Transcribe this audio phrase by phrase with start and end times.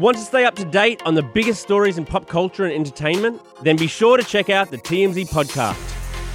[0.00, 3.42] Want to stay up to date on the biggest stories in pop culture and entertainment?
[3.62, 5.76] Then be sure to check out the TMZ podcast.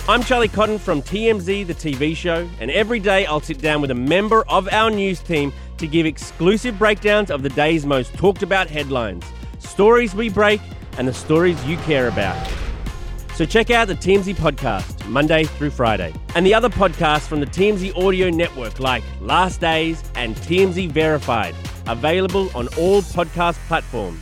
[0.07, 3.89] I'm Charlie Cotton from TMZ, the TV show, and every day I'll sit down with
[3.89, 8.43] a member of our news team to give exclusive breakdowns of the day's most talked
[8.43, 9.25] about headlines,
[9.57, 10.61] stories we break,
[10.99, 12.37] and the stories you care about.
[13.33, 17.47] So check out the TMZ podcast, Monday through Friday, and the other podcasts from the
[17.47, 21.55] TMZ audio network like Last Days and TMZ Verified,
[21.87, 24.19] available on all podcast platforms.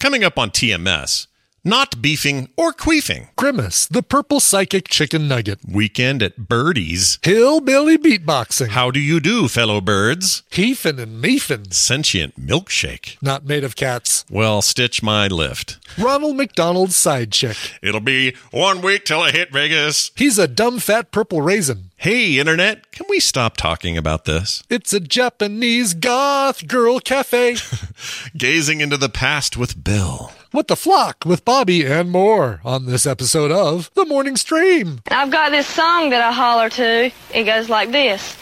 [0.00, 1.26] Coming up on TMS,
[1.66, 3.28] not beefing or queefing.
[3.36, 5.58] Grimace, the purple psychic chicken nugget.
[5.68, 7.18] Weekend at Birdie's.
[7.22, 8.68] Hillbilly beatboxing.
[8.68, 10.44] How do you do, fellow birds?
[10.52, 11.74] Heefin and meefin.
[11.74, 13.20] Sentient milkshake.
[13.20, 14.24] Not made of cats.
[14.30, 15.78] Well, stitch my Lyft.
[15.98, 17.56] Ronald McDonald's side chick.
[17.82, 20.12] It'll be one week till I hit Vegas.
[20.14, 21.90] He's a dumb fat purple raisin.
[21.96, 24.62] Hey, Internet, can we stop talking about this?
[24.68, 27.56] It's a Japanese goth girl cafe.
[28.36, 30.30] Gazing into the past with Bill.
[30.56, 35.00] What the flock with Bobby and more on this episode of The Morning Stream.
[35.10, 37.10] I've got this song that I holler to.
[37.34, 38.38] It goes like this.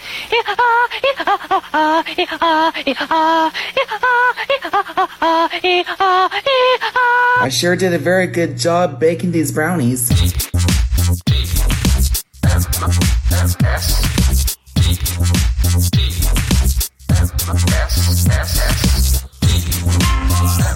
[7.40, 10.08] I sure did a very good job baking these brownies.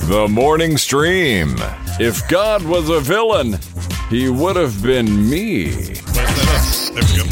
[0.09, 1.57] The morning stream.
[2.01, 3.59] If God was a villain,
[4.09, 5.65] he would have been me.
[5.67, 6.25] There
[6.95, 7.25] we go.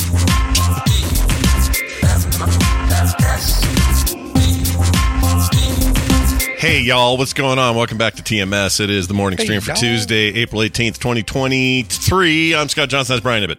[6.59, 7.77] Hey y'all, what's going on?
[7.77, 8.79] Welcome back to TMS.
[8.79, 9.73] It is the morning stream for.
[9.73, 12.55] Tuesday, April 18th, 2023.
[12.55, 13.15] I'm Scott Johnson.
[13.15, 13.59] That's Brian Ibbott.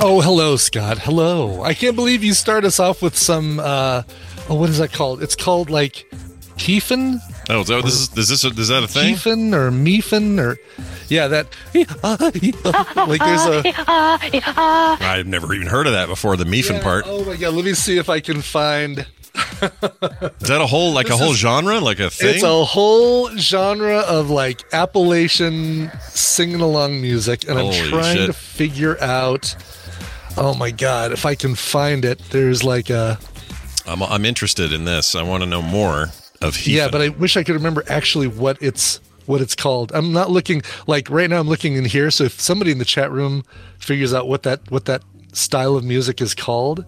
[0.00, 1.00] Oh, hello, Scott.
[1.00, 1.64] Hello.
[1.64, 4.04] I can't believe you start us off with some, uh,
[4.48, 5.24] oh, what is that called?
[5.24, 6.06] It's called like
[6.56, 7.20] Heefin?
[7.54, 9.14] Oh, so this is, is this a, is that a thing?
[9.14, 10.58] Heefin or Meefin or,
[11.08, 11.48] yeah, that,
[13.08, 16.36] like there's a, I've never even heard of that before.
[16.36, 17.04] The Meefin part.
[17.06, 21.08] oh my God, let me see if I can find, Is that a whole like
[21.08, 22.34] a whole genre, like a thing?
[22.34, 28.26] it's a whole genre of like Appalachian singing along music, and I'm trying shit.
[28.26, 29.54] to figure out,
[30.36, 32.18] oh my God, if I can find it.
[32.30, 33.18] There's like a,
[33.86, 35.14] I'm, I'm interested in this.
[35.14, 36.08] I want to know more
[36.42, 36.74] of Heathen.
[36.76, 39.92] Yeah, but I wish I could remember actually what it's what it's called.
[39.94, 41.38] I'm not looking like right now.
[41.40, 42.10] I'm looking in here.
[42.10, 43.44] So if somebody in the chat room
[43.78, 45.02] figures out what that what that
[45.32, 46.84] style of music is called,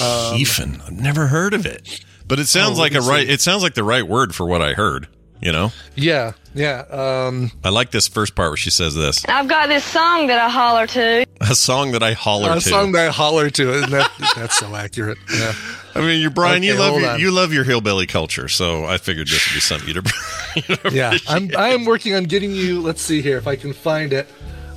[0.00, 0.80] um, Heathen.
[0.86, 2.04] I've never heard of it.
[2.26, 3.28] But it sounds Oh, like a right.
[3.28, 5.08] It sounds like the right word for what I heard.
[5.40, 9.46] You know, yeah, yeah, um, I like this first part where she says this: I've
[9.46, 11.26] got this song that I holler to.
[11.40, 12.58] a song that I holler a to.
[12.58, 13.72] A song that I holler to.
[13.74, 15.18] Isn't that that's so accurate?
[15.32, 15.52] Yeah.
[15.94, 17.20] I mean, you Brian, you love your, on.
[17.20, 19.96] you love your hillbilly culture, so I figured this would be something you'd.
[19.96, 23.72] you'd yeah i'm i am working on getting you let's see here if i can
[23.72, 24.26] find it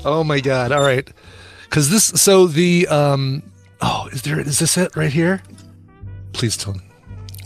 [0.06, 1.10] oh my god all right
[1.64, 3.42] because this so the um
[3.82, 5.42] oh is there is this it right here
[6.34, 6.82] please tell me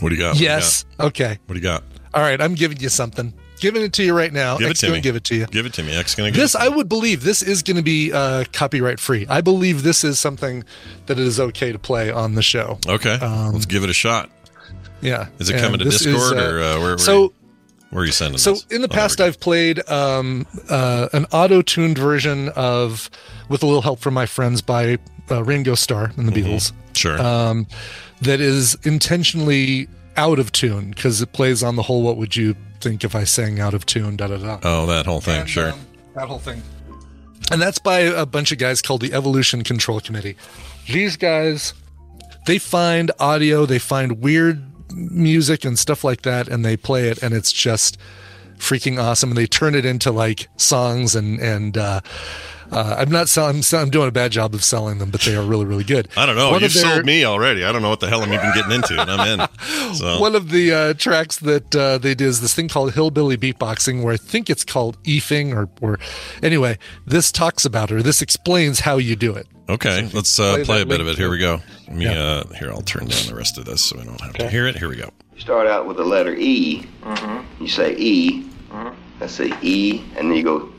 [0.00, 0.28] What do you got?
[0.30, 1.38] What do you yes okay?
[1.46, 1.82] What do you got?
[2.16, 4.80] All right i'm giving you something giving it to you right now Give it X
[4.80, 5.02] to gonna me.
[5.02, 5.94] give it to you Give it to me.
[5.96, 8.44] X gonna give this it to i would believe this is going to be uh
[8.52, 10.64] copyright free i believe this is something
[11.06, 13.18] that it is okay to play on the show Okay,
[13.52, 14.30] let's give it a shot.
[15.00, 16.98] yeah Is it coming to this is, Discord or uh, where?
[16.98, 17.32] so
[17.90, 18.42] where are you sending this?
[18.42, 18.66] So this?
[18.66, 19.26] in the Oh, past, go.
[19.26, 23.08] I've played um, uh, an auto-tuned version of,
[23.48, 24.98] with a little help from my friends, by
[25.30, 26.50] uh, Ringo Starr and the Mm-hmm.
[26.50, 26.72] Beatles.
[26.94, 27.18] sure.
[27.22, 27.66] Um,
[28.22, 32.56] that is intentionally out of tune because it plays on the whole "What would you
[32.80, 34.58] think if I sang out of tune?" Da da da.
[34.62, 35.40] oh, that whole thing.
[35.42, 35.72] And, sure.
[35.72, 36.62] um, that whole thing.
[37.50, 40.36] And that's by a bunch of guys called the Evolution Control Committee.
[40.88, 41.74] These guys,
[42.46, 47.22] they find audio, they find weird music and stuff like that, and they play it,
[47.22, 47.98] and it's just
[48.58, 49.30] freaking awesome.
[49.30, 51.76] And they turn it into like songs and and.
[51.76, 52.00] Uh,
[52.70, 53.56] uh, I'm not selling.
[53.72, 56.08] I'm, I'm doing a bad job of selling them, but they are really, really good.
[56.16, 56.50] I don't know.
[56.50, 57.64] One You've of their- sold me already.
[57.64, 59.48] I don't know what the hell I'm even getting into, and I'm in.
[59.96, 63.36] So One of the uh, tracks that uh, they did is this thing called Hillbilly
[63.36, 65.98] Beatboxing, where I think it's called Eefing, or, or
[66.42, 66.76] anyway,
[67.06, 69.46] this talks about it, or this explains how you do it.
[69.68, 71.16] okay, let's uh, play play, a bit of it.
[71.16, 71.60] Here we go.
[71.86, 72.12] Let me Yeah.
[72.20, 72.70] uh, here.
[72.70, 74.76] I'll turn down the rest of this so I don't have to hear it.
[74.76, 75.10] Here we go.
[75.34, 76.84] You start out with the letter E.
[77.60, 78.44] You say E.
[79.20, 80.70] Let's say E, and then you go,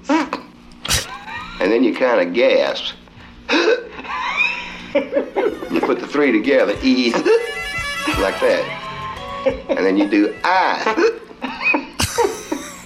[1.60, 2.96] and then you kind of gasp.
[3.50, 3.58] you
[5.82, 7.12] put the three together, E,
[8.20, 8.64] like that,
[9.70, 11.14] and then you do I.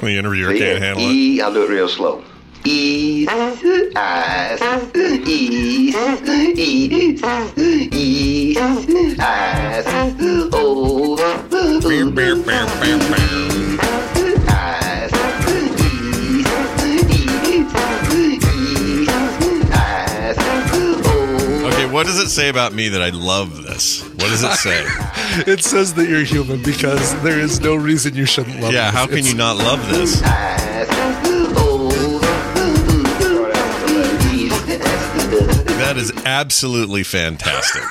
[0.02, 0.60] The interviewer See?
[0.60, 1.12] can't handle it.
[1.12, 2.24] E, I'll do it real slow.
[2.66, 3.28] E,
[3.96, 4.60] eyes,
[4.96, 5.94] E,
[6.58, 7.20] E,
[7.92, 8.58] E,
[9.20, 9.86] eyes,
[10.54, 11.18] oh,
[22.02, 24.02] what does it say about me that I love this?
[24.04, 24.86] What does it say?
[25.52, 28.72] It says that you're human because there is no reason you shouldn't love.
[28.72, 28.74] This.
[28.74, 29.00] Yeah, this.
[29.00, 30.22] how can It's- you not love this?
[30.24, 30.88] eyes.
[30.88, 32.22] Start out with
[35.30, 35.78] the letter.
[35.78, 37.84] That is absolutely fantastic.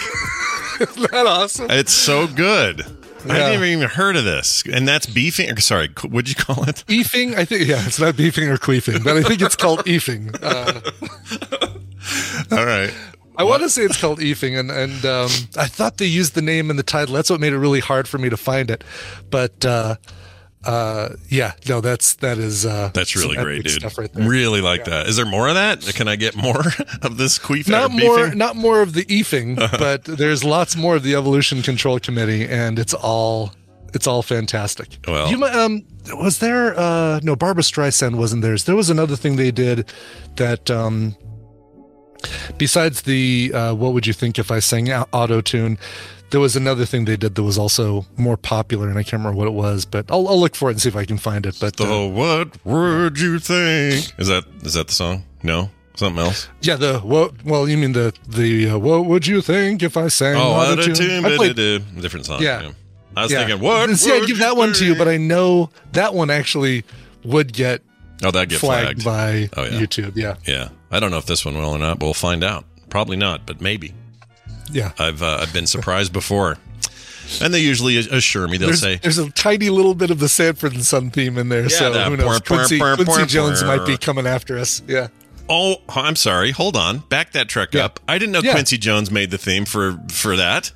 [0.90, 1.70] Isn't that awesome?
[1.70, 2.82] It's so good.
[3.28, 3.48] I Yeah.
[3.50, 5.56] hadn't even heard of this, and that's beefing.
[5.58, 6.84] Sorry, what'd you call it?
[6.88, 7.66] Eefing, I think.
[7.68, 10.34] Yeah, it's not beefing or queefing, but I think it's called eefing.
[10.42, 10.80] Uh,
[12.56, 12.92] All right.
[13.40, 16.42] I want to say it's called Eefing, and and um, I thought they used the
[16.42, 17.14] name in the title.
[17.14, 18.84] That's what made it really hard for me to find it.
[19.30, 19.96] But uh,
[20.64, 23.82] uh, yeah, no, that's that is uh, That's really great, dude.
[23.96, 24.28] Right there.
[24.28, 25.06] Really like that.
[25.06, 25.80] Is there more of that?
[25.94, 26.60] Can I get more
[27.02, 27.70] of this queefing?
[27.70, 31.98] Not more, not more of the Eefing, but there's lots more of the Evolution Control
[31.98, 33.52] Committee, and it's all
[33.94, 34.98] it's all fantastic.
[35.08, 35.82] Well- you um,
[36.12, 36.78] was there?
[36.78, 38.64] Uh, no, Barbra Streisand wasn't theirs.
[38.64, 39.90] There was another thing they did
[40.36, 41.16] that um,
[42.58, 45.78] besides the uh, what would you think if I sang auto tune.
[46.30, 49.36] There was another thing they did that was also more popular, and I can't remember
[49.36, 51.44] what it was, but I'll, I'll look for it and see if I can find
[51.44, 51.58] it.
[51.58, 54.12] But uh, what would you think?
[54.16, 55.24] Is that is that the song?
[55.42, 56.46] No, something else.
[56.62, 57.44] Yeah, the what?
[57.44, 60.36] Well, you mean the the uh, what would you think if I sang?
[60.36, 61.24] Oh, auto-tune?
[61.24, 61.56] I played-
[62.00, 62.42] different song.
[62.42, 62.70] Yeah.
[63.16, 63.38] I was yeah.
[63.44, 63.90] thinking, what?
[63.96, 66.84] See, I'd give that one to you, but I know that one actually
[67.24, 67.82] would get
[68.22, 69.50] oh, that get flagged, flagged.
[69.54, 69.80] by Oh, yeah.
[69.80, 70.12] YouTube.
[70.14, 72.64] Yeah, Yeah, I don't know if this one will or not, but we'll find out.
[72.88, 73.94] Probably not, but maybe.
[74.72, 74.92] yeah.
[74.98, 76.58] I've uh, I've been surprised before,
[77.40, 78.56] and they usually assure me.
[78.56, 81.48] They'll There's, say, there's a tiny little bit of the Sanford and Son theme in
[81.48, 82.40] there, so that who knows?
[82.40, 84.82] pwah, Quincy, pwah, Quincy pwah, Jones might be coming after us.
[84.88, 85.06] Yeah,
[85.48, 86.50] "Oh, I'm sorry.
[86.50, 86.98] Hold on.
[87.08, 87.84] Back that truck Yeah.
[87.84, 88.00] up.
[88.08, 88.52] I didn't know Yeah.
[88.52, 90.72] Quincy Jones made the theme for for that.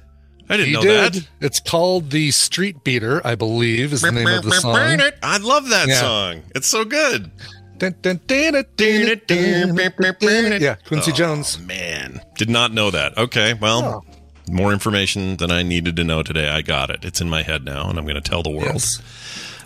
[0.48, 1.14] I didn't he know did.
[1.14, 4.76] that." It's called the Street Beater, I believe, is the name of the song.
[5.22, 6.00] I love that Yeah.
[6.00, 6.42] song.
[6.54, 7.32] It's so good.
[10.60, 11.58] Yeah, Quincy Oh, Jones.
[11.60, 13.16] Man, did not know that.
[13.18, 14.04] Okay, well,
[14.48, 16.48] more information than I needed to know today.
[16.48, 17.04] I got it.
[17.04, 18.74] It's in my head now, and I'm going to tell the world.
[18.74, 19.00] Yes.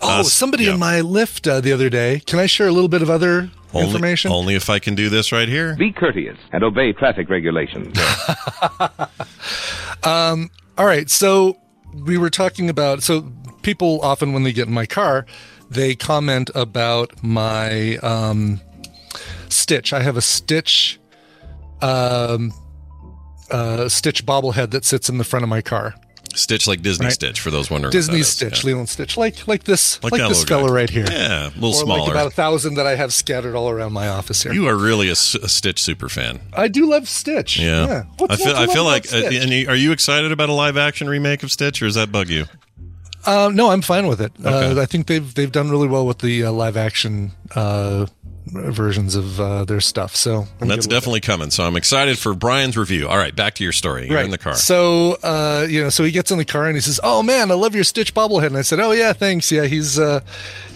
[0.01, 0.73] Oh, Uh, somebody yeah.
[0.73, 2.21] in my Lyft uh, the other day.
[2.25, 4.31] Can I share a little bit of other Only, information?
[4.31, 5.75] only if I can do this right here.
[5.75, 7.97] Be courteous and obey traffic regulations.
[10.03, 11.57] All right, so
[11.93, 13.29] we were talking about so
[13.61, 15.25] people often when they get in my car,
[15.69, 18.59] they comment about my um,
[19.49, 19.93] Stitch.
[19.93, 20.99] I have a Stitch
[21.81, 22.51] um,
[23.51, 25.95] uh, Stitch bobblehead that sits in the front of my car.
[26.35, 27.13] Stitch like Disney Right.
[27.13, 27.91] Stitch for those wondering.
[27.91, 28.21] Disney.
[28.21, 28.67] Stitch, Yeah.
[28.69, 30.61] Lilo and Stitch, like like this, Like like, this little guy.
[30.61, 31.07] fella right here.
[31.09, 31.99] Yeah, a little or smaller.
[32.01, 34.53] like about a thousand that I have scattered all around my office here.
[34.53, 36.39] you are really a Stitch super fan.
[36.53, 37.57] I do love Stitch.
[37.59, 38.55] Yeah, What's I feel.
[38.55, 39.11] I feel like.
[39.11, 42.11] Uh, and are you excited about a live action remake of Stitch, or does that
[42.11, 42.45] bug you?
[43.25, 44.31] Uh, no, I'm fine with it.
[44.39, 44.79] Okay.
[44.79, 48.05] Uh, I think they've they've done really well with the uh, live action uh,
[48.51, 50.15] versions of uh, their stuff.
[50.15, 51.51] So That's definitely coming.
[51.51, 53.07] So I'm excited for Brian's review.
[53.07, 54.07] All right, back to your story.
[54.07, 54.55] You're right in the car.
[54.55, 57.51] So uh, you know, so he gets in the car and he says, "Oh man,
[57.51, 59.51] I love your Stitch bobblehead." And I said, "Oh yeah, thanks.
[59.51, 60.21] Yeah, he's uh,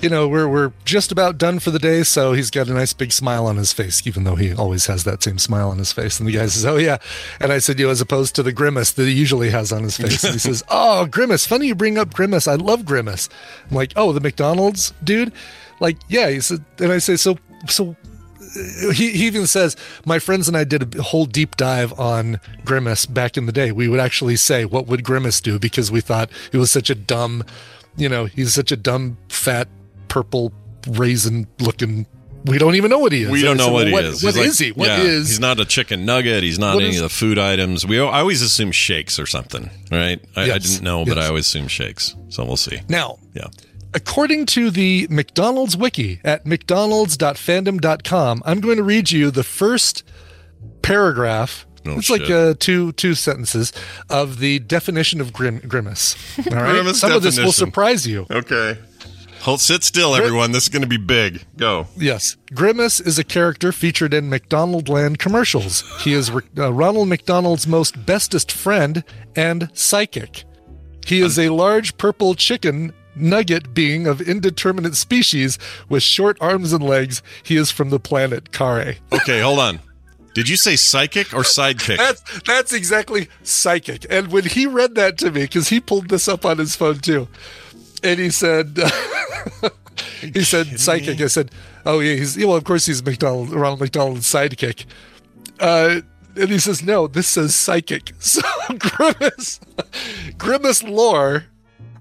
[0.01, 2.93] you know, we're we're just about done for the day, so he's got a nice
[2.93, 5.91] big smile on his face, even though he always has that same smile on his
[5.91, 6.97] face." And the guy says, "Oh yeah,"
[7.39, 9.83] and I said, "You know, as opposed to the grimace that he usually has on
[9.83, 11.45] his face." and he says, "Oh, grimace.
[11.45, 12.47] Funny you bring up grimace.
[12.47, 13.29] I love grimace."
[13.69, 15.33] I'm like, "Oh, the McDonald's dude."
[15.79, 17.95] Like, yeah, he said, and I say, so, so
[18.85, 22.39] uh, he, he even says my friends and I did a whole deep dive on
[22.65, 23.71] Grimace back in the day.
[23.71, 26.95] We would actually say what would Grimace do because we thought it was such a
[26.95, 27.43] dumb,
[27.97, 29.67] you know, he's such a dumb, fat,
[30.07, 30.51] purple
[30.87, 32.05] raisin looking
[32.45, 33.29] we don't even know what he is.
[33.29, 34.21] We don't know said, what well, he is.
[34.23, 34.71] What He's is like- he?
[34.73, 36.43] What yeah, is- He's not a chicken nugget.
[36.43, 37.85] He's not any is- of the food items.
[37.85, 40.19] We I always assume shakes or something, right?
[40.35, 41.25] I, I didn't know, but yes.
[41.25, 42.15] I always assume shakes.
[42.27, 42.81] So we'll see.
[42.89, 43.47] Now, Yeah.
[43.93, 50.03] According to the McDonald's wiki at mcdonalds.fandom.com, I'm going to read you the first
[50.81, 51.65] paragraph.
[51.85, 53.73] Oh, it's like uh, two two sentences
[54.09, 56.15] of the definition of grim, grimace.
[56.37, 57.65] All right, Grimace some of this will definition.
[57.67, 58.25] surprise you.
[58.31, 58.77] Okay.
[59.41, 60.53] Hold, sit still, everyone.
[60.53, 61.43] This is going to be big.
[61.57, 61.87] Go.
[61.97, 62.37] Yes.
[62.53, 65.83] Grimace is a character featured in McDonaldland commercials.
[66.01, 69.03] He is uh, Ronald McDonald's most bestest friend
[69.35, 70.45] and psychic.
[71.05, 75.57] He is a large purple chicken nugget being of indeterminate species
[75.89, 77.21] with short arms and legs.
[77.43, 78.95] He is from the planet Kare.
[79.11, 79.79] Okay, hold on.
[80.33, 81.97] Did you say psychic or sidekick?
[81.97, 84.05] That's that's exactly psychic.
[84.09, 86.99] And when he read that to me, because he pulled this up on his phone
[86.99, 87.27] too,
[88.03, 88.77] and he said,
[90.21, 91.21] he said psychic.
[91.21, 91.51] I said,
[91.85, 94.85] oh yeah, he's well, of course he's McDonald, Ronald McDonald's sidekick.
[95.59, 96.01] Uh,
[96.35, 98.13] and he says, no, this says psychic.
[98.19, 98.41] So
[98.79, 99.59] grimace,
[100.37, 101.45] grimace lore.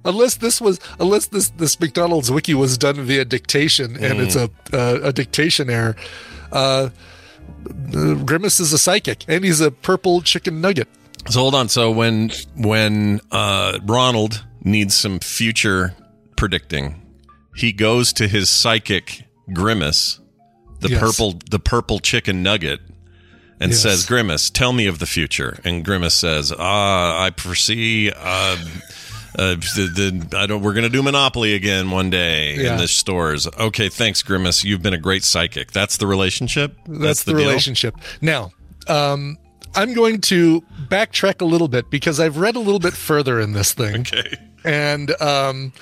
[0.05, 4.51] Unless this was, unless this this McDonald's wiki was done via dictation and it's a
[4.73, 5.95] uh, a dictation error,
[6.51, 6.89] uh,
[7.95, 10.89] uh, Grimace is a psychic and he's a purple chicken nugget.
[11.31, 11.69] So hold on.
[11.69, 15.95] So when when uh, Ronald needs some future
[16.37, 17.01] predicting,
[17.55, 20.19] he goes to his psychic Grimace,
[20.81, 21.01] the Yes.
[21.01, 22.81] purple the purple chicken nugget,
[23.61, 23.83] and Yes.
[23.83, 28.57] says, "Grimace, tell me of the future." And Grimace says, "Ah, I foresee." Uh,
[29.39, 30.63] uh, the, the, I don't.
[30.63, 32.73] We're gonna do Monopoly again one day Yeah.
[32.73, 33.47] in the stores.
[33.47, 34.65] Okay, thanks, Grimace.
[34.65, 35.73] You've been a great psychic.
[35.73, 36.77] That's the relationship.
[36.87, 37.41] That's, the, deal?
[37.41, 37.97] relationship.
[38.21, 38.51] Now,
[38.89, 39.39] um,
[39.75, 43.53] I'm going to backtrack a little bit because I've read a little bit further in
[43.53, 44.01] this thing.
[44.03, 44.37] Okay.
[44.65, 45.73] And um,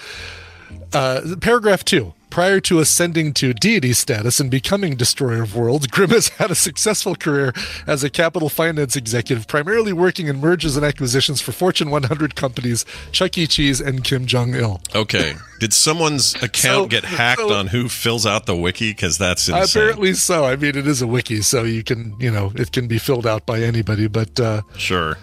[0.93, 2.15] uh, paragraph two.
[2.31, 7.17] Prior to ascending to deity status and becoming Destroyer of Worlds, Grimace had a successful
[7.17, 7.53] career
[7.89, 12.85] as a capital finance executive, primarily working in mergers and acquisitions for Fortune 100 companies,
[13.11, 13.49] Chuck E.
[13.49, 14.81] Cheese, and Kim Jong Il.
[14.95, 15.35] Okay.
[15.59, 18.91] Did someone's account So- get hacked so- on who fills out the wiki?
[18.93, 19.65] Because that's insane.
[19.65, 20.45] Apparently so.
[20.45, 23.27] I mean, it is a wiki, so you can, you know, it can be filled
[23.27, 24.07] out by anybody.
[24.07, 25.19] But uh, Sure.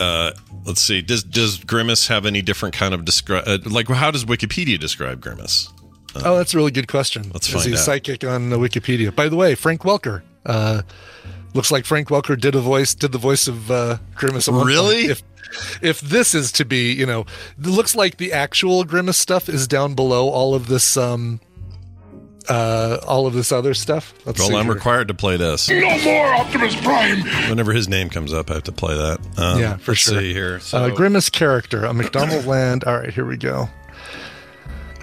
[0.00, 0.32] Uh,
[0.64, 1.00] let's see.
[1.02, 3.44] Does does Grimace have any different kind of describe?
[3.46, 5.68] Uh, like, how does Wikipedia describe Grimace?
[6.16, 7.30] Oh, that's a really good question.
[7.32, 7.78] Let's is find he out.
[7.78, 9.14] psychic on the Wikipedia?
[9.14, 10.22] By the way, Frank Welker.
[10.44, 10.82] Uh,
[11.54, 14.48] looks like Frank Welker did a voice, did the voice of uh, Grimace.
[14.48, 14.68] at one point.
[14.68, 14.96] Really?
[15.06, 15.22] If
[15.82, 17.22] if this is to be, you know,
[17.58, 20.96] it looks like the actual Grimace stuff is down below all of this.
[20.96, 21.40] Um,
[22.48, 24.12] uh, all of this other stuff.
[24.24, 24.74] Let's Well, see I'm here.
[24.74, 25.68] required to play this.
[25.68, 27.20] No more Optimus Prime!
[27.48, 29.20] Whenever his name comes up, I have to play that.
[29.36, 30.18] Um, Yeah, for let's sure.
[30.18, 30.58] See here.
[30.58, 32.84] So, uh, Grimace character, a McDonald Land.
[32.84, 33.68] All right, here we go.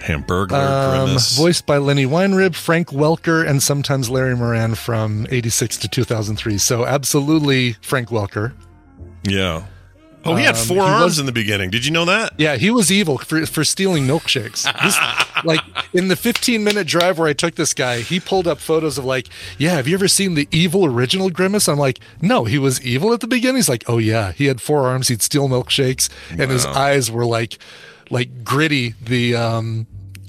[0.00, 0.52] Hamburglar
[0.98, 1.36] Um, Grimace.
[1.36, 6.58] voiced by Lennie Weinrib, Frank Welker, and sometimes Larry Moran from 86 to 2003.
[6.58, 8.52] So, absolutely Frank Welker.
[9.24, 9.62] yeah.
[10.24, 11.70] Oh, he had Um, four he arms was- in the beginning.
[11.70, 12.32] Did you know that?
[12.36, 14.64] Yeah, he was evil for, for stealing milkshakes.
[14.82, 14.98] This,
[15.44, 15.60] like,
[15.94, 19.04] in the 15 minute drive where I took this guy, he pulled up photos of,
[19.06, 19.28] like,
[19.58, 21.66] yeah, have you ever seen the evil original Grimace?
[21.68, 23.56] I'm like, no, he was evil at the beginning.
[23.56, 25.08] He's like, oh, yeah, he had four arms.
[25.08, 27.56] He'd steal milkshakes, and his eyes were like,
[28.10, 29.86] like gritty, the, um,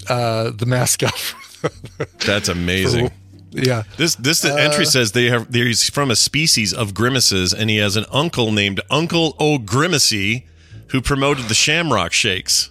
[0.08, 1.34] uh, the mascot.
[2.24, 3.10] That's amazing.
[3.50, 3.82] yeah.
[3.96, 7.76] This this Uh, entry says they have he's from a species of grimaces, and he
[7.78, 10.44] has an uncle named Uncle O'Grimacey,
[10.88, 12.70] who promoted the Shamrock Shakes.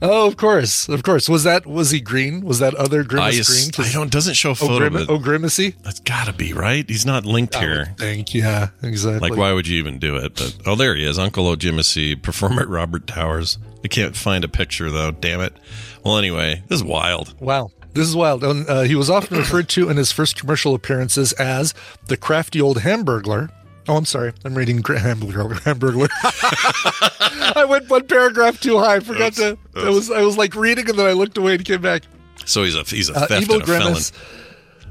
[0.00, 1.28] Oh, of course, of course.
[1.28, 2.42] Was that was he green?
[2.44, 3.88] Was that other I, grimace ass- green?
[3.88, 5.10] I don't doesn't show a photo O'Grim-.
[5.10, 5.74] O'Grimacey?
[5.82, 6.88] That's got to be right.
[6.88, 7.94] He's not linked I here.
[7.98, 9.28] Thank yeah, exactly.
[9.28, 10.34] Like, why would you even do it?
[10.36, 13.58] But oh, there he is, Uncle O'Grimacey, performer at Robert Towers.
[13.84, 15.10] I can't find a picture though.
[15.12, 15.52] Damn it.
[16.04, 17.34] Well, anyway, this is wild.
[17.40, 17.70] Wow.
[17.94, 18.44] This is wild.
[18.44, 21.74] And, uh, he was often referred to in his first commercial appearances as
[22.06, 23.50] the crafty old hamburglar.
[23.88, 24.32] Oh, I'm sorry.
[24.44, 25.44] I'm reading gra- hamburger.
[25.60, 26.08] Hamburglar.
[27.56, 28.96] I went one paragraph too high.
[28.96, 29.56] I forgot to.
[29.74, 32.02] I was I was like reading and then I looked away and came back.
[32.44, 34.02] So he's a he's a Uh, evil and a felon.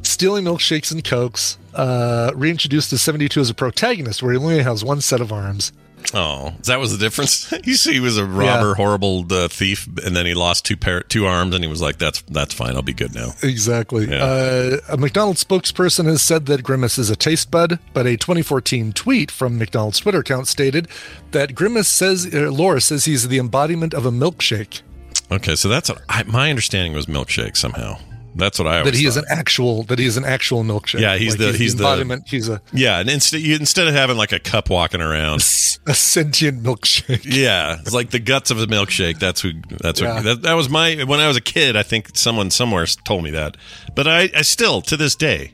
[0.01, 1.57] stealing milkshakes and cokes.
[1.73, 5.71] Uh, reintroduced to 72 as a protagonist, where he only has one set of arms.
[6.13, 7.51] Oh, that was the difference.
[7.65, 8.73] you see, he was a robber, Yeah.
[8.75, 11.97] horrible uh, thief, and then he lost two pair, two arms, and he was like,
[11.97, 12.75] "That's that's fine.
[12.75, 14.07] I'll be good now." Exactly.
[14.09, 14.23] Yeah.
[14.23, 18.93] Uh, a McDonald's spokesperson has said that Grimace is a taste bud, but a 2014
[18.93, 20.87] tweet from McDonald's Twitter account stated
[21.31, 24.81] that Grimace says, uh, Laura says he's the embodiment of a milkshake.
[25.29, 27.97] Okay, so that's a, I, my understanding was milkshake somehow.
[28.37, 30.99] That's what I that always he is an actual that he is an actual milkshake.
[31.01, 32.23] Yeah, he's Like, the- he's the- embodiment.
[32.27, 35.41] he's a Yeah, and instead instead of having like a cup walking around,
[35.87, 37.21] a sentient milkshake.
[37.25, 39.19] yeah, it's like the guts of a milkshake.
[39.19, 39.53] That's who.
[39.81, 40.13] That's Yeah.
[40.15, 40.23] what.
[40.23, 41.75] That, that was my when I was a kid.
[41.75, 43.57] I think someone somewhere told me that,
[43.95, 45.53] but I, I still to this day,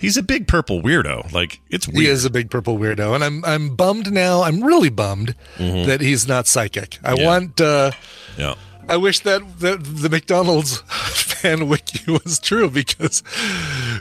[0.00, 1.32] he's a big purple weirdo.
[1.32, 1.98] Like it's weird.
[2.00, 4.42] He is a big purple weirdo, and I'm I'm bummed now.
[4.42, 6.98] I'm really bummed that he's not psychic.
[7.04, 7.20] I Mm-hmm.
[7.20, 7.26] Yeah.
[7.26, 7.60] want.
[7.60, 7.90] uh
[8.36, 8.54] Yeah.
[8.88, 13.22] I wish that the, the McDonald's fan wiki was true because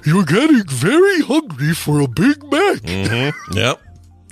[0.05, 2.81] you're getting very hungry for a Big Mac.
[2.81, 3.57] Mm-hmm.
[3.57, 3.81] Yep.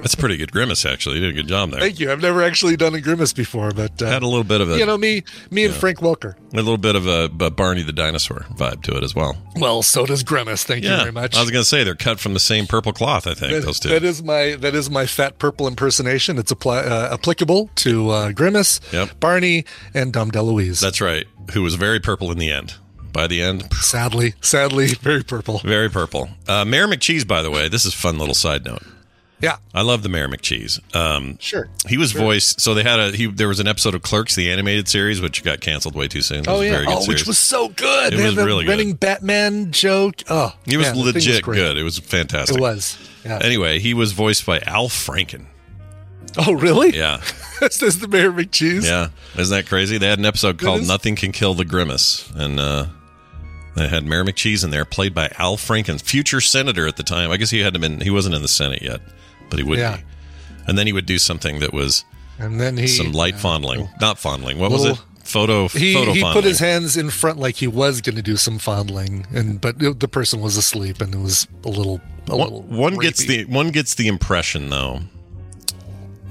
[0.03, 1.15] That's a pretty good grimace, actually.
[1.15, 1.79] You did a good job there.
[1.79, 2.11] Thank you.
[2.11, 4.77] I've never actually done a grimace before, but uh, Had a little bit of a,
[4.77, 5.79] you know me, me and Yeah.
[5.79, 6.35] Frank Welker.
[6.51, 9.35] a little bit of a, a Barney the dinosaur vibe to it as well.
[9.55, 10.63] Well, so does grimace.
[10.63, 11.35] Thank you very much.
[11.35, 13.25] I was going to say they're cut from the same purple cloth.
[13.25, 13.89] I think That- those two.
[13.89, 16.37] that is my that is my fat purple impersonation.
[16.37, 19.19] It's apply, uh, applicable to uh, Grimace, Yep.
[19.19, 20.79] Barney, and Dom DeLuise.
[20.81, 21.25] That's right.
[21.53, 22.75] Who was very purple in the end.
[23.13, 25.59] By the end, sadly, sadly, very purple.
[25.59, 26.29] very purple.
[26.47, 28.81] Uh, Mayor McCheese, by the way, this is a fun little side note.
[29.43, 30.79] Yeah, I love the Mayor McCheese.
[30.95, 31.67] Um, sure.
[31.87, 32.21] he was Sure.
[32.21, 32.61] voiced.
[32.61, 33.25] So they had a he.
[33.27, 36.39] There was an episode of Clerks, the animated series, which got canceled way too soon.
[36.39, 38.13] Was Oh yeah, very good oh, which was so good.
[38.13, 38.71] It they was had really good.
[38.71, 40.23] running Batman joke.
[40.29, 41.57] Oh, He was legit great.
[41.57, 41.77] good.
[41.77, 42.57] It was fantastic.
[42.57, 42.97] It was.
[43.25, 43.39] Yeah.
[43.43, 45.45] Anyway, he was voiced by Al Franken.
[46.37, 46.95] Oh really?
[46.97, 47.21] Yeah.
[47.59, 48.85] this is the Mayor McCheese.
[48.85, 49.97] Yeah, isn't that crazy?
[49.97, 52.85] They had an episode called is- "Nothing Can Kill the Grimace," and uh,
[53.75, 57.29] they had Mayor McCheese in there, played by Al Franken, future senator at the time.
[57.29, 59.01] I guess he hadn't been; he wasn't in the Senate yet,
[59.53, 59.97] but he would Yeah.
[59.97, 60.03] be.
[60.67, 62.03] And then he would do something that was
[62.39, 64.57] And then he some light fondling, not fondling.
[64.59, 64.97] What was it?
[65.23, 65.67] Photo.
[65.69, 66.41] he photo he fondling.
[66.41, 69.79] put his hands in front like he was going to do some fondling, and but
[69.79, 72.01] the the person was asleep, and it was a little.
[72.29, 75.01] A one, little one gets the one gets the impression though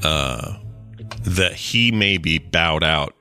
[0.03, 0.57] uh
[1.25, 3.15] that he maybe bowed out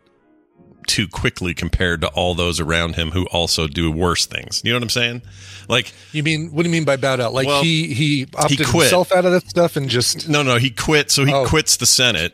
[0.92, 4.76] too quickly compared to all those around him who also do worse things you know
[4.78, 5.22] what i'm saying
[5.70, 7.34] like You mean what do you mean by bowed out?
[7.34, 8.84] Like Well, he he opted quit.
[8.88, 11.46] himself out of that stuff and just no no he quit so he Oh.
[11.46, 12.34] quits the senate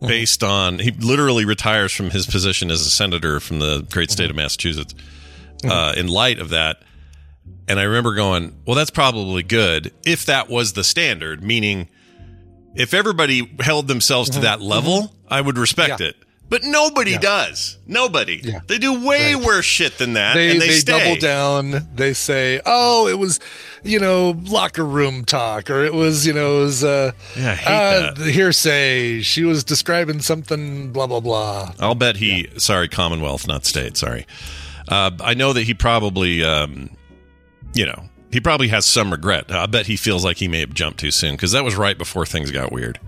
[0.00, 4.30] based on he literally retires from his position as a senator from the great state
[4.30, 4.94] of massachusetts
[5.64, 6.82] uh, in light of that
[7.68, 11.88] and i remember going well that's probably good if that was the standard meaning
[12.74, 16.02] if everybody held themselves to that level i would respect Mm-hmm.
[16.02, 16.08] Yeah.
[16.10, 16.16] it
[16.54, 17.18] but nobody Yeah.
[17.18, 18.60] does nobody Yeah.
[18.68, 19.44] they do way Right.
[19.44, 21.88] worse shit than that they and they, they, double down.
[21.96, 23.40] They say, "Oh, it was,
[23.82, 28.14] you know, locker room talk, or it was, you know, it was uh, Yeah, uh,
[28.22, 29.20] hearsay.
[29.22, 32.46] She was describing something, blah blah blah." I'll bet he.
[32.56, 33.96] Sorry, Commonwealth, not state.
[33.96, 34.24] Sorry.
[34.86, 36.90] Uh, I know that he probably, um,
[37.74, 39.50] you know, he probably has some regret.
[39.50, 41.98] I bet he feels like he may have jumped too soon because that was right
[41.98, 43.00] before things got weird.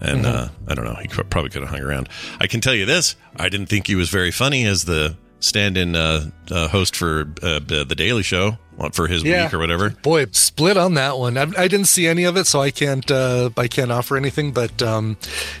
[0.00, 0.94] And uh, I don't know.
[0.94, 2.08] He probably could have hung around.
[2.40, 5.96] I can tell you this: I didn't think he was very funny as the stand-in
[5.96, 8.58] uh, uh, host for uh, the Daily Show
[8.92, 9.44] for his Yeah.
[9.44, 9.90] week or whatever.
[9.90, 11.36] Boy, split on that one.
[11.36, 14.52] I, I didn't see any of it, so I can't uh, I can't offer anything.
[14.52, 15.16] But um,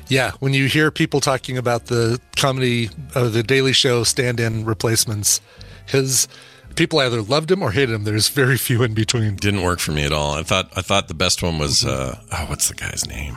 [0.08, 5.40] yeah, when you hear people talking about the comedy, uh, the Daily Show stand-in replacements,
[5.86, 6.28] his
[6.76, 8.04] people either loved him or hated him.
[8.04, 9.36] There's very few in between.
[9.36, 10.32] Didn't work for me at all.
[10.34, 13.36] I thought I thought the best one was uh, oh, what's the guy's name?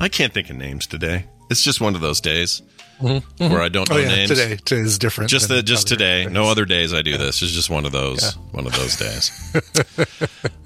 [0.00, 1.26] I can't think of names today.
[1.50, 2.62] It's just one of those days
[3.00, 4.30] where I don't know Oh yeah, names.
[4.30, 5.30] today today is different.
[5.30, 6.24] Just the just today.
[6.24, 6.32] days.
[6.32, 7.42] No other days I do this.
[7.42, 9.30] It's just one of those one of those days.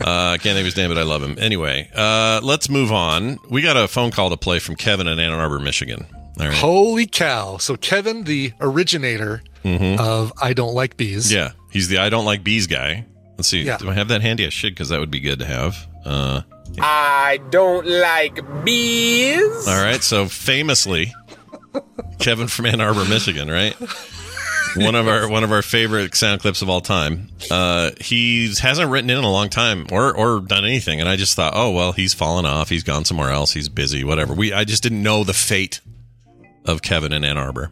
[0.01, 1.37] uh, I can't think of his name, but I love him.
[1.39, 3.39] Anyway, uh, let's move on.
[3.51, 6.07] We got a phone call to play from Kevin in Ann Arbor, Michigan.
[6.41, 6.55] All right.
[6.57, 7.57] Holy cow!
[7.57, 11.27] So Kevin, the originator of I Don't Like Bees.
[11.31, 11.37] Mm-hmm.
[11.37, 13.05] Yeah, he's the I don't like bees guy.
[13.37, 13.63] Let's see.
[13.63, 13.77] Yeah.
[13.79, 14.47] Do I have that handy?
[14.47, 15.87] I should because that would be good to have.
[16.05, 16.43] Uh,
[16.81, 19.67] I don't like bees.
[19.69, 20.03] all right.
[20.03, 21.13] So famously,
[22.19, 23.77] Kevin from Ann Arbor, Michigan, right?
[24.77, 27.29] one of our one of our favorite sound clips of all time.
[27.51, 31.17] Uh, he hasn't written in in a long time or or done anything, and I
[31.17, 32.69] just thought, oh well, he's fallen off.
[32.69, 33.53] He's gone somewhere else.
[33.53, 34.05] He's busy.
[34.05, 34.35] Whatever.
[34.35, 35.81] We I just didn't know the fate
[36.65, 37.71] of Kevin in Ann Arbor,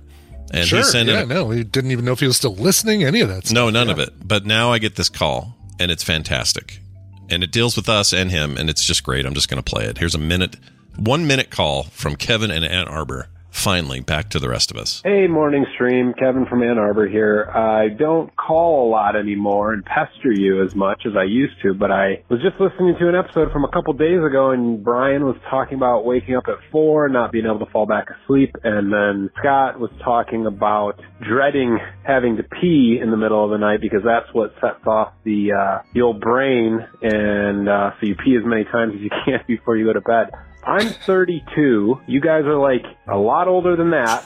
[0.52, 0.78] and sure.
[0.78, 1.28] he sent yeah, in.
[1.28, 3.04] no, we didn't even know if he was still listening.
[3.04, 3.46] Any of that?
[3.46, 3.54] Stuff.
[3.54, 4.10] No, none of it.
[4.26, 6.80] But now I get this call, and it's fantastic,
[7.28, 9.24] and it deals with us and him, and it's just great.
[9.24, 9.98] I'm just going to play it.
[9.98, 10.56] Here's a minute,
[10.96, 13.28] one minute call from Kevin in Ann Arbor.
[13.56, 15.00] Finally, back to the rest of us.
[15.02, 16.12] Hey, morning stream.
[16.18, 17.50] Kevin from Ann Arbor here.
[17.50, 21.74] I don't call a lot anymore and pester you as much as I used to,
[21.74, 25.24] but I was just listening to an episode from a couple days ago and Brian
[25.24, 28.54] was talking about waking up at four, and not being able to fall back asleep,
[28.62, 33.58] and then Scott was talking about dreading having to pee in the middle of the
[33.58, 38.14] night because that's what sets off the uh, the old brain, and uh, so you
[38.14, 40.30] pee as many times as you can before you go to bed.
[40.66, 42.00] I'm 32.
[42.06, 44.24] You guys are like a lot older than that.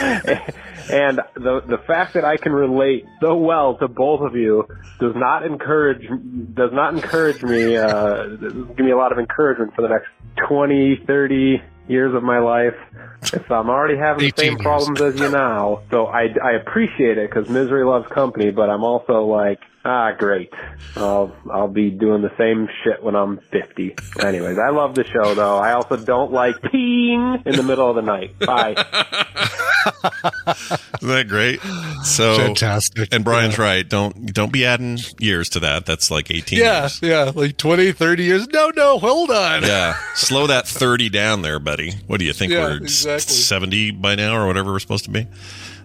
[0.90, 4.66] and the the fact that I can relate so well to both of you
[4.98, 6.08] does not encourage
[6.54, 7.76] does not encourage me.
[7.76, 10.08] Uh, give me a lot of encouragement for the next
[10.48, 12.74] 20, 30 years of my life.
[13.48, 15.82] So I'm already having the same problems as you now.
[15.90, 20.52] So I, I appreciate it because misery loves company, but I'm also like, ah, great.
[20.96, 23.96] I'll, I'll be doing the same shit when I'm 50.
[24.20, 25.56] Anyways, I love the show though.
[25.58, 28.38] I also don't like peeing in the middle of the night.
[28.38, 28.74] Bye.
[31.02, 31.60] Isn't that great?
[32.04, 33.12] So Fantastic.
[33.12, 33.86] And Brian's right.
[33.88, 35.84] Don't don't be adding years to that.
[35.86, 37.00] That's like 18 Yeah, years.
[37.02, 38.48] yeah, like 20, 30 years.
[38.48, 39.62] No, no, hold on.
[39.62, 39.94] Yeah.
[40.14, 41.92] Slow that 30 down there, buddy.
[42.06, 42.52] What do you think?
[42.52, 43.34] Yeah, we're exactly.
[43.34, 45.26] 70 by now or whatever we're supposed to be?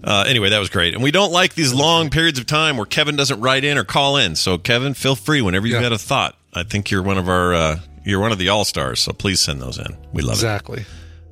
[0.03, 0.93] Uh, anyway, that was great.
[0.93, 3.83] And we don't like these long periods of time where Kevin doesn't write in or
[3.83, 4.35] call in.
[4.35, 6.35] So, Kevin, feel free whenever you've got a thought.
[6.53, 8.99] I think you're one of our, uh, you're one of the all stars.
[9.01, 9.95] So please send those in.
[10.13, 10.85] We love Exactly.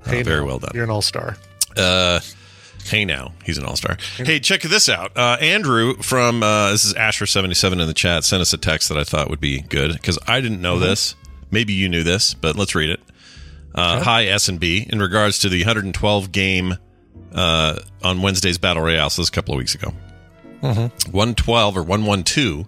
[0.06, 0.19] it.
[0.21, 0.71] Uh, very well done.
[0.73, 1.38] You're an all star.
[1.75, 2.19] Uh,
[2.86, 3.97] hey now, he's an all star.
[4.17, 5.12] Hey, check this out.
[5.17, 8.58] Uh, Andrew from uh, this is Asher seventy seven in the chat sent us a
[8.58, 11.15] text that I thought would be good because I didn't know this.
[11.51, 12.99] Maybe you knew this, but let's read it.
[13.75, 16.75] Uh, Hi S and B in regards to the 112 game
[17.34, 19.10] uh, on Wednesday's Battle Royale.
[19.10, 19.93] So this is a couple of weeks ago.
[20.62, 21.12] Mm-hmm.
[21.12, 22.65] 112 or 112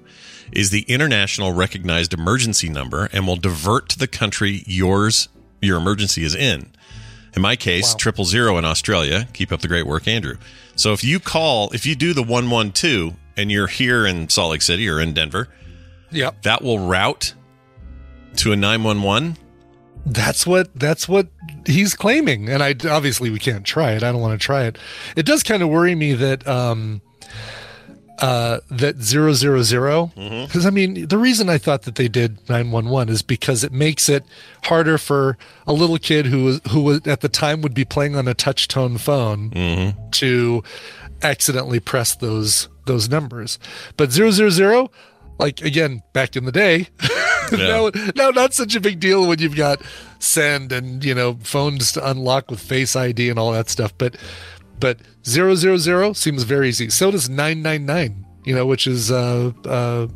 [0.52, 5.30] is the international recognized emergency number and will divert to the country yours
[5.62, 6.72] your emergency is in.
[7.36, 9.28] In my case, triple zero in Australia.
[9.34, 10.38] Keep up the great work, Andrew.
[10.76, 14.62] So if you call, if you do the 112 and you're here in Salt Lake
[14.64, 15.48] City or in Denver,
[16.12, 16.42] Yep.
[16.44, 17.34] that will route
[18.38, 19.38] to a 911.
[20.06, 21.28] That's what that's what
[21.66, 24.04] he's claiming, and I obviously we can't try it.
[24.04, 24.78] I don't want to try it.
[25.16, 27.02] It does kind of worry me that um,
[28.20, 32.50] uh, that zero zero zero because I mean the reason I thought that they did
[32.50, 34.24] nine one one is because it makes it
[34.64, 38.16] harder for a little kid who was who was at the time would be playing
[38.16, 39.52] on a touch tone phone
[40.12, 40.64] to
[41.22, 43.60] accidentally press those those numbers.
[43.96, 44.92] But zero zero zero,
[45.40, 46.88] like again back in the day.
[47.52, 49.82] now, now not such a big deal when you've got
[50.20, 54.16] send and you know phones to unlock with face id and all that stuff but
[54.80, 60.08] but 000 seems very easy so does 999 you know which is uh uh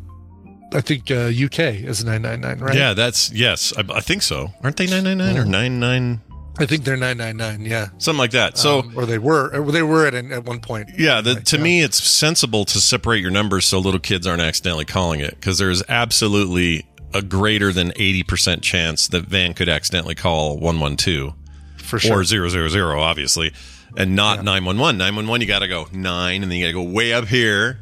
[0.73, 4.51] i think uh uk is 999 right Yeah, that's yes, I, I think so.
[4.62, 6.21] Aren't they 999 or 99?
[6.60, 8.58] I think they're 999 yeah Something like that.
[8.58, 11.58] So Um, or they were or they were at at one point Yeah, the, to
[11.58, 15.58] me, it's sensible to separate your numbers so little kids aren't accidentally calling it because
[15.58, 21.34] there's absolutely a greater than 80% chance that Van could accidentally call 112
[21.78, 23.54] for sure or 000, obviously,
[23.98, 24.98] and not 911.
[24.98, 27.80] 911, you got to go nine and then you got to go way up here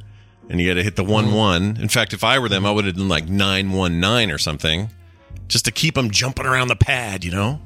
[0.49, 1.77] and you got to hit the 1 1.
[1.79, 4.89] In fact, if I were them, I would have done like 919 or something
[5.47, 7.61] just to keep them jumping around the pad, you know?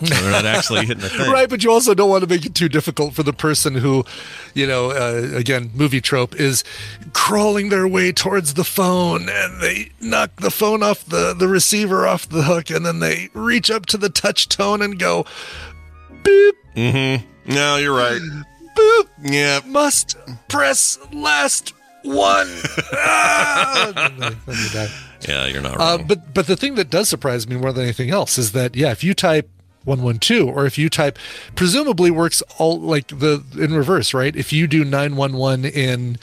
[0.04, 1.30] So they're not actually hitting the thing.
[1.30, 4.04] right but you also don't want to make it too difficult for the person who
[4.54, 6.64] you know uh, again movie trope is
[7.12, 12.06] crawling their way towards the phone and they knock the phone off the the receiver
[12.06, 15.24] off the hook and then they reach up to the touch tone and go
[16.22, 17.52] beep Mm-hmm.
[17.54, 18.20] No, you're right.
[18.76, 19.60] boop Yeah.
[19.66, 20.16] must
[20.48, 22.48] press last one
[22.92, 23.92] Ah!
[23.96, 24.88] And then- then you die.
[25.28, 28.10] Yeah, you're not Uh, but but the thing that does surprise me more than anything
[28.10, 29.48] else is that yeah, if you type
[29.84, 31.18] one one two or if you type
[31.54, 34.34] presumably works all like the in reverse, right?
[34.34, 36.18] If you do nine one one in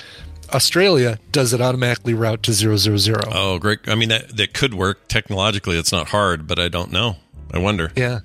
[0.53, 3.21] Australia, does it automatically route to zero zero zero?
[3.31, 3.79] Oh, great.
[3.87, 5.07] I mean, that, that could work.
[5.07, 7.15] Technologically, it's not hard, but I don't know.
[7.53, 7.91] I wonder.
[7.95, 8.19] Yeah.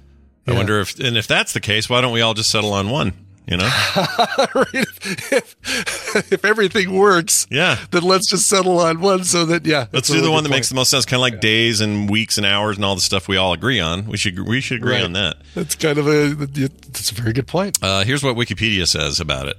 [0.47, 0.57] I Yeah.
[0.57, 3.13] wonder if, and if that's the case, why don't we all just settle on one?
[3.47, 3.65] You know?
[4.55, 4.75] right?
[4.75, 7.79] If, if everything works, Yeah.
[7.93, 9.79] then let's just settle on one so that yeah.
[9.79, 11.41] Let's that's a do the one good that makes the most sense, kind of like
[11.41, 14.07] days and weeks and hours and all the stuff we all agree on.
[14.07, 15.05] We should we should agree Right.
[15.05, 15.37] on that.
[15.55, 17.79] That's kind of a that's a very good point.
[17.83, 19.57] Uh, here's what Wikipedia says about it.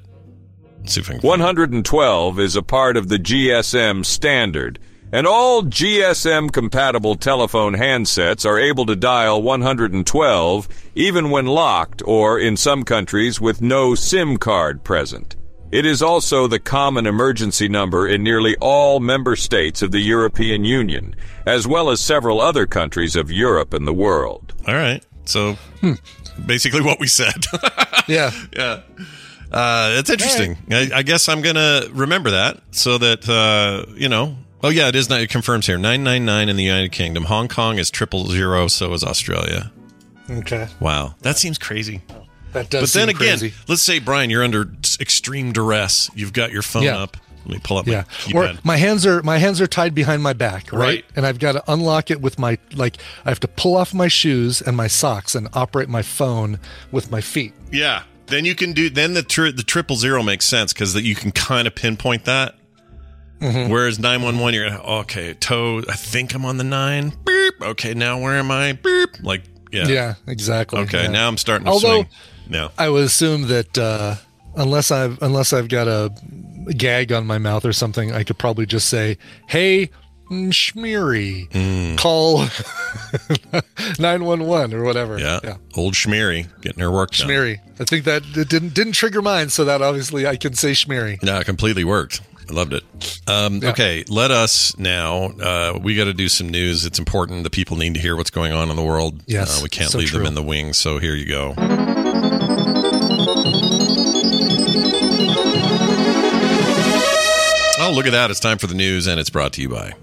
[0.80, 4.80] Let's see if I can 112 is a part of the GSM standard,
[5.12, 12.40] and all GSM compatible telephone handsets are able to dial 112 even when locked or,
[12.40, 15.36] in some countries, with no SIM card present.
[15.72, 20.64] It is also the common emergency number in nearly all member states of the European
[20.64, 21.14] Union,
[21.46, 24.54] as well as several other countries of Europe and the world.
[24.66, 25.04] All right.
[25.26, 25.58] So
[26.46, 27.46] basically what we said.
[28.08, 28.32] Yeah.
[28.56, 28.84] yeah.
[29.52, 30.58] Uh, it's interesting.
[30.72, 34.38] I, I guess I'm gonna remember that so that uh, you know.
[34.64, 35.10] Oh yeah, it is.
[35.10, 35.78] Not, it confirms here.
[35.78, 37.26] Nine nine nine in the United Kingdom.
[37.26, 38.68] Hong Kong is triple zero.
[38.68, 39.72] So is Australia.
[40.30, 40.68] Okay.
[40.80, 42.02] Wow, that seems crazy.
[42.54, 43.54] That does but then again, crazy.
[43.68, 46.10] let's say Brian, you're under extreme duress.
[46.16, 46.98] You've got your phone Yeah.
[46.98, 47.18] up.
[47.46, 48.04] Let me pull up Yeah.
[48.34, 50.80] my Or my hands are my hands are tied behind my back, right?
[50.80, 51.06] Right.
[51.16, 54.08] And I've got to unlock it with my like I have to pull off my
[54.10, 56.60] shoes and my socks and operate my phone
[56.92, 57.54] with my feet.
[57.72, 58.90] yeah, Then you can do.
[58.90, 62.26] Then the tri- the triple zero makes sense because that you can kind of pinpoint
[62.26, 62.56] that.
[63.40, 63.72] Mm-hmm.
[63.72, 65.34] Whereas nine one one, you're okay.
[65.36, 65.84] Toe.
[65.88, 67.14] I think I'm on the nine.
[67.26, 67.54] Beep.
[67.62, 68.74] Okay, now where am I?
[68.74, 69.22] Beep.
[69.22, 69.88] Like yeah.
[69.88, 70.80] Yeah, exactly.
[70.82, 71.12] Okay, yeah.
[71.12, 72.08] now I'm starting to Although, swing.
[72.50, 72.72] No.
[72.78, 74.16] I would assume that uh,
[74.56, 76.12] unless I've unless I've got a
[76.76, 79.90] gag on my mouth or something, I could probably just say, "Hey,
[80.32, 81.98] Schmeary, Mm.
[81.98, 82.46] call
[84.00, 85.40] nine one one or whatever." Yeah.
[85.44, 85.58] yeah.
[85.76, 87.28] Old Schmeary getting her work done.
[87.28, 87.58] Schmeary.
[87.80, 91.18] I think that it didn't didn't trigger mine, so that obviously I can say Schmeary.
[91.22, 92.22] Yeah, it completely worked.
[92.50, 92.84] I loved it.
[93.28, 93.70] Um, Yeah.
[93.72, 95.26] Okay, let us now.
[95.26, 96.86] Uh, we got to do some news.
[96.86, 97.44] It's important.
[97.44, 99.22] The people need to hear what's going on in the world.
[99.28, 100.78] Yes, uh, we can't so leave them in the wings.
[100.78, 101.54] So here you go.
[107.80, 108.32] Oh, look at that!
[108.32, 109.94] It's time for the news, and it's brought to you by.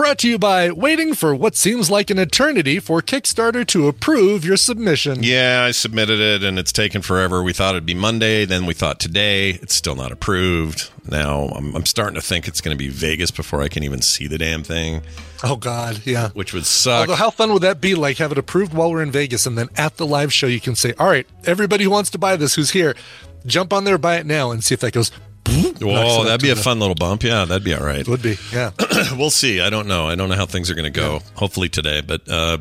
[0.00, 4.46] Brought to you by waiting for what seems like an eternity for Kickstarter to approve
[4.46, 5.22] your submission.
[5.22, 7.42] Yeah, I submitted it, and it's taken forever.
[7.42, 9.50] We thought it'd be Monday, then we thought today.
[9.50, 10.90] It's still not approved.
[11.06, 14.00] Now I'm, I'm starting to think it's going to be Vegas before I can even
[14.00, 15.02] see the damn thing,
[15.44, 16.30] Oh God, yeah.
[16.30, 17.00] which would suck.
[17.00, 17.94] Although, how fun would that be?
[17.94, 20.60] Like, have it approved while we're in Vegas, and then at the live show, you
[20.60, 22.96] can say, "All right, everybody who wants to buy this, who's here,
[23.44, 25.12] jump on there, buy it now, and see if that goes."
[25.46, 27.22] Knocks Whoa, that'd be a the- fun little bump.
[27.22, 28.06] Yeah, that'd be all right.
[28.06, 28.70] Would be, yeah.
[29.16, 29.60] we'll see.
[29.60, 30.06] I don't know.
[30.08, 31.20] I don't know how things are going to go.
[31.34, 32.58] Hopefully today, but uh,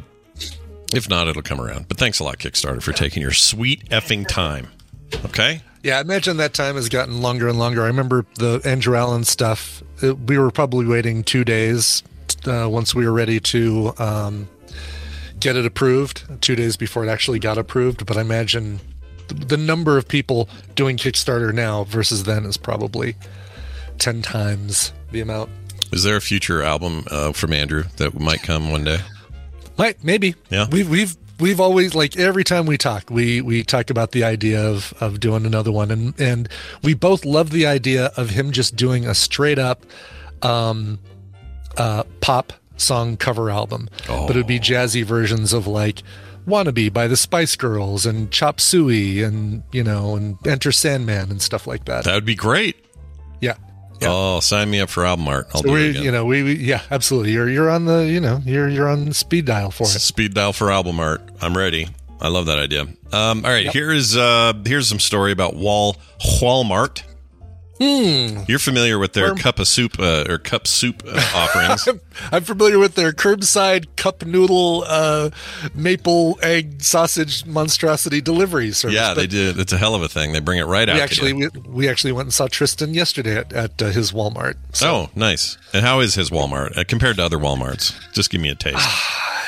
[0.93, 1.87] if not, it'll come around.
[1.87, 4.67] But thanks a lot, Kickstarter, for taking your sweet effing time.
[5.25, 5.61] Okay.
[5.83, 7.83] Yeah, I imagine that time has gotten longer and longer.
[7.83, 9.81] I remember the Andrew Allen stuff.
[10.01, 12.03] It, we were probably waiting two days
[12.45, 14.49] uh, once we were ready to um,
[15.39, 16.41] get it approved.
[16.41, 18.05] Two days before it actually got approved.
[18.05, 18.88] But I imagine th-
[19.29, 23.15] the number of people doing Kickstarter now versus then is probably
[23.97, 25.49] ten times the amount.
[25.91, 28.99] Is there a future album uh, from Andrew that might come one day?
[29.77, 30.35] Might maybe.
[30.49, 30.67] Yeah.
[30.69, 34.63] We've we've we've always like every time we talk, we we talk about the idea
[34.63, 36.49] of of doing another one, and and
[36.83, 39.85] we both love the idea of him just doing a straight up,
[40.41, 40.99] um,
[41.77, 46.03] uh, pop song cover album, but it would be jazzy versions of like.
[46.49, 51.41] Wannabe by the Spice Girls and Chop Suey and you know and Enter Sandman and
[51.41, 52.03] stuff like that.
[52.03, 52.75] That would be great.
[53.39, 53.55] yeah,
[54.01, 55.47] Oh, sign me up for album art.
[55.53, 56.03] I'll so do we it again.
[56.03, 59.11] you know we, we yeah absolutely you're you're on the you know you're you're on
[59.13, 59.87] speed dial for it.
[59.87, 61.21] Speed dial for album art.
[61.41, 61.87] I'm ready.
[62.21, 62.81] I love that idea.
[63.13, 65.95] Um, all right, here's uh, here's some story about Wall
[66.41, 67.03] Walmart.
[67.79, 68.43] Hmm.
[68.47, 71.87] You're familiar with their Where- cup of soup uh, or cup soup uh, offerings.
[72.31, 75.29] I'm familiar with their curbside cup noodle uh,
[75.73, 78.95] maple egg sausage monstrosity delivery service.
[78.95, 79.53] yeah, they do.
[79.55, 80.33] It's a hell of a thing.
[80.33, 80.93] They bring it right out.
[80.93, 81.49] We to actually you.
[81.53, 84.55] we, we actually went and saw Tristan yesterday at, at uh, his Walmart.
[84.83, 85.57] oh, nice.
[85.73, 88.11] And how is his Walmart uh, compared to other WalMarts?
[88.13, 88.87] Just give me a taste.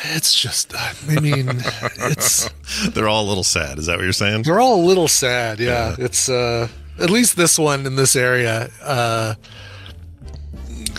[0.03, 1.47] It's just, uh, I mean,
[1.99, 2.49] it's
[2.89, 3.77] They're all a little sad.
[3.77, 4.43] Is that what you're saying?
[4.43, 5.59] they're all a little sad.
[5.59, 6.69] Yeah, it's uh,
[7.01, 8.69] at least this one in this area.
[8.81, 9.35] Uh,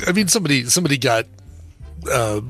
[0.06, 1.26] I mean, somebody somebody got
[2.10, 2.40] uh,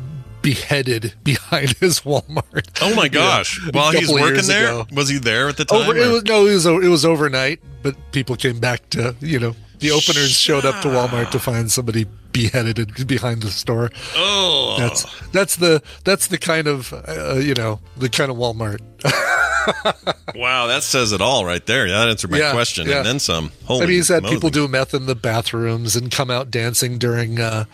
[0.42, 2.68] beheaded behind his Walmart.
[2.80, 3.60] Oh my gosh!
[3.66, 4.86] a While he's working there, ago.
[4.92, 5.82] was he there at the time?
[5.82, 9.38] Over, it was, no, it was it was overnight, but people came back to you
[9.38, 13.90] know the openers showed up to Walmart to find somebody beheaded behind the store.
[14.16, 18.80] Oh, That's that's the that's the kind of uh, you know the kind of Walmart.
[20.34, 20.66] wow!
[20.66, 21.86] That says it all right there.
[21.86, 22.98] Yeah, That answered my Yeah, question yeah.
[22.98, 23.52] and then some.
[23.64, 26.98] Holy I mean, he's had people do meth in the bathrooms and come out dancing
[26.98, 27.38] during.
[27.40, 27.64] Uh,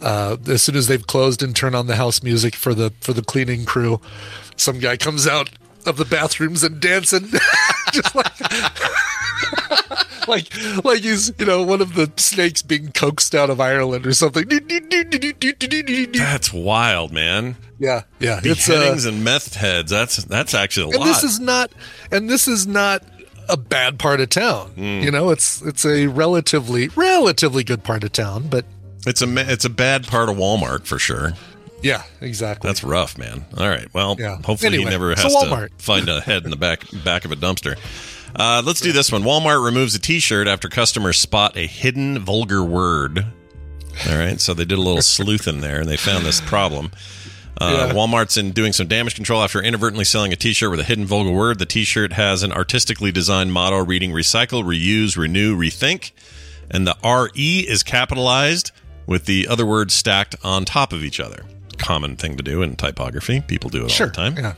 [0.00, 3.12] uh, as soon as they've closed and turn on the house music for the for
[3.12, 4.00] the cleaning crew,
[4.56, 5.50] some guy comes out
[5.86, 7.28] of the bathrooms and dancing,
[7.92, 8.32] just like
[10.28, 14.12] like like he's you know one of the snakes being coaxed out of Ireland or
[14.12, 14.46] something.
[16.12, 17.56] That's wild, man.
[17.78, 19.90] Yeah, yeah, it's uh, and meth heads.
[19.90, 21.06] That's that's actually a and lot.
[21.06, 21.72] this is not
[22.10, 23.02] and this is not
[23.48, 24.70] a bad part of town.
[24.70, 24.82] Hmm.
[25.02, 28.64] You know, it's it's a relatively relatively good part of town, but
[29.06, 31.32] it's a it's a bad part of Walmart for sure.
[31.82, 32.68] yeah, exactly.
[32.68, 33.44] That's rough, man.
[33.56, 33.86] All right.
[33.94, 34.36] Well, Yeah.
[34.44, 37.36] hopefully Anyway, he never has to find a head in the back back of a
[37.36, 37.78] dumpster.
[38.36, 39.22] Uh, let's do this one.
[39.22, 43.26] Walmart removes a T-shirt after customers spot a hidden vulgar word.
[44.08, 46.90] All right, so they did a little sleuthing there, and they found this problem.
[47.60, 47.94] Uh, Yeah.
[47.94, 51.32] Walmart's in doing some damage control after inadvertently selling a T-shirt with a hidden vulgar
[51.32, 51.58] word.
[51.58, 56.12] The T-shirt has an artistically designed motto reading "Recycle, Reuse, Renew, Rethink,"
[56.70, 58.70] and the RE is capitalized
[59.06, 61.44] with the other words stacked on top of each other.
[61.78, 63.40] Common thing to do in typography.
[63.40, 64.06] People do it sure.
[64.06, 64.36] all the time.
[64.36, 64.54] Yeah.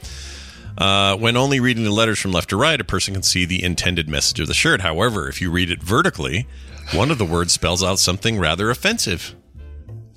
[0.78, 3.62] Uh, when only reading the letters from left to right, a person can see the
[3.62, 4.80] intended message of the shirt.
[4.80, 6.46] However, if you read it vertically,
[6.94, 9.35] one of the words spells out something rather offensive.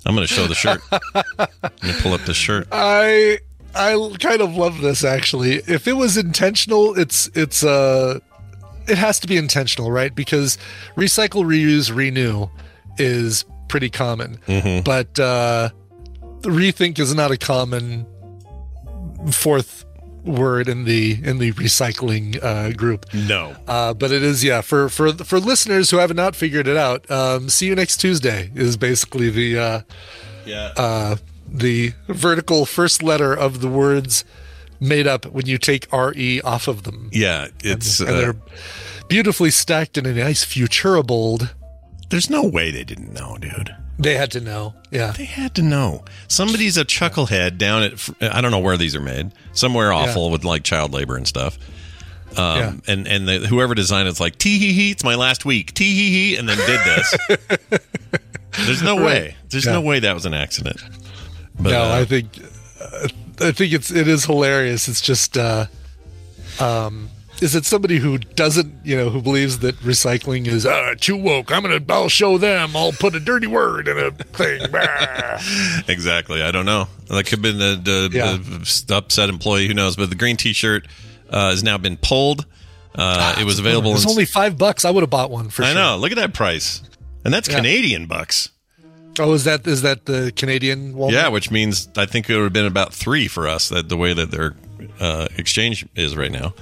[0.06, 0.80] I'm going to show the shirt.
[1.82, 2.68] Me pull up the shirt.
[2.72, 3.38] I
[3.74, 5.54] I kind of love this actually.
[5.66, 8.18] If it was intentional, it's it's uh
[8.86, 10.14] it has to be intentional, right?
[10.14, 10.58] Because
[10.96, 12.48] recycle, reuse, renew
[12.98, 14.84] is pretty common, Mhm.
[14.84, 15.70] but uh,
[16.42, 18.06] rethink is not a common
[19.32, 19.84] fourth
[20.24, 23.06] word in the in the recycling uh, group.
[23.14, 23.54] No.
[23.68, 27.08] Uh, but it is yeah for for for listeners who have not figured it out.
[27.10, 29.80] Um, see you next Tuesday is basically the uh,
[30.46, 30.72] Yeah.
[30.76, 34.24] uh, the vertical first letter of the words
[34.80, 37.10] made up when you take re off of them.
[37.12, 38.36] Yeah, it's and uh, they're
[39.08, 41.54] beautifully stacked in a nice Futura bold.
[42.10, 43.74] there's no way they didn't know, dude.
[43.98, 44.74] They had to know.
[44.90, 45.12] Yeah.
[45.12, 46.04] They had to know.
[46.28, 49.32] Somebody's a chucklehead down at I don't know where these are made.
[49.52, 51.58] Somewhere awful with like child labor and stuff.
[52.36, 52.72] Um, Yeah.
[52.88, 54.90] and and the, whoever designed it's like tee hee hee.
[54.90, 55.72] It's my last week.
[55.74, 57.80] Tee hee hee, and then did this.
[58.66, 59.04] There's no Right.
[59.06, 59.36] way.
[59.50, 60.80] There's no way that was an accident.
[61.60, 62.26] But, no, uh, I think
[62.80, 63.08] uh,
[63.40, 64.88] I think it's it is hilarious.
[64.88, 65.66] It's just uh
[66.58, 67.10] um
[67.42, 71.50] is it somebody who doesn't, you know, who believes that recycling is uh too woke?
[71.52, 72.76] I'm gonna I'll show them.
[72.76, 74.62] I'll put a dirty word in a thing.
[75.88, 76.42] Exactly.
[76.42, 76.86] I don't know.
[77.08, 78.36] That could have been the, the, Yeah.
[78.38, 79.66] the upset employee.
[79.66, 79.96] Who knows?
[79.96, 80.86] But the green T-shirt
[81.30, 82.46] uh, has now been pulled.
[82.94, 83.92] Uh, it was available.
[83.94, 84.84] It's only five bucks.
[84.84, 85.74] I would have bought one for I sure.
[85.74, 85.96] know.
[85.96, 86.80] Look at that price,
[87.24, 87.56] and that's Yeah.
[87.56, 88.50] Canadian bucks.
[89.18, 91.10] Oh, is that is that the Canadian Walmart?
[91.12, 93.68] Yeah, which means I think it would have been about three for us.
[93.68, 94.54] That the way that their
[95.00, 96.54] uh, exchange is right now.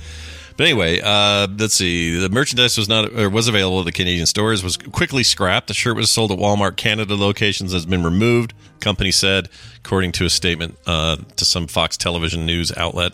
[0.57, 2.19] But anyway, uh, let's see.
[2.19, 4.63] The merchandise was not or was available at the Canadian stores.
[4.63, 5.69] Was quickly scrapped.
[5.69, 7.73] The shirt was sold at Walmart Canada locations.
[7.73, 8.55] Has been removed.
[8.81, 13.13] Company said, according to a statement uh, to some Fox Television news outlet.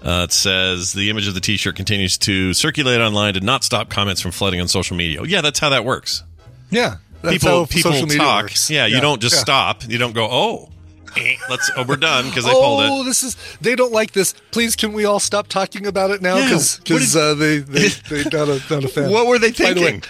[0.00, 3.34] Uh, it says the image of the T-shirt continues to circulate online.
[3.34, 5.22] Did not stop comments from flooding on social media.
[5.24, 6.22] Yeah, that's how that works.
[6.70, 6.96] Yeah.
[7.22, 8.42] That's people how people social media talk.
[8.44, 8.70] works.
[8.70, 9.40] Yeah, you don't just yeah.
[9.40, 9.88] stop.
[9.88, 10.68] You don't go, oh,
[11.16, 11.70] eh, let's.
[11.76, 12.88] Oh, we're done because they oh, pulled it.
[12.90, 14.34] Oh, this is they don't like this.
[14.50, 16.36] Please, can we all stop talking about it now?
[16.36, 19.10] Yeah, Because is- uh, they they they not a not a fan.
[19.10, 20.00] What were they By the way,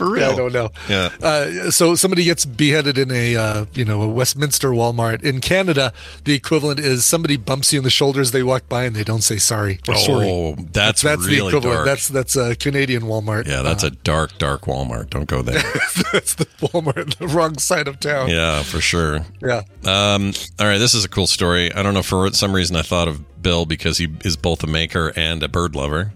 [0.00, 0.14] thinking?
[0.14, 0.30] For Yeah.
[0.30, 0.70] I don't know.
[0.88, 1.10] Yeah.
[1.22, 5.92] Uh, so somebody gets beheaded in a uh, you know a Westminster Walmart in Canada.
[6.24, 8.30] The equivalent is somebody bumps you in the shoulders.
[8.30, 10.28] They walk by and they don't say sorry or sorry.
[10.28, 11.62] Oh, that's that's the equivalent.
[11.62, 11.86] dark.
[11.86, 13.46] That's that's a Canadian Walmart.
[13.46, 15.10] yeah, that's a dark, dark Walmart.
[15.10, 15.62] Don't go there.
[16.12, 18.28] that's the Walmart the wrong side of town.
[18.28, 19.20] yeah, for sure.
[19.40, 19.62] Yeah.
[19.84, 21.72] Um, all right, this is a cool story.
[21.72, 24.66] I don't know for some reason I thought of Bill because he is both a
[24.66, 26.12] maker and a bird lover.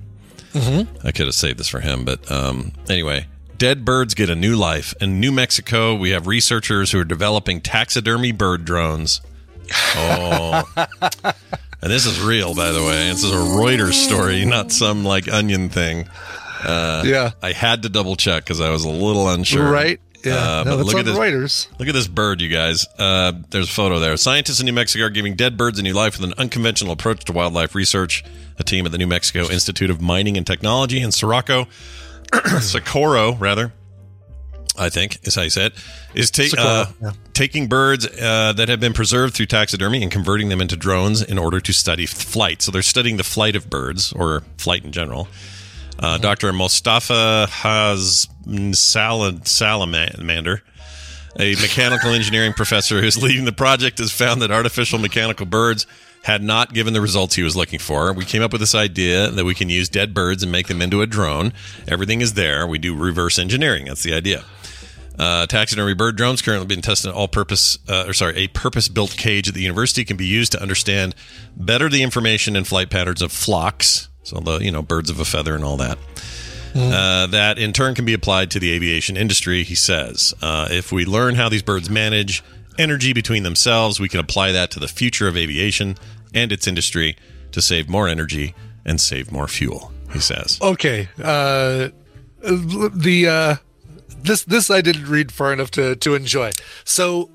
[0.53, 1.07] Mm-hmm.
[1.07, 3.27] I could have saved this for him, but um, anyway,
[3.65, 4.93] dead birds get a new life.
[5.01, 9.23] In New Mexico, we have researchers who are developing taxidermy bird drones.
[9.97, 13.09] Oh, and this is real, by the way.
[13.09, 16.07] This is a Reuters story, not some like onion thing.
[16.63, 17.31] Uh, Yeah.
[17.43, 19.71] I had to double check because I was a little unsure.
[19.71, 19.99] Right.
[20.23, 20.35] Yeah.
[20.35, 21.17] Uh, no, but that's look at this.
[21.17, 21.79] Reuters.
[21.79, 22.87] Look at this bird, you guys.
[22.99, 24.15] Uh, there's a photo there.
[24.19, 27.25] Scientists in New Mexico are giving dead birds a new life with an unconventional approach
[27.25, 28.25] to wildlife research.
[28.59, 31.67] A team at the New Mexico Institute of Mining and Technology in Sirocco,
[32.61, 33.73] Socorro, rather,
[34.77, 35.75] I think is how you say it,
[36.15, 37.11] is ta- uh, yeah.
[37.33, 41.39] taking birds uh, that have been preserved through taxidermy and converting them into drones in
[41.39, 42.63] order to study flight.
[42.63, 45.29] So they're studying the flight of birds or flight in general.
[45.99, 46.53] Uh, Dr.
[46.53, 48.27] Mostafa Haz
[49.47, 50.63] Salamander,
[51.39, 55.87] a mechanical engineering professor who's leading the project, has found that artificial mechanical birds
[56.25, 58.11] had not given the results he was looking for.
[58.15, 60.81] We came up with this idea that we can use dead birds and make them
[60.81, 61.53] into a drone.
[61.87, 62.67] Everything is there.
[62.67, 63.85] We do reverse engineering.
[63.85, 64.43] That's the idea.
[65.19, 68.89] Uh, taxidermy bird drones currently being tested in all purpose, uh, or sorry, a purpose
[68.89, 71.15] built cage at the university can be used to understand
[71.57, 74.09] better the information and flight patterns of flocks.
[74.23, 75.99] So the you know birds of a feather and all that.
[76.75, 79.63] Uh, that in turn can be applied to the aviation industry.
[79.63, 82.43] He says, uh, if we learn how these birds manage
[82.79, 85.97] energy between themselves, we can apply that to the future of aviation
[86.35, 87.17] and its industry
[87.53, 89.93] to save more energy and save more fuel.
[90.13, 90.59] He says.
[90.61, 91.09] Okay.
[91.23, 91.89] Uh,
[92.43, 93.57] the uh,
[94.23, 96.51] this this I didn't read far enough to to enjoy.
[96.85, 97.31] So.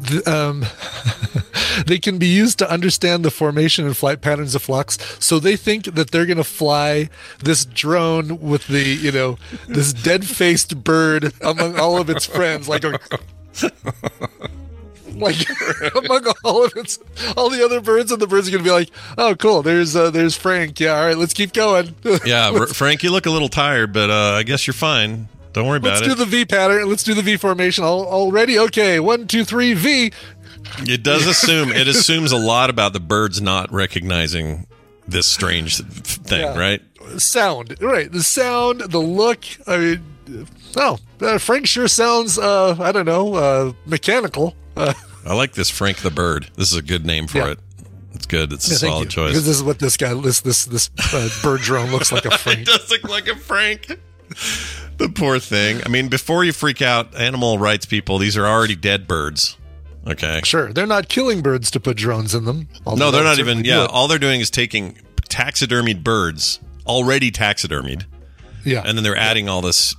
[0.00, 0.66] The, um,
[1.86, 4.98] they can be used to understand the formation and flight patterns of flocks.
[5.18, 7.08] So they think that they're going to fly
[7.42, 12.68] this drone with the, you know, this dead faced bird among all of its friends,
[12.68, 13.00] like a,
[15.20, 16.98] like among all of its
[17.36, 19.62] all the other birds, and the birds are going to be like, "Oh, cool.
[19.62, 20.78] There's uh, there's Frank.
[20.80, 21.94] Yeah, all right, let's keep going.
[22.24, 25.28] Yeah, let's, Frank, you look a little tired, but uh, I guess you're fine.
[25.52, 26.06] Don't worry about it.
[26.06, 26.88] let's do the V pattern.
[26.88, 28.58] Let's do the V formation all, already.
[28.58, 30.12] Okay, one, two, three, V.
[30.80, 34.66] It does assume it assumes a lot about the birds not recognizing
[35.06, 36.58] this strange thing, Yeah.
[36.58, 36.82] right?
[37.16, 38.12] Sound, right?
[38.12, 39.44] The sound, the look.
[39.66, 40.46] I mean,
[40.76, 42.38] oh, uh, Frank sure sounds.
[42.38, 44.54] Uh, I don't know, uh, mechanical.
[44.76, 44.92] Uh,
[45.28, 46.50] I like this Frank the bird.
[46.56, 47.50] This is a good name for Yeah.
[47.52, 47.58] it.
[48.14, 48.52] It's good.
[48.52, 49.10] It's a Yeah, thank solid you.
[49.10, 49.30] choice.
[49.32, 52.30] Because this is what this guy, this this this uh, bird drone looks like a
[52.38, 52.60] Frank.
[52.60, 52.80] it Frank.
[52.80, 53.98] does look like a Frank.
[54.98, 55.80] The poor thing.
[55.84, 59.56] I mean, before you freak out, animal rights people, these are already dead birds.
[60.06, 60.40] Okay.
[60.44, 62.68] Sure, they're not killing birds to put drones in them.
[62.86, 63.64] No, they're not even.
[63.64, 64.98] Yeah, all they're doing is taking
[65.28, 68.04] taxidermied birds, already taxidermied,
[68.64, 68.82] yeah.
[68.86, 69.94] and then they're adding all this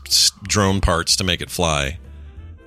[0.47, 1.99] drone parts to make it fly.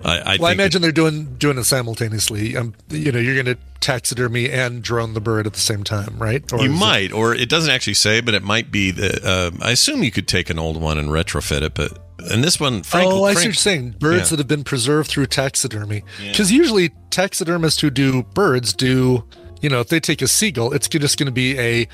[0.05, 2.57] I, I well, I imagine they're doing doing it simultaneously.
[2.57, 6.19] Um, you know, you're going to taxidermy and drone the bird at the same time,
[6.19, 6.43] right?
[6.53, 9.25] Or you is it- might, or it doesn't actually say, but it might be that.
[9.25, 11.99] Uh, I assume you could take an old one and retrofit it, but
[12.31, 13.11] and this one, Frank.
[13.13, 13.97] oh, I see what you're saying.
[13.99, 14.37] Birds Yeah.
[14.37, 16.05] that have been preserved through taxidermy.
[16.25, 19.25] Because usually taxidermists who do birds do,
[19.61, 21.89] you know, if they take a seagull, it's just going to be a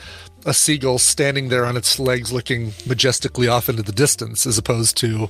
[0.46, 4.96] a seagull standing there on its legs, looking majestically off into the distance, as opposed
[4.98, 5.28] to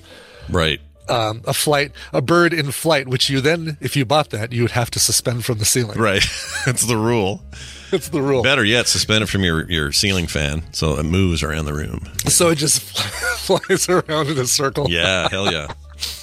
[0.51, 0.81] Right.
[1.11, 4.63] Um, a flight, a bird in flight, which you then, if you bought that, you
[4.63, 5.99] would have to suspend from the ceiling.
[5.99, 6.25] Right.
[6.67, 7.43] That's the rule.
[7.91, 8.43] That's the rule.
[8.43, 12.01] Better yet, suspend it from your, your ceiling fan so it moves around the room.
[12.27, 12.81] So it just
[13.39, 14.87] flies around in a circle.
[14.91, 15.69] Yeah, hell yeah.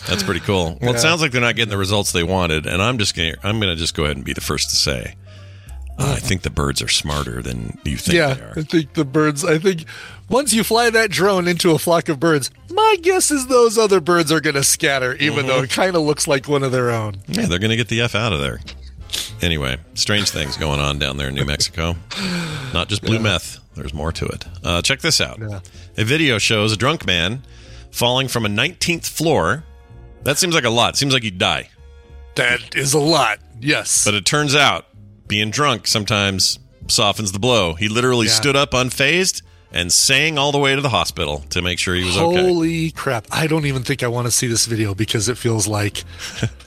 [0.08, 0.78] That's pretty cool.
[0.80, 0.98] Well, Yeah.
[0.98, 3.60] it sounds like they're not getting the results they wanted, and I'm just gonna I'm
[3.60, 5.16] gonna just go ahead and be the first to say,
[5.98, 8.54] uh, I think the birds are smarter than you think yeah, they are.
[8.58, 9.46] I think the birds.
[9.46, 9.86] I think
[10.30, 14.02] once you fly that drone into a flock of birds, my guess is those other
[14.02, 16.92] birds are going to scatter, even though it kind of looks like one of their
[16.92, 17.16] own.
[17.28, 18.60] Yeah, they're gonna get the f out of there.
[19.42, 21.96] Anyway, strange things going on down there in New Mexico.
[22.74, 23.60] Not just blue meth.
[23.76, 24.46] There's more to it.
[24.64, 25.40] Uh, check this out.
[25.40, 25.60] Yeah.
[25.98, 27.44] A video shows a drunk man
[27.92, 29.64] falling from a 19th floor.
[30.24, 30.98] That seems like a lot.
[30.98, 31.70] Seems like he'd die.
[32.36, 33.40] That is a lot.
[33.60, 34.04] Yes.
[34.04, 34.88] But it turns out
[35.28, 37.74] being drunk sometimes softens the blow.
[37.74, 38.34] He literally Yeah.
[38.34, 42.04] stood up unfazed and sang all the way to the hospital to make sure he
[42.04, 42.42] was okay.
[42.42, 43.28] Holy crap!
[43.32, 46.04] I don't even think I want to see this video because it feels like.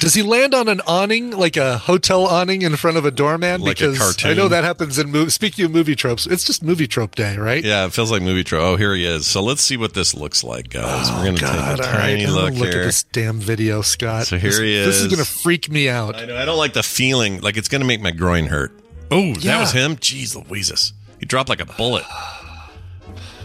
[0.00, 3.60] Does he land on an awning, like a hotel awning in front of a doorman?
[3.60, 4.30] Like a because cartoon.
[4.32, 5.34] I know that happens in movies.
[5.34, 7.62] Speaking of movie tropes, it's just movie trope day, right?
[7.64, 8.62] Yeah, it feels like movie trope.
[8.64, 9.26] Oh, here he is.
[9.28, 11.08] So let's see what this looks like, guys.
[11.12, 11.78] We're going to Oh, take a all right.
[11.80, 12.80] tiny gonna look look here.
[12.80, 14.26] at this damn video, Scott.
[14.26, 15.14] So here this, he This is is.
[15.14, 16.16] going to freak me out.
[16.16, 16.36] I know.
[16.36, 17.40] I don't like the feeling.
[17.40, 18.72] Like it's going to make my groin hurt.
[19.12, 19.94] Oh, that was him.
[19.96, 20.92] Jeez, Louises.
[21.20, 22.04] He dropped like a bullet.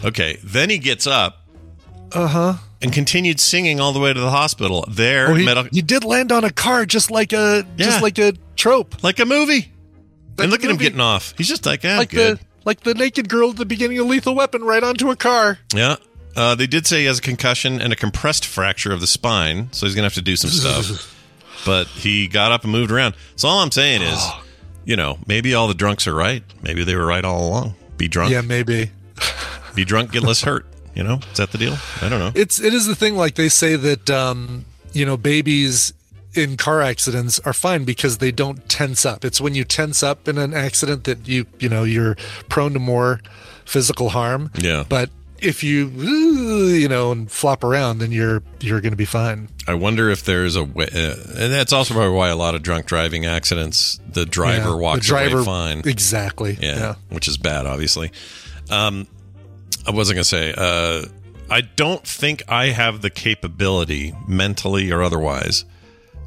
[0.04, 1.44] Okay, then he gets up
[2.14, 2.54] Uh huh.
[2.82, 4.86] and continued singing all the way to the hospital.
[4.90, 7.86] There, Oh, he, medical, he did land on a car, just like a Yeah.
[7.86, 9.72] just like a trope, like a movie.
[10.38, 11.34] Like and look at him getting off.
[11.38, 12.38] He's just like, ah, like good.
[12.38, 15.58] the like the naked girl at the beginning of Lethal Weapon, right onto a car.
[15.74, 15.96] Yeah.
[16.36, 19.70] Uh, they did say he has a concussion and a compressed fracture of the spine,
[19.72, 21.14] so he's going to have to do some stuff.
[21.66, 23.16] but he got up and moved around.
[23.36, 24.24] So all I'm saying is,
[24.86, 26.44] you know, maybe all the drunks are right.
[26.62, 27.74] Maybe they were right all along.
[27.98, 28.32] Be drunk.
[28.32, 28.92] Yeah, maybe.
[29.74, 30.68] Be drunk, get less hurt.
[30.98, 31.78] You know, is that the deal?
[32.02, 32.32] I don't know.
[32.34, 33.16] It's it is the thing.
[33.16, 35.94] Like they say that um, you know babies
[36.34, 39.24] in car accidents are fine because they don't tense up.
[39.24, 42.16] It's when you tense up in an accident that you you know you're
[42.50, 43.22] prone to more
[43.64, 44.50] physical harm.
[44.58, 44.86] Yeah.
[44.90, 49.50] But if you you know and flop around, then you're you're going to be fine.
[49.68, 52.64] I wonder if there's a way, uh, and that's also probably why a lot of
[52.64, 55.82] drunk driving accidents, the driver Yeah, the walks driver- away fine.
[55.86, 56.58] Exactly.
[56.60, 56.96] Yeah, Yeah.
[57.10, 58.12] which is bad, obviously.
[58.72, 59.06] Um,
[59.88, 60.54] I wasn't gonna say.
[60.56, 61.06] Uh,
[61.50, 65.64] I don't think I have the capability, mentally or otherwise,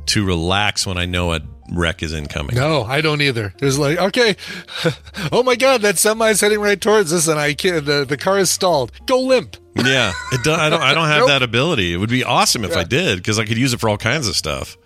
[0.07, 1.41] to relax when I know a
[1.73, 2.57] wreck is incoming.
[2.57, 3.53] No, I don't either.
[3.59, 4.35] It's like, okay,
[5.33, 7.85] oh my god, that semi's heading right towards us, and I can't.
[7.85, 8.93] The, the car is stalled.
[9.07, 9.57] Go limp.
[9.77, 10.83] Yeah, it do, I don't.
[10.83, 11.29] I don't have Nope.
[11.29, 11.95] that ability.
[11.95, 14.27] It would be awesome if I did because I could use it for all kinds
[14.29, 14.77] of stuff.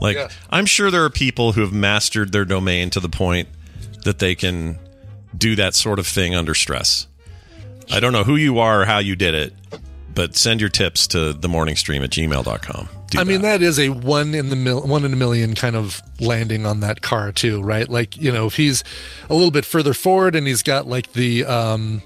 [0.00, 0.28] Like Yeah.
[0.50, 3.48] I'm sure there are people who have mastered their domain to the point
[4.04, 4.78] that they can
[5.38, 7.06] do that sort of thing under stress.
[7.92, 9.52] I don't know who you are or how you did it,
[10.14, 12.88] but send your tips to the morning stream at gmail.com.
[13.10, 15.76] Do I mean, that is a one in the mil- one in a million kind
[15.76, 17.88] of landing on that car too, right?
[17.88, 18.82] Like you know, if he's
[19.28, 22.02] a little bit further forward and he's got like the um,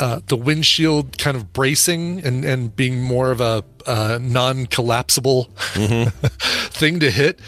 [0.00, 7.00] uh, the windshield kind of bracing and and being more of a uh, non-collapsible thing
[7.00, 7.38] to hit.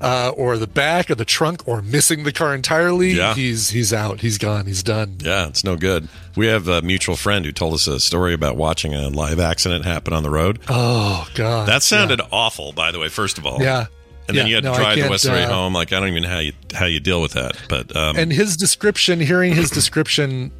[0.00, 3.32] Uh, or the back or the trunk or missing the car entirely Yeah.
[3.34, 6.08] he's he's out he's gone he's done Yeah, it's no good.
[6.36, 9.84] We have a mutual friend who told us a story about watching a live accident
[9.84, 10.58] happen on the road.
[10.68, 13.08] oh god That sounded awful, by the way.
[13.08, 13.86] First of all, yeah
[14.26, 15.72] and then Yeah, you had to no, drive the Westray uh, home.
[15.74, 17.56] Like I don't even know how you how you deal with that.
[17.68, 20.50] But um, and his description hearing his description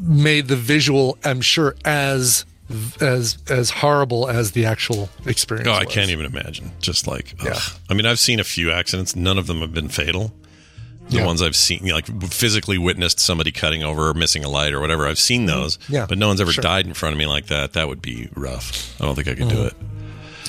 [0.00, 2.44] made the visual i'm sure as
[3.00, 5.94] as as horrible as the actual experience oh, I was.
[5.94, 6.70] can't even imagine.
[6.80, 7.46] Just like, ugh.
[7.46, 7.58] Yeah.
[7.88, 9.16] I mean, I've seen a few accidents.
[9.16, 10.32] None of them have been fatal.
[11.08, 11.26] The Yeah.
[11.26, 15.06] ones I've seen, like physically witnessed somebody cutting over or missing a light or whatever.
[15.06, 15.78] I've seen those.
[15.78, 15.94] Mm-hmm.
[15.94, 16.60] Yeah, but no one's ever sure.
[16.62, 17.72] died in front of me like that.
[17.72, 18.94] That would be rough.
[19.00, 19.56] I don't think I could Mm-hmm.
[19.56, 19.74] do it.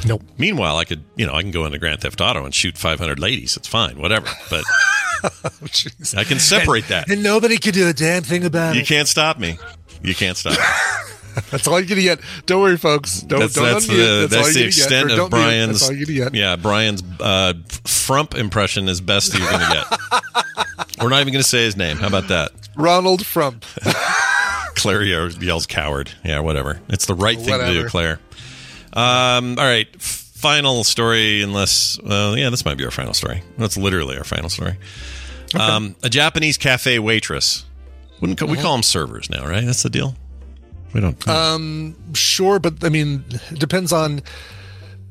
[0.05, 2.77] nope Meanwhile, I could, you know, I can go into Grand Theft Auto and shoot
[2.77, 3.55] 500 ladies.
[3.55, 4.27] It's fine, whatever.
[4.49, 4.65] But
[5.23, 6.17] Jeez.
[6.17, 7.09] I can separate that.
[7.09, 8.89] And nobody could do a damn thing about You it.
[8.89, 9.57] You can't stop me.
[10.03, 10.57] You can't stop.
[11.51, 12.19] That's all you're gonna get.
[12.45, 13.21] Don't worry, folks.
[13.21, 15.29] Don't that's don't that's the That's all that's the gonna extent of.
[15.29, 15.79] Brian's.
[15.79, 16.35] That's all you're gonna get.
[16.39, 17.53] Yeah, Brian's uh,
[17.85, 19.57] frump impression is best you're to
[19.89, 19.99] get.
[21.01, 21.97] We're not even going to say his name.
[21.97, 22.51] How about that?
[22.75, 23.63] Ronald Frump.
[24.75, 26.11] Claire yells coward.
[26.23, 26.81] Yeah, whatever.
[26.89, 28.19] It's the right thing to do, Claire.
[28.93, 29.87] Um, all right.
[30.01, 33.43] Final story, unless, well, yeah, this might be our final story.
[33.57, 34.77] That's literally our final story.
[35.57, 37.65] Um, a Japanese cafe waitress.
[38.21, 39.65] Wouldn't ca- we call them servers now, right?
[39.65, 40.15] That's the deal.
[40.93, 41.27] We don't.
[41.27, 44.21] Um, sure, but I mean, it depends on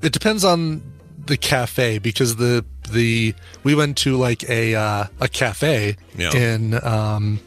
[0.03, 0.83] it depends on
[1.27, 6.35] the cafe because the the we went to like a uh, a cafe Yeah.
[6.35, 7.41] in um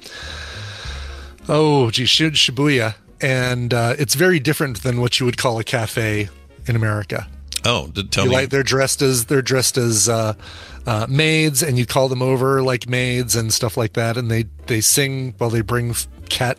[1.49, 6.29] oh gee Shibuya, and uh, it's very different than what you would call a cafe
[6.67, 7.27] in America.
[7.65, 8.35] oh, did tell You me.
[8.37, 10.33] like they're dressed as they're dressed as uh,
[10.85, 14.45] uh, maids, and you call them over like maids and stuff like that, and they
[14.67, 15.93] they sing while they bring
[16.29, 16.57] cat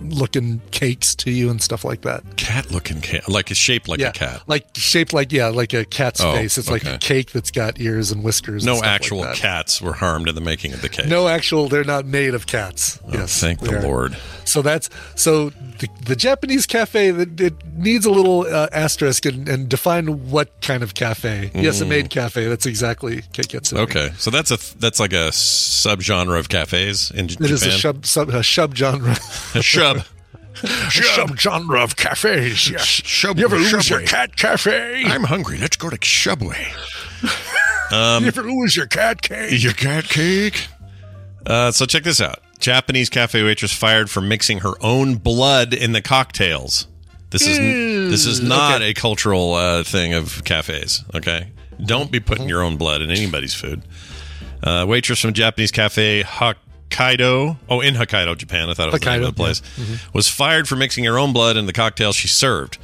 [0.00, 2.22] looking cakes to you and stuff like that.
[2.36, 4.42] cat looking cat, like it's shaped like yeah, a cat.
[4.46, 6.58] like shaped like yeah, like a cat's Oh, face.
[6.58, 8.64] It's like a cake that's got ears and whiskers.
[8.64, 9.36] and No like actual that.
[9.36, 11.06] cats were harmed in the making of the cake.
[11.06, 11.68] No actual.
[11.68, 12.98] They're not made of cats.
[13.06, 13.82] Oh, yes, thank the are.
[13.82, 14.16] Lord.
[14.44, 17.10] So that's so the, the Japanese cafe.
[17.10, 21.50] That it needs a little uh, asterisk and, and define what kind of cafe.
[21.54, 21.88] Yes, a Mm.
[21.88, 22.46] maid cafe.
[22.46, 23.78] That's exactly Keiketsu.
[23.78, 27.50] Okay, so that's a that's like a subgenre of cafes in It Japan.
[27.52, 28.74] is a sub sub a sub
[29.76, 30.06] shub.
[31.16, 32.70] sub genre of cafes.
[32.70, 32.86] Yes.
[32.86, 33.38] Shub.
[33.38, 34.06] You ever lose your Shubway.
[34.08, 35.04] cat cafe?
[35.04, 35.58] I'm hungry.
[35.58, 36.72] Let's go to Shubway.
[37.92, 39.62] Um, you ever lose your cat cake?
[39.62, 40.66] Your cat cake.
[41.44, 42.40] Uh, so check this out.
[42.58, 46.88] Japanese cafe waitress fired for mixing her own blood in the cocktails.
[47.30, 47.58] This is
[48.10, 51.04] this is not a cultural uh, thing of cafes.
[51.14, 51.52] Okay,
[51.84, 53.82] don't be putting your own blood in anybody's food.
[54.62, 56.22] Uh, waitress from Japanese cafe
[56.90, 58.70] Hokkaido, oh in Hokkaido, Japan.
[58.70, 59.62] I thought it was the name of the place.
[59.76, 59.84] yeah.
[59.84, 60.14] Mhm.
[60.14, 62.78] Was fired for mixing her own blood in the cocktail she served.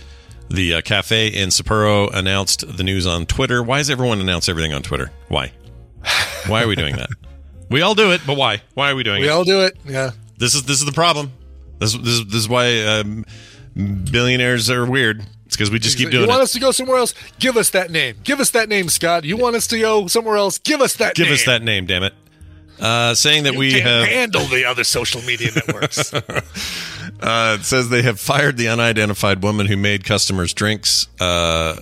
[0.51, 3.63] The uh, cafe in Sapporo announced the news on Twitter.
[3.63, 5.11] Why does everyone announce everything on Twitter?
[5.29, 5.53] Why?
[6.47, 7.11] Why are we doing that?
[7.71, 8.61] we all do it, but why?
[8.75, 9.31] Why are we doing We it?
[9.31, 9.77] We all do it.
[9.87, 10.11] Yeah.
[10.37, 11.33] This is this is the problem.
[11.79, 13.25] This this, this is why um,
[13.75, 15.25] billionaires are weird.
[15.47, 16.27] It's because we just keep doing it.
[16.27, 16.45] you want it.
[16.45, 17.15] us to go somewhere else?
[17.39, 18.17] Give us that name.
[18.25, 19.25] Give us that name, Scott.
[19.25, 20.59] You want us to go somewhere else?
[20.59, 21.15] Give us that.
[21.15, 21.35] Give name.
[21.35, 22.15] us that name, damn it.
[22.83, 26.13] Uh, saying that we Can't have handle the other social media networks.
[27.21, 31.07] Uh, it says they have fired the unidentified woman who made customers drinks.
[31.21, 31.81] Uh,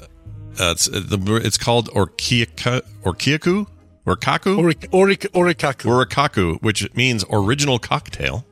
[0.58, 3.66] uh, it's, the, it's called Orkiaku, Orkiaku,
[4.06, 5.86] Orkaku, Orik, Orik, Orikaku.
[5.86, 8.44] Orikaku, which means original cocktail,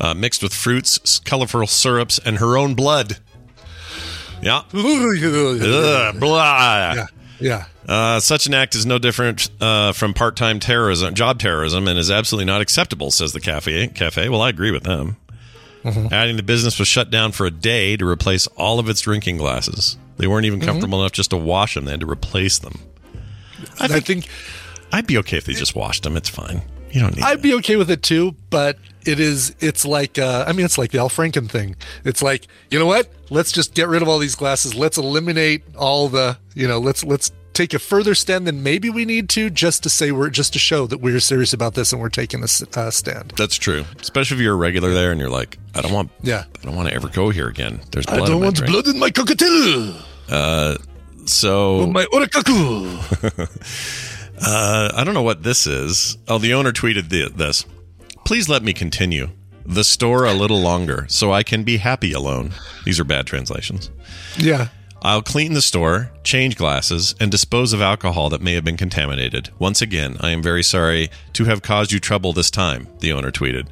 [0.00, 3.18] uh, mixed with fruits, colorful syrups, and her own blood.
[4.42, 4.62] Yeah.
[4.74, 6.94] Ugh, blah.
[6.94, 7.06] Yeah.
[7.40, 7.66] Yeah.
[7.88, 12.10] Uh, such an act is no different uh, from part-time terrorism, job terrorism, and is
[12.10, 13.88] absolutely not acceptable, says the cafe.
[13.88, 14.28] Cafe.
[14.28, 15.16] Well, I agree with them.
[15.84, 19.36] Adding the business was shut down for a day to replace all of its drinking
[19.36, 19.98] glasses.
[20.16, 22.80] They weren't even comfortable enough just to wash them; they had to replace them.
[23.78, 24.26] I think,
[24.92, 26.16] I'd be okay if they just washed them.
[26.16, 26.62] It's fine.
[26.90, 27.24] You don't need.
[27.24, 29.54] I'd be okay with it too, but it is.
[29.60, 30.18] It's like.
[30.18, 31.76] Uh, I mean, it's like the Al Franken thing.
[32.04, 33.10] It's like you know what?
[33.30, 34.74] Let's just get rid of all these glasses.
[34.74, 36.38] Let's eliminate all the.
[36.54, 36.78] You know.
[36.78, 40.28] Let's let's take a further stand than maybe we need to, just to say we're
[40.28, 43.32] just to show that we're serious about this and we're taking a uh, stand.
[43.36, 43.84] That's true.
[44.00, 46.10] Especially if you're a regular there and you're like, I don't want.
[46.22, 46.44] Yeah.
[46.60, 47.80] I don't want to ever go here again.
[47.92, 48.72] There's blood I don't in my want drink.
[48.72, 50.02] blood in my cockatiel.
[50.28, 50.76] Uh,
[51.26, 53.50] so Oh, my orikaku.
[54.36, 56.18] Uh, I don't know what this is.
[56.26, 57.64] Oh, the owner tweeted the, this.
[58.24, 59.30] Please let me continue
[59.66, 62.52] the store a little longer so I can be happy alone.
[62.84, 63.90] These are bad translations.
[64.38, 64.68] yeah.
[65.02, 69.50] I'll clean the store, change glasses, and dispose of alcohol that may have been contaminated.
[69.58, 73.30] Once again, I am very sorry to have caused you trouble this time, the owner
[73.30, 73.68] tweeted.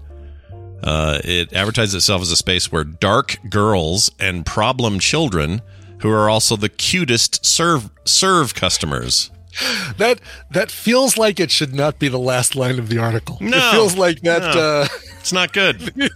[0.85, 5.63] Uh, it advertises itself as a space where dark girls and problem children,
[6.01, 9.31] who are also the cutest, serve serve customers.
[9.99, 13.39] That that feels like it should not be the last line of the article.
[13.41, 13.57] No.
[13.57, 14.55] it feels like that.
[14.55, 14.61] No.
[14.61, 14.89] Uh,
[15.21, 15.95] It's not good.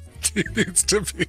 [0.56, 1.26] needs to be.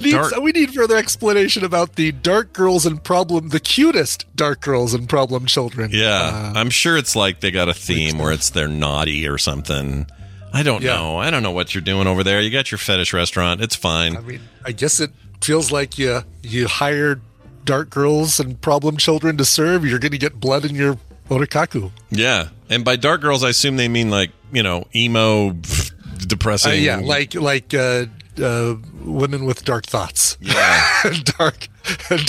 [0.00, 4.94] Needs, we need further explanation about the dark girls and problem, the cutest dark girls
[4.94, 5.90] and problem children.
[5.92, 6.08] Yeah,
[6.54, 10.06] Uh, I'm sure it's like they got a theme where it's they're naughty or something.
[10.52, 10.96] I don't Yeah.
[10.96, 11.18] know.
[11.18, 12.40] I don't know what you're doing over there.
[12.40, 13.60] You got your fetish restaurant.
[13.60, 14.16] It's fine.
[14.16, 17.20] I mean, I guess it feels like you you hired
[17.64, 19.84] dark girls and problem children to serve.
[19.86, 21.90] You're going to get blood in your orikaku.
[22.10, 25.50] yeah, and by dark girls, I assume they mean like you know emo,
[26.26, 26.72] depressing.
[26.72, 28.06] Uh, yeah, like like uh,
[28.42, 30.36] uh, women with dark thoughts.
[30.40, 30.82] Yeah.
[31.38, 31.68] dark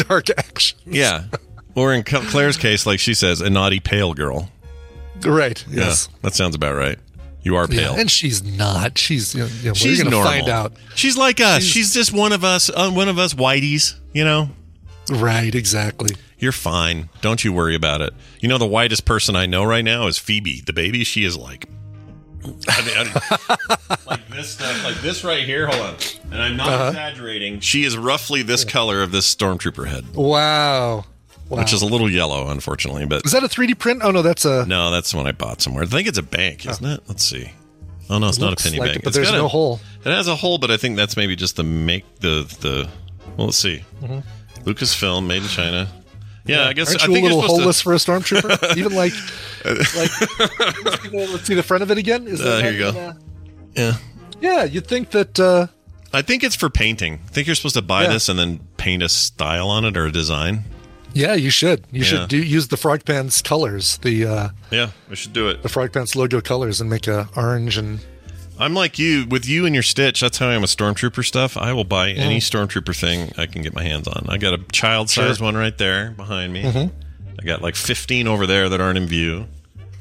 [0.07, 0.79] dark action.
[0.85, 1.25] yeah.
[1.75, 4.49] Or in Claire's case, like she says, a naughty pale girl.
[5.25, 5.65] Right.
[5.67, 6.07] Yes.
[6.11, 6.99] Yeah, that sounds about right.
[7.41, 7.93] You are pale.
[7.95, 8.97] Yeah, and she's not.
[8.99, 10.31] She's you know, you know, She's gonna normal.
[10.31, 10.73] find out.
[10.95, 11.63] She's like us.
[11.63, 12.69] She's, just one of us.
[12.69, 13.95] Uh, one of us whiteys.
[14.13, 14.49] You know.
[15.09, 15.53] Right.
[15.55, 16.15] Exactly.
[16.43, 17.09] You're fine.
[17.21, 18.13] Don't you worry about it.
[18.41, 21.03] You know the whitest person I know right now is Phoebe, the baby.
[21.05, 21.67] She is like,
[22.67, 25.67] I mean, I- like this stuff, like this right here.
[25.67, 25.95] Hold on,
[26.31, 26.87] and I'm not Uh-huh.
[26.89, 27.61] exaggerating.
[27.61, 31.05] She is roughly this color of this stormtrooper head, Wow.
[31.49, 31.59] Wow.
[31.59, 33.05] which is a little yellow, unfortunately.
[33.05, 34.01] But Is that a 3D print?
[34.03, 34.65] Oh no, that's a.
[34.65, 35.83] no, that's the one I bought somewhere.
[35.83, 37.01] I think it's a bank, isn't it?
[37.07, 37.51] Let's see.
[38.09, 38.97] Oh no, it's It not a penny like bank.
[38.97, 39.79] it, but It's there's no a- hole.
[40.03, 42.89] It has a hole, but I think that's maybe just the make the the.
[43.37, 43.83] Well, let's see.
[44.03, 44.23] Mhm.
[44.65, 45.87] Lucasfilm, made in China.
[46.45, 48.75] Yeah, I guess Aren't I you think a little holeless to- for a stormtrooper?
[48.77, 49.13] Even like,
[49.63, 52.27] like, let's see the- let's see the front of it again.
[52.27, 52.91] Is Uh, that here you go.
[52.91, 53.17] gonna-
[53.75, 53.93] Yeah.
[54.41, 55.39] Yeah, you'd think that.
[55.39, 55.67] Uh,
[56.11, 57.21] I think it's for painting.
[57.25, 58.09] I think you're supposed to buy Yeah.
[58.13, 60.65] this and then paint a style on it or a design.
[61.13, 61.85] yeah, you should.
[61.91, 62.05] You Yeah.
[62.05, 65.63] should do use the Frog Pants colors, the uh, Yeah, we should do it.
[65.63, 67.99] the Frog Pants logo colors, and make a orange and.
[68.59, 70.21] I'm like you with you and your Stitch.
[70.21, 71.57] That's how I am with Stormtrooper stuff.
[71.57, 72.67] I will buy any Mm.
[72.67, 74.25] Stormtrooper thing I can get my hands on.
[74.29, 75.45] I got a child-sized Sure.
[75.45, 76.63] one right there behind me.
[76.63, 76.91] Mhm.
[77.41, 79.47] I got like 15 over there that aren't in view.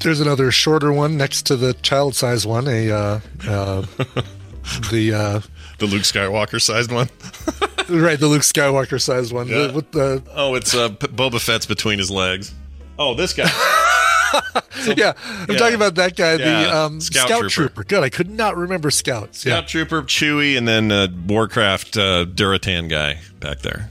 [0.01, 2.69] There's another shorter one next to the child size one.
[2.69, 3.83] A uh, uh,
[4.91, 5.41] the uh,
[5.79, 7.09] The Luke Skywalker sized one.
[7.89, 9.49] right, the Luke Skywalker sized one.
[9.49, 9.69] Yeah.
[9.69, 12.53] The, with the Oh, it's uh, P- Boba Fett's between his legs.
[12.99, 13.51] Oh, this guy.
[14.97, 15.57] yeah, I'm Yeah.
[15.59, 17.51] talking about that guy, the um, Scout Scout, Trooper.
[17.51, 17.85] Trooper.
[17.85, 19.41] Good, I could not remember Scouts.
[19.41, 23.91] Scout Trooper, Chewy, and then uh, Warcraft uh, Durotan guy back there.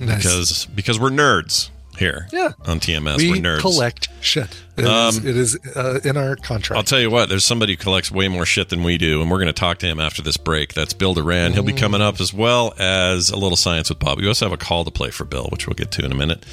[0.00, 0.16] Nice.
[0.22, 2.28] Because because we're nerds here.
[2.32, 2.52] Yeah.
[2.66, 3.58] On TMS, we we're nerds.
[3.60, 4.56] collect shit.
[4.76, 6.76] It is, Um, it is uh, in our contract.
[6.78, 9.28] I'll tell you what, there's somebody who collects way more shit than we do, and
[9.28, 10.74] we're going to talk to him after this break.
[10.74, 11.52] That's Bill Doran.
[11.54, 11.78] He'll be Mm.
[11.78, 14.18] coming up as well as a little science with Bob.
[14.18, 16.14] We also have a call to play for Bill, which we'll get to in a
[16.14, 16.44] minute.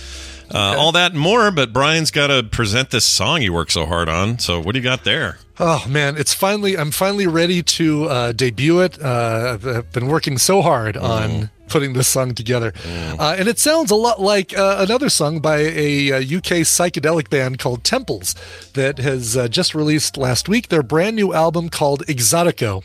[0.54, 3.86] Uh, all that and more, but Brian's got to present this song he worked so
[3.86, 4.40] hard on.
[4.40, 5.38] So, what do you got there?
[5.60, 9.02] Oh man, it's finally I'm finally ready to uh, debut it.
[9.02, 13.90] Uh, I've, been working so hard on putting this song together, uh, and it sounds
[13.90, 18.36] a lot like uh, another song by a, uh UK psychedelic band called Temples
[18.74, 22.84] that has uh, just released last week their brand new album called Exotico.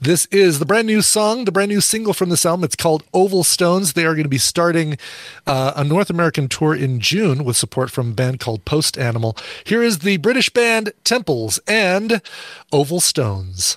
[0.00, 2.64] This is the brand new song, the brand new single from this album.
[2.64, 3.92] It's called Oval Stones.
[3.92, 4.98] They are going to be starting
[5.46, 9.36] uh, a North American tour in June with support from a band called Post Animal.
[9.64, 12.22] Here is the British band Temples and
[12.72, 13.76] Oval Stones.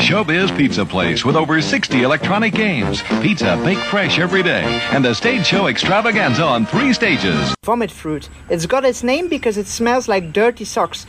[0.00, 3.02] Showbiz Pizza Place with over 60 electronic games.
[3.20, 4.64] Pizza baked fresh every day.
[4.92, 7.54] And the stage show extravaganza on three stages.
[7.64, 8.30] Vomit fruit.
[8.48, 11.04] It's got its name because it smells like dirty socks.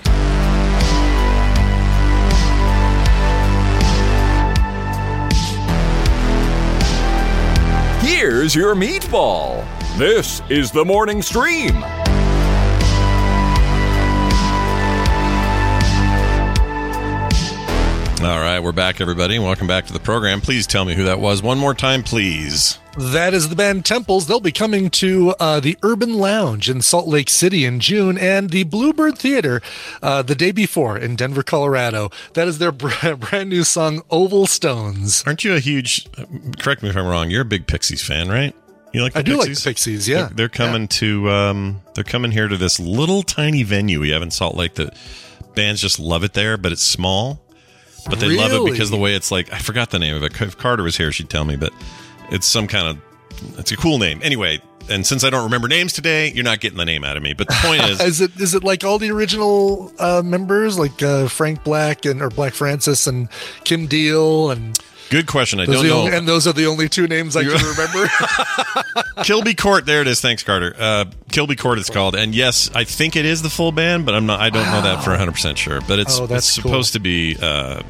[8.04, 9.66] Here's your meatball.
[9.98, 11.82] This is the morning stream.
[18.24, 19.40] All right, we're back, everybody.
[19.40, 20.42] Welcome back to the program.
[20.42, 22.78] Please tell me who that was one more time, please.
[22.96, 24.28] That is the band Temples.
[24.28, 28.52] They'll be coming to uh, the Urban Lounge in Salt Lake City in June and
[28.52, 29.60] the Bluebird Theater
[30.04, 32.12] uh, the day before in Denver, Colorado.
[32.36, 35.24] That is their brand new song, Oval Stones.
[35.26, 36.08] Aren't you a huge,
[36.60, 38.56] correct me if I'm wrong, you're a big Pixies fan, right?
[38.94, 39.48] You like the I do Pixies?
[39.50, 40.28] like the Pixies, yeah.
[40.28, 44.22] They're, they're coming to, um, they're coming here to this little tiny venue we have
[44.22, 44.96] in Salt Lake that
[45.56, 47.42] bands just love it there, but it's small.
[48.10, 48.72] But they love it Really?
[48.72, 50.40] because the way it's like, I forgot the name of it.
[50.42, 51.72] If Carter was here, she'd tell me, but
[52.32, 54.20] it's some kind of, it's a cool name.
[54.24, 57.24] Anyway, and since I don't remember names today, you're not getting the name out of
[57.24, 57.34] me.
[57.34, 61.02] But the point is, is it is it like all the original uh, members, like
[61.04, 63.30] uh, Frank Black and or Black Francis and
[63.64, 64.78] Kim Deal and
[65.12, 65.60] good question.
[65.60, 66.00] I those don't know.
[66.00, 68.10] only- and those are the only two names I can remember.
[69.24, 69.86] Kilby Court.
[69.86, 70.20] There it is.
[70.22, 70.74] Thanks, Carter.
[70.80, 71.78] Uh, Kilby Court.
[71.78, 74.40] It's called, and yes, I think it is the full band, but I'm not.
[74.40, 75.82] I don't know that for 100 percent sure.
[75.88, 76.72] But it's Oh, it's cool.
[76.72, 77.84] supposed to be uh,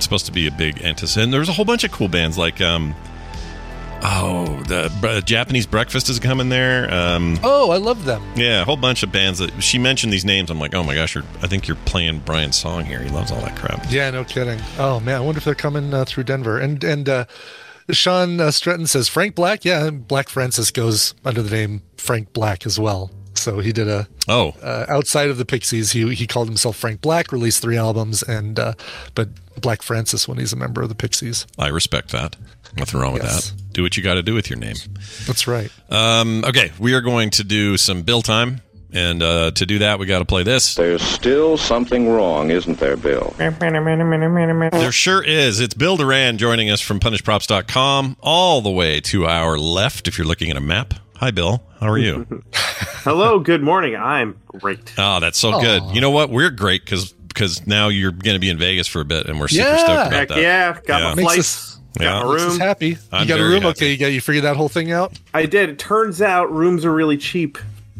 [0.00, 1.16] supposed to be a big antis.
[1.16, 2.94] And there's a whole bunch of cool bands like um,
[4.04, 6.92] oh, the uh, Japanese Breakfast is coming there.
[6.92, 8.22] Um, oh, I love them.
[8.36, 10.50] yeah, a whole bunch of bands that she mentioned these names.
[10.50, 13.00] I'm like, oh my gosh, you're, I think you're playing Brian's song here.
[13.00, 13.86] He loves all that crap.
[13.90, 14.60] Yeah, no kidding.
[14.78, 16.58] Oh man, I wonder if they're coming uh, through Denver.
[16.58, 17.24] And and uh,
[17.90, 19.64] Sean uh, Stratton says Frank Black.
[19.64, 23.10] Yeah, Black Francis goes under the name Frank Black as well.
[23.34, 25.92] So he did a oh uh, outside of the Pixies.
[25.92, 27.32] He he called himself Frank Black.
[27.32, 28.74] Released three albums, and uh,
[29.14, 29.28] but
[29.60, 31.46] Black Francis when he's a member of the Pixies.
[31.58, 32.36] I respect that.
[32.76, 33.50] Nothing wrong with Yes.
[33.50, 33.72] that.
[33.72, 34.76] Do what you got to do with your name.
[35.26, 35.70] That's right.
[35.90, 38.60] Um, okay, we are going to do some bill time.
[38.92, 40.76] And uh, to do that, we got to play this.
[40.76, 43.34] There's still something wrong, isn't there, Bill?
[43.38, 45.58] There sure is.
[45.60, 50.26] It's Bill Doran joining us from punishedprops.com, all the way to our left if you're
[50.28, 50.94] looking at a map.
[51.16, 51.64] Hi, Bill.
[51.80, 52.42] How are you?
[52.54, 53.96] Hello, good morning.
[53.96, 54.78] I'm great.
[54.96, 55.82] oh, that's so good.
[55.94, 56.30] You know what?
[56.30, 59.40] We're great because because now you're going to be in Vegas for a bit, and
[59.40, 59.76] we're super Yeah.
[59.76, 60.38] stoked about Heck that.
[60.38, 62.06] yeah, got my Makes flights, us- Yeah.
[62.06, 62.60] got my Makes us room.
[62.60, 62.98] happy.
[63.12, 63.62] I'm you got a room?
[63.62, 63.66] happy.
[63.66, 65.18] Okay, you got you figured that whole thing out.
[65.32, 65.68] I did.
[65.68, 67.58] It turns out rooms are really cheap.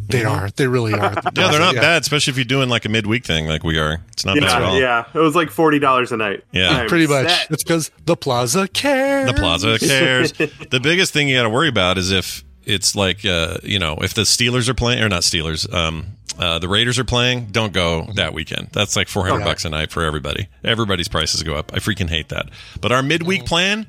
[0.08, 0.44] They mm-hmm.
[0.44, 0.50] are.
[0.50, 1.14] They really are.
[1.34, 4.00] Yeah, they're not bad, especially if you're doing like a midweek thing like we are.
[4.12, 4.80] It's not bad at Yeah, all.
[4.80, 5.04] yeah.
[5.14, 6.44] It was like forty dollars a night.
[6.52, 6.70] Yeah.
[6.70, 7.28] I'm Pretty much.
[7.28, 7.50] set.
[7.50, 9.30] It's because the Plaza cares.
[9.32, 10.32] The plaza cares.
[10.70, 13.96] the biggest thing you got to worry about is if it's like uh, you know
[14.00, 16.06] if the Steelers are playing or not Steelers, um,
[16.38, 17.46] uh, the Raiders are playing.
[17.46, 18.68] Don't go that weekend.
[18.72, 19.44] That's like four hundred Okay.
[19.44, 20.48] bucks a night for everybody.
[20.64, 21.72] Everybody's prices go up.
[21.74, 22.48] I freaking hate that.
[22.80, 23.86] But our midweek plan,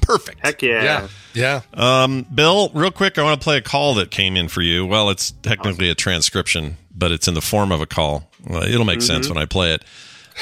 [0.00, 0.40] perfect.
[0.40, 1.08] Heck yeah.
[1.34, 1.60] Yeah.
[1.74, 4.84] Um, Bill, real quick, I want to play a call that came in for you.
[4.84, 8.28] Well, it's technically a transcription, but it's in the form of a call.
[8.46, 9.34] Well, it'll make sense Mhm.
[9.34, 9.84] when I play it.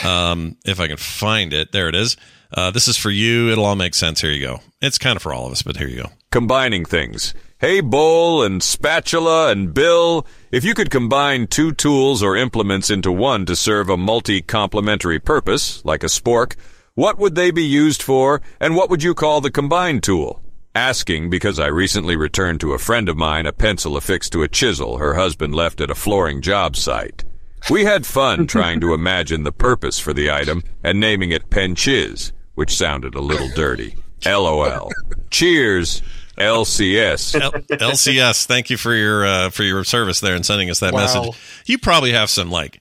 [0.07, 2.17] Um, if I can find it, there it is.
[2.55, 3.51] Uh, this is for you.
[3.51, 4.21] It'll all make sense.
[4.23, 4.61] Here you go.
[4.81, 6.11] It's kind of for all of us, but here you go.
[6.31, 7.33] Combining things.
[7.59, 13.11] Hey, Bowl and Spatula and Bill, if you could combine two tools or implements into
[13.11, 16.55] one to serve a multi complementary purpose, like a spork,
[16.95, 20.43] what would they be used for, and what would you call the combined tool?
[20.75, 24.49] Asking because I recently returned to a friend of mine a pencil affixed to a
[24.49, 27.25] chisel her husband left at a flooring job site.
[27.71, 32.33] We had fun trying to imagine the purpose for the item and naming it Penchiz,
[32.55, 33.97] which sounded a little dirty.
[34.27, 34.91] LOL.
[35.31, 36.03] Cheers,
[36.39, 37.41] LCS.
[37.41, 40.93] L- LCS, thank you for your uh, for your service there and sending us that
[40.93, 41.01] Wow.
[41.01, 41.37] message.
[41.67, 42.81] You probably have some like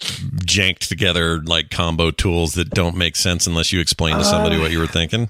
[0.00, 4.60] janked together like combo tools that don't make sense unless you explain to somebody Uh,
[4.60, 5.28] what you were thinking.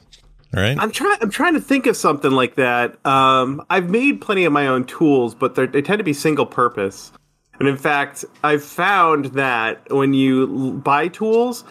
[0.52, 0.76] Right.
[0.78, 1.18] I'm trying.
[1.20, 3.04] I'm trying to think of something like that.
[3.04, 6.46] Um, I've made plenty of my own tools, but they're- they tend to be single
[6.46, 7.10] purpose.
[7.58, 11.64] And in fact, I've found that when you l- buy tools,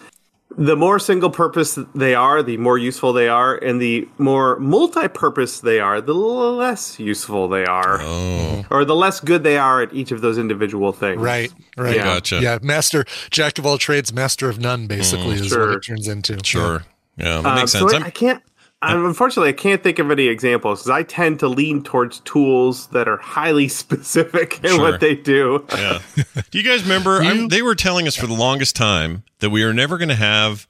[0.56, 5.08] the more single purpose they are, the more useful they are, and the more multi
[5.08, 7.98] purpose they are, the less useful they are.
[8.00, 8.64] Oh.
[8.70, 11.20] Or the less good they are at each of those individual things.
[11.20, 11.96] Right, right.
[11.96, 12.04] Yeah.
[12.04, 12.40] Gotcha.
[12.40, 15.68] Yeah, master, jack of all trades, master of none, basically, is Sure.
[15.68, 16.38] what it turns into.
[16.44, 16.84] Sure.
[17.16, 17.92] Yeah, that Uh, makes so sense.
[17.92, 18.42] I, I'm- I can't.
[18.84, 22.88] I, unfortunately, I can't think of any examples because I tend to lean towards tools
[22.88, 24.80] that are highly specific in Sure.
[24.80, 25.64] what they do.
[25.72, 26.00] Yeah.
[26.50, 27.22] Do you guys remember?
[27.22, 30.14] I'm, they were telling us for the longest time that we are never going to
[30.14, 30.66] have.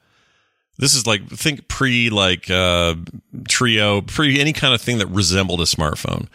[0.77, 2.97] This is like think pre like uh,
[3.47, 6.27] trio, pre any kind of thing that resembled a smartphone.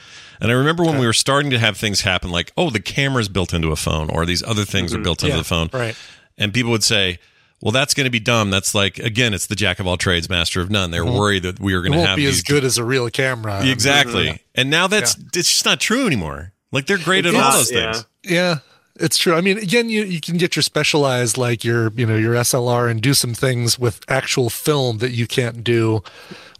[0.42, 3.28] And I remember when we were starting to have things happen, like oh, the camera's
[3.28, 5.96] built into a phone, or these other things are built into Yeah, the phone, right.
[6.38, 7.20] And people would say,
[7.62, 10.30] "Well, that's going to be dumb." That's like again, it's the jack of all trades,
[10.30, 10.92] master of none.
[10.92, 11.18] They're Mhm.
[11.18, 13.66] worried that we are going to have be these as good as a real camera.
[13.66, 14.42] exactly.
[14.56, 16.54] And now that's it's just not true anymore.
[16.72, 18.06] Like they're great at all those things.
[18.24, 18.60] Yeah,
[18.96, 19.34] it's true.
[19.36, 22.90] I mean, again, you, you can get your specialized, like your, you know, your SLR
[22.92, 26.04] and do some things with actual film that you can't do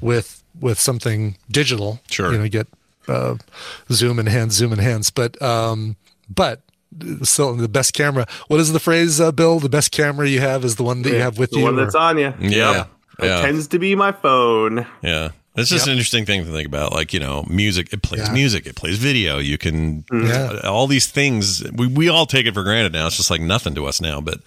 [0.02, 2.00] with, with something digital.
[2.10, 2.32] Sure.
[2.32, 2.68] You know, get,
[3.08, 3.36] uh,
[3.92, 5.10] zoom enhance, zoom enhance.
[5.12, 5.96] But, um,
[6.34, 6.62] but
[7.24, 8.26] still the best camera.
[8.48, 9.60] What is the phrase, uh, Bill?
[9.60, 11.64] The best camera you have is the one that you have with the you.
[11.64, 12.34] one that's on you.
[12.40, 12.86] Yeah.
[13.20, 13.42] It Yeah.
[13.42, 14.86] tends to be my phone.
[15.02, 15.30] Yeah.
[15.56, 15.88] It's just Yep.
[15.88, 16.94] an interesting thing to think about.
[16.94, 18.34] Like, you know, music, it plays Yeah.
[18.34, 19.40] music, it plays video.
[19.40, 20.60] You can, Yeah.
[20.64, 23.08] all these things, we, we all take it for granted now.
[23.08, 24.22] It's just like nothing to us now.
[24.22, 24.40] But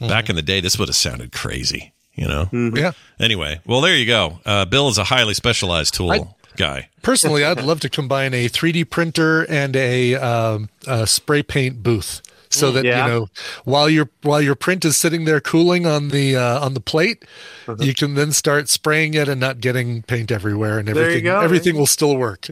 [0.00, 2.48] back in the day, this would have sounded crazy, you know?
[2.52, 2.92] Yeah.
[3.18, 4.40] Anyway, well, there you go.
[4.44, 6.28] Uh, Bill is a highly specialized tool I-
[6.58, 6.90] guy.
[7.02, 12.20] Personally, I'd love to combine a 3D printer and a, um, a spray paint booth,
[12.50, 13.06] so that yeah.
[13.06, 13.26] you know
[13.64, 17.24] while your while your print is sitting there cooling on the uh, on the plate,
[17.66, 17.76] Uh-huh.
[17.82, 21.40] you can then start spraying it and not getting paint everywhere, and everything go.
[21.40, 22.48] everything will still work.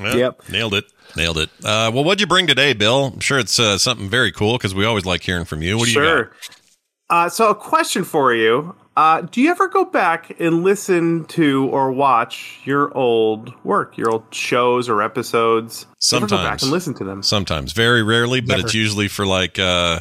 [0.00, 0.48] Well, Yep.
[0.48, 0.84] Nailed it.
[1.16, 1.50] Nailed it.
[1.64, 3.06] Uh, well, what'd you bring today, Bill?
[3.14, 5.76] I'm sure it's uh, something very cool because we always like hearing from you.
[5.76, 6.02] What do you got?
[6.04, 6.32] sure.
[7.10, 11.68] Uh, so, a question for you: uh, Do you ever go back and listen to
[11.68, 15.86] or watch your old work, your old shows or episodes?
[16.10, 16.62] You ever go back Sometimes.
[16.64, 17.22] and listen to them.
[17.22, 18.62] Sometimes, very rarely, but Never.
[18.66, 20.00] it's usually for like, uh,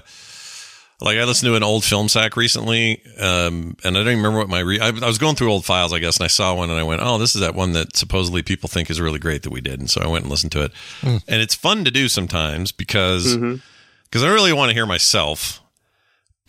[1.01, 4.39] like I listened to an old film sack recently, um, and I don't even remember
[4.39, 6.53] what my re- I, I was going through old files, I guess, and I saw
[6.55, 9.19] one, and I went, "Oh, this is that one that supposedly people think is really
[9.19, 11.17] great that we did," and so I went and listened to it, Hmm.
[11.27, 13.55] and it's fun to do sometimes because Mm-hmm.
[14.03, 15.58] because I really want to hear myself.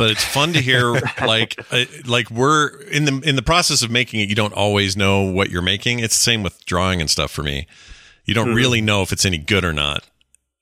[0.00, 3.90] But it's fun to hear, like, uh, like we're in the in the process of
[3.90, 4.28] making it.
[4.30, 5.98] You don't always know what you're making.
[6.00, 7.66] It's the same with drawing and stuff for me.
[8.24, 8.54] You don't Mhm.
[8.56, 10.04] really know if it's any good or not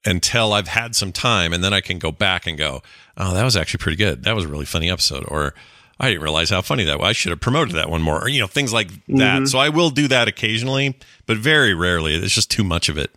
[0.05, 2.83] until I've had some time, and then I can go back and go,
[3.17, 4.25] "Oh, that was actually pretty good.
[4.25, 5.55] That was a really funny episode," or
[6.01, 7.09] "I didn't realize how funny that was.
[7.09, 9.43] I should have promoted that one more," or you know, things like that.
[9.43, 9.49] Mhm.
[9.49, 12.15] So I will do that occasionally, but very rarely.
[12.15, 13.13] It's just too much of it.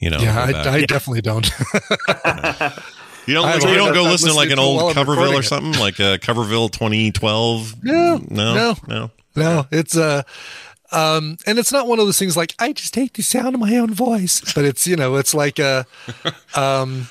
[0.00, 0.18] You know.
[0.20, 0.70] yeah, I.
[0.76, 1.50] I definitely don't.
[3.30, 4.84] You don't, I you don't go I'm listen to like an listening to it while
[4.86, 5.44] old Coverville recording or it.
[5.44, 7.84] something like uh, Coverville 2012.
[7.84, 8.76] No, no, no.
[8.88, 9.10] no.
[9.36, 10.22] No, it's uh
[10.92, 13.60] um and it's not one of those things like I just hate the sound of
[13.60, 15.84] my own voice, but it's you know, it's like uh
[16.56, 17.08] um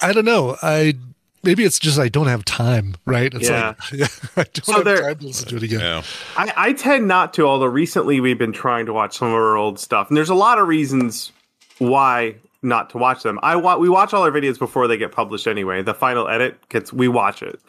[0.00, 0.56] I don't know.
[0.62, 0.94] I
[1.42, 3.34] maybe it's just I don't have time, right?
[3.34, 3.74] It's Yeah.
[3.92, 5.80] like I don't So have there- time to listen to it again.
[5.80, 6.02] Yeah.
[6.36, 9.56] I, I tend not to, although recently we've been trying to watch some of our
[9.56, 11.32] old stuff, and there's a lot of reasons
[11.78, 13.38] why not to watch them.
[13.42, 15.82] I wa- we watch all our videos before they get published anyway.
[15.82, 17.60] The final edit gets we watch it.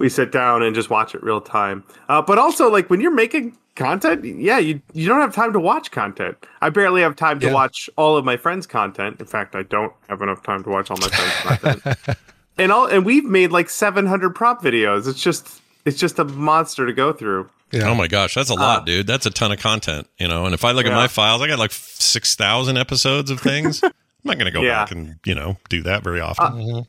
[0.00, 1.84] We sit down and just watch it real time.
[2.08, 5.60] Uh, but also, like when you're making content, yeah, you you don't have time to
[5.60, 6.36] watch content.
[6.60, 7.52] I barely have time to Yeah.
[7.52, 9.20] watch all of my friends' content.
[9.20, 11.98] In fact, I don't have enough time to watch all my friends' content.
[12.58, 15.06] and all and we've made like 700 prop videos.
[15.06, 17.48] It's just it's just a monster to go through.
[17.70, 17.88] Yeah.
[17.88, 19.06] Oh my gosh, that's a lot, dude.
[19.06, 20.46] That's a ton of content, you know.
[20.46, 23.84] And if I look at my files, I got like six thousand episodes of things.
[24.24, 24.84] I'm not going to go Yeah.
[24.84, 26.86] back and you know do that very often.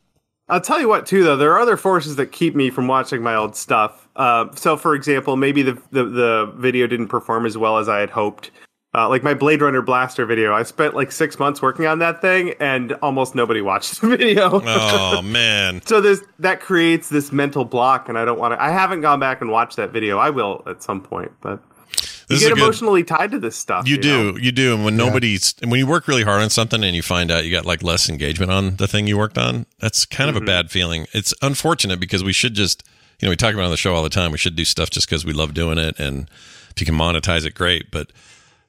[0.49, 3.21] I'll tell you what, too, though, there are other forces that keep me from watching
[3.23, 4.09] my old stuff.
[4.17, 7.99] Uh, so, for example, maybe the, the the video didn't perform as well as I
[7.99, 8.51] had hoped.
[8.93, 12.19] Uh, like my Blade Runner Blaster video, I spent like six months working on that
[12.19, 14.61] thing, and almost nobody watched the video.
[14.65, 18.61] oh man, so there's that creates this mental block, and I don't want to.
[18.61, 20.17] I haven't gone back and watched that video.
[20.17, 21.63] I will at some point, but
[22.01, 23.87] you This is get a good- emotionally tied to this stuff.
[23.87, 24.33] you know?
[24.33, 24.73] do, you do.
[24.75, 27.45] And when nobody's, and when you work really hard on something and you find out
[27.45, 30.39] you got like less engagement on the thing you worked on, that's kind of a
[30.39, 30.45] mm-hmm.
[30.47, 31.07] bad feeling.
[31.13, 32.83] It's unfortunate because we should just,
[33.19, 34.31] you know, we talk about it on the show all the time.
[34.31, 36.29] We should do stuff just because we love doing it, and
[36.71, 37.91] if you can monetize it, great.
[37.91, 38.11] But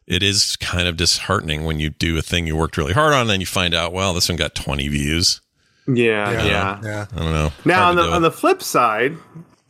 [0.06, 3.22] it is kind of disheartening when you do a thing you worked really hard on,
[3.22, 5.40] and then you find out, well, this one got twenty views.
[5.86, 6.44] Yeah, You know?
[6.44, 6.80] yeah.
[6.82, 7.06] Yeah.
[7.12, 7.52] I don't know.
[7.64, 8.20] Now on the on it.
[8.20, 9.16] the flip side,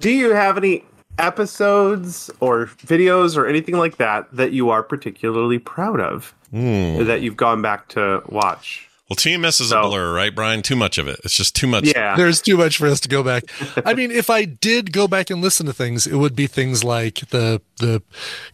[0.00, 0.84] do you have any
[1.18, 7.04] episodes or videos or anything like that that you are particularly proud of Hmm.
[7.06, 8.88] that you've gone back to watch?
[9.12, 10.62] Well, TMS is a blur, right, Brian?
[10.62, 11.20] Too much of it.
[11.22, 11.84] It's just too much.
[11.84, 12.16] Yeah.
[12.16, 13.44] There's too much for us to go back.
[13.84, 16.82] I mean, if I did go back and listen to things, it would be things
[16.82, 18.00] like the the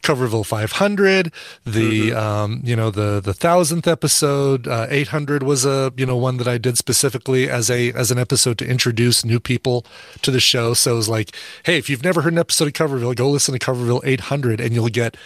[0.02, 1.32] Coverville 500,
[1.64, 4.66] the um, you know the the thousandth episode.
[4.66, 8.18] Uh, 800 was a you know one that I did specifically as a as an
[8.18, 9.86] episode to introduce new people
[10.22, 10.74] to the show.
[10.74, 11.36] So it was like,
[11.66, 14.74] hey, if you've never heard an episode of Coverville, go listen to Coverville 800, and
[14.74, 15.16] you'll get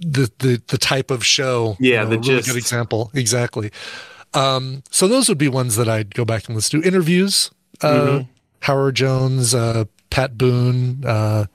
[0.00, 1.78] the the the type of show.
[1.80, 2.48] Yeah, you know, the a really gist.
[2.48, 3.10] good example.
[3.14, 3.70] Exactly.
[4.34, 6.86] Um, so those would be ones that I'd go back and listen to.
[6.86, 7.50] Interviews,
[7.82, 8.28] uh, Mhm.
[8.60, 11.46] Howard Jones, uh, Pat Boone, uh,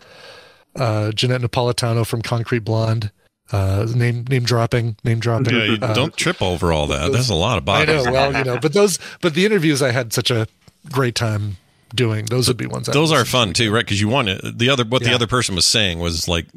[0.76, 3.12] uh, Johnette Napolitano from Concrete Blonde.
[3.52, 5.54] Uh, name name dropping, name dropping.
[5.56, 7.12] Yeah, you Uh, don't trip over all that.
[7.12, 7.90] There's a lot of bodies.
[8.02, 8.12] I know.
[8.12, 10.48] Well, you know, but those, but the interviews I had such a
[10.92, 11.58] great time
[11.94, 12.26] doing.
[12.26, 12.90] Those would be ones.
[12.90, 13.86] I Those are fun too, right?
[13.86, 14.58] Because you want it.
[14.58, 16.48] The other, what the other person was saying was like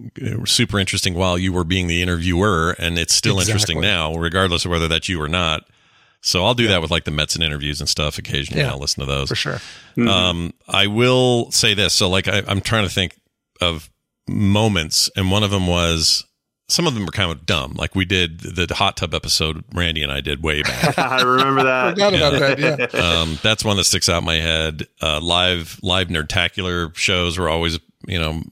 [0.47, 4.71] super interesting while you were being the interviewer, and it's still interesting now, regardless of
[4.71, 5.65] whether that's you or not.
[6.21, 8.19] So I'll do that with like the Mets and interviews and stuff.
[8.19, 9.61] Occasionally, Yeah, I'll listen to those for sure.
[9.97, 11.95] Um, I will say this.
[11.95, 13.17] So, like, I, I'm trying to think
[13.61, 13.89] of
[14.29, 16.25] moments, and one of them was
[16.69, 17.75] some of them were kind of dumb.
[17.77, 20.99] Like we did the hot tub episode, Randy and I did way back.
[20.99, 21.91] I remember that.
[21.95, 22.93] Forgot about that.
[22.95, 23.01] Yeah.
[23.21, 24.87] um, that's one that sticks out in my head.
[25.01, 28.43] Uh, live, live nerdtacular shows were always, you know,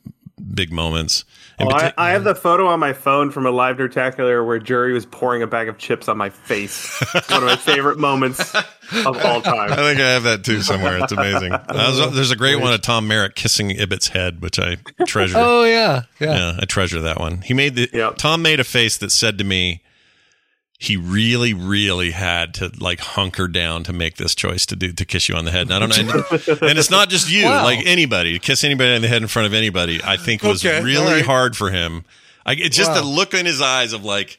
[0.55, 1.25] big moments.
[1.59, 4.45] In Oh, I, partic- I have the photo on my phone from a live nerdtacular
[4.45, 7.01] where Jury was pouring a bag of chips on my face.
[7.31, 8.65] One of my favorite moments of
[9.25, 9.73] all time.
[9.73, 10.99] I think I have that too somewhere.
[10.99, 11.53] It's amazing.
[11.53, 14.77] Uh, there's, there's a great one of Tom Merritt kissing Ibbott's head, which I
[15.07, 15.37] treasure.
[15.39, 16.35] Oh yeah, yeah.
[16.35, 17.43] Yeah, I treasure that one.
[17.43, 19.83] He made the Tom made a face that said to me,
[20.79, 25.05] he really, really had to like hunker down to make this choice to do to
[25.05, 25.71] kiss you on the head.
[25.71, 26.25] And I don't know,
[26.69, 27.65] and, it's not just you, Wow.
[27.65, 30.01] like anybody, to kiss anybody on the head in front of anybody.
[30.05, 31.25] I think was Okay, really all right.
[31.25, 32.05] hard for him.
[32.45, 33.01] I, it's just Wow.
[33.01, 34.39] the look in his eyes of like.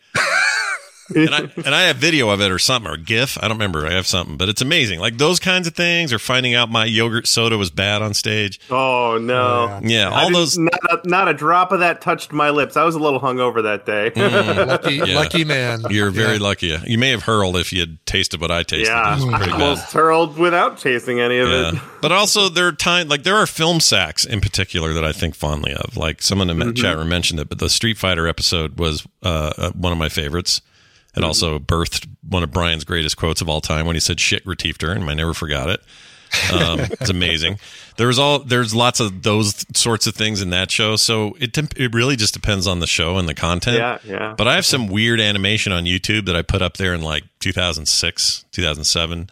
[1.14, 3.38] And I and I have video of it or something or GIF.
[3.38, 3.86] I don't remember.
[3.86, 4.99] I have something, but it's amazing.
[4.99, 8.60] Like those kinds of things, or finding out my yogurt soda was bad on stage.
[8.72, 9.80] Oh no!
[9.84, 10.58] Yeah, I all didn't- those.
[10.58, 12.76] Not a, not a drop of that touched my lips.
[12.78, 14.12] I was a little hungover that day.
[14.16, 14.68] Mm.
[14.68, 15.16] lucky, Yeah.
[15.16, 15.82] lucky man.
[15.89, 16.43] You're very Yeah.
[16.43, 16.78] lucky.
[16.88, 18.88] You may have hurled if you had tasted what I tasted.
[18.91, 19.62] yeah, It was I pretty bad.
[19.62, 21.76] almost hurled without tasting any of it.
[22.01, 25.36] But also there are time like there are film sacks in particular that I think
[25.36, 25.97] fondly of.
[25.97, 26.78] Like someone in the Mhm.
[26.78, 30.10] chat room mentioned it, but the Street Fighter episode was uh, uh, one of my
[30.10, 30.62] favorites.
[31.16, 34.43] It also birthed one of Brian's greatest quotes of all time when he said "shit
[34.45, 35.82] Retiefter," and I never forgot it.
[36.53, 37.59] Um, it's amazing.
[37.97, 40.95] There's all there's lots of those sorts of things in that show.
[40.95, 43.78] So it it really just depends on the show and the content.
[43.78, 44.34] Yeah, yeah.
[44.38, 47.24] But I have some weird animation on YouTube that I put up there in like
[47.39, 49.30] 2006, 2007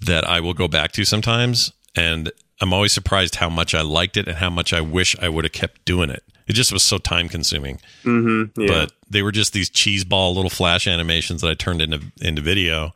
[0.00, 1.72] that I will go back to sometimes.
[1.94, 2.30] And
[2.60, 5.44] I'm always surprised how much I liked it and how much I wish I would
[5.44, 6.24] have kept doing it.
[6.46, 7.80] It just was so time consuming.
[8.04, 8.60] Mm-hmm.
[8.60, 8.66] Yeah.
[8.68, 12.42] But they were just these cheese ball little flash animations that I turned into into
[12.42, 12.92] video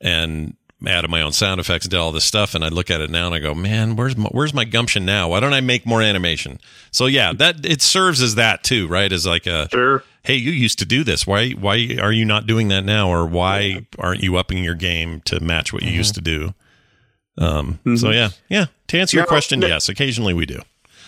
[0.00, 0.56] and
[0.86, 2.54] added my own sound effects and did all this stuff.
[2.54, 5.04] And I look at it now and I go, man, where's my, where's my gumption
[5.04, 5.28] now?
[5.28, 6.58] Why don't I make more animation?
[6.90, 9.12] So yeah, that it serves as that too, right?
[9.12, 10.04] As like a sure.
[10.22, 11.26] Hey, you used to do this.
[11.26, 13.10] Why why are you not doing that now?
[13.10, 16.54] Or why aren't you upping your game to match what you used to do?
[17.38, 17.78] Um.
[17.96, 18.66] So yeah, yeah.
[18.88, 20.60] To answer your Now- question, now- yes, occasionally we do.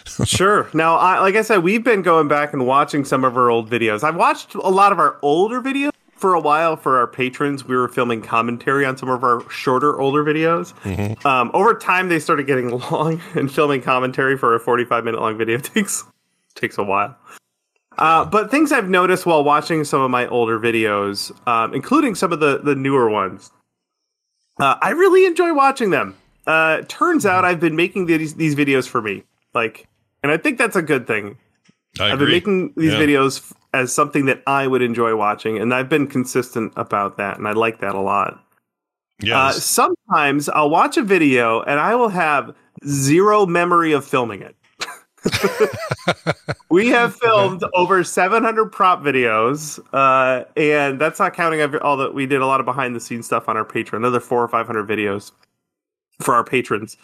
[0.24, 0.68] sure.
[0.74, 3.70] Now, I, like I said, we've been going back and watching some of our old
[3.70, 4.02] videos.
[4.02, 5.92] I've watched a lot of our older videos
[6.22, 7.64] for a while for our patrons.
[7.64, 10.72] We were filming commentary on some of our shorter, older videos.
[11.26, 15.36] Um, over time, they started getting long, and filming commentary for a forty-five minute long
[15.36, 16.04] video takes
[16.54, 17.16] takes a while.
[17.98, 22.32] Uh, but things I've noticed while watching some of my older videos, um, including some
[22.32, 23.50] of the the newer ones,
[24.58, 26.16] uh, I really enjoy watching them.
[26.46, 29.24] Uh, turns out I've been making these these videos for me,
[29.54, 29.88] like,
[30.22, 31.36] and I think that's a good thing.
[32.00, 33.00] I have been making these Yeah.
[33.00, 37.46] videos as something that I would enjoy watching, and I've been consistent about that, and
[37.46, 38.42] I like that a lot.
[39.48, 42.52] Uh, sometimes I'll watch a video and I will have
[42.84, 44.56] zero memory of filming it.
[46.70, 52.14] we have filmed over 700 prop videos, uh, and that's not counting every, all that
[52.14, 53.98] we did a lot of behind the scenes stuff on our Patreon.
[53.98, 55.30] Another four or 500 videos
[56.20, 56.96] for our patrons.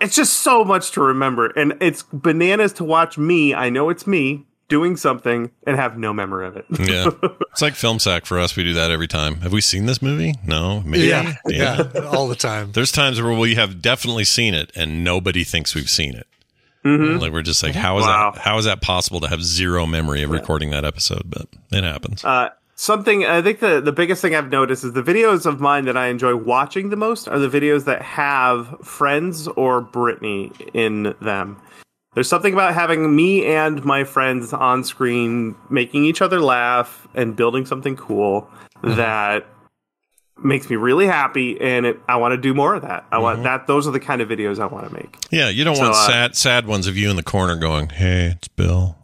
[0.00, 3.54] It's just so much to remember, and it's bananas to watch me.
[3.54, 6.66] I know it's me doing something and have no memory of it.
[6.80, 7.06] yeah.
[7.56, 8.54] It's like film sack for us.
[8.54, 9.36] We do that every time.
[9.40, 10.34] Have we seen this movie?
[10.44, 10.82] No.
[10.82, 11.06] Maybe.
[11.06, 12.72] Yeah, yeah, all the time.
[12.72, 16.26] There's times where we have definitely seen it and nobody thinks we've seen it.
[16.84, 17.18] Mhm.
[17.18, 18.32] Like we're just like, how is Wow.
[18.34, 18.42] that?
[18.42, 21.22] How is that possible to have zero memory of recording that episode?
[21.30, 22.22] But it happens.
[22.22, 25.86] Uh, something I think the the biggest thing I've noticed is the videos of mine
[25.86, 31.14] that I enjoy watching the most are the videos that have friends or Brittany in
[31.20, 31.60] them.
[32.14, 37.36] There's something about having me and my friends on screen making each other laugh and
[37.36, 38.48] building something cool
[38.82, 39.46] that
[40.42, 43.04] makes me really happy, and it, I want to do more of that.
[43.12, 43.66] I want that.
[43.66, 45.16] Those are the kind of videos I want to make.
[45.30, 47.88] Yeah, you don't So, want uh, sad sad ones of you in the corner going,
[47.90, 48.96] "Hey, it's Bill."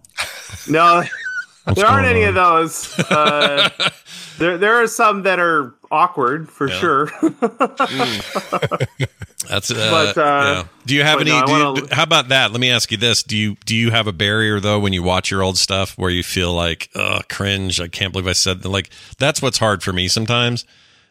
[0.68, 1.02] No,
[1.64, 2.30] What's there aren't any on?
[2.30, 2.98] of those.
[2.98, 3.68] Uh,
[4.38, 6.78] there, there are some that are awkward for Yeah.
[6.78, 7.06] sure.
[9.48, 10.64] That's uh, But, uh, yeah.
[10.86, 11.30] Do you have any?
[11.30, 12.52] no, do you- wanna- how about that?
[12.52, 15.02] Let me ask you this: Do you do you have a barrier though when you
[15.02, 17.80] watch your old stuff where you feel like, oh, cringe?
[17.80, 18.68] I can't believe I said that.
[18.68, 20.64] Like that's what's hard for me sometimes.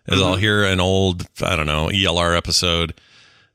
[0.07, 0.39] Is I'll Mhm.
[0.39, 2.99] hear an old, I don't know, ELR episode,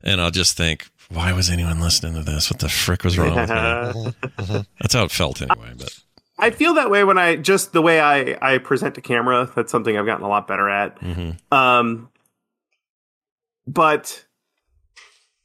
[0.05, 2.51] and I'll just think, why was anyone listening to this?
[2.51, 3.51] What the frick was wrong with
[4.49, 4.65] me?
[4.81, 5.73] That's how it felt anyway.
[5.77, 5.99] But
[6.39, 9.51] I feel that way when I just the way I I present to camera.
[9.55, 11.01] That's something I've gotten a lot better at.
[11.01, 11.55] Mm-hmm.
[11.55, 12.11] Um,
[13.67, 14.25] but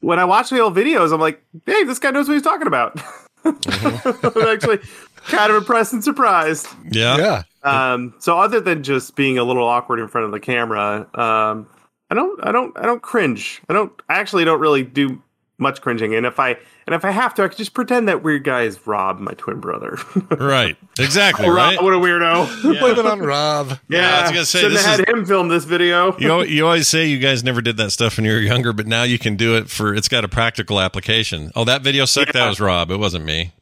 [0.00, 2.66] when I watch the old videos, I'm like, hey, this guy knows what he's talking
[2.66, 3.00] about.
[3.44, 4.78] I'm actually
[5.26, 6.68] kind of impressed and surprised.
[6.90, 7.42] yeah, Yeah.
[7.64, 11.68] Um, so other than just being a little awkward in front of the camera, um,
[12.10, 13.62] I don't, I don't, I don't cringe.
[13.68, 15.22] I don't, I actually don't really do
[15.58, 16.14] much cringing.
[16.14, 18.62] And if I, and if I have to, I could just pretend that weird guy
[18.62, 19.98] is Rob, my twin brother.
[20.30, 21.82] right, exactly, Rob, right.
[21.82, 22.62] what a weirdo.
[22.80, 23.78] Blame it on Rob.
[23.88, 26.16] Yeah, I was gonna say, shouldn't this have had is- him film this video.
[26.18, 28.86] You, you always say you guys never did that stuff when you were younger, but
[28.86, 29.94] now you can do it for.
[29.94, 31.52] It's got a practical application.
[31.54, 32.32] Oh, that video sucked.
[32.32, 32.90] That was Rob.
[32.90, 33.52] It wasn't me.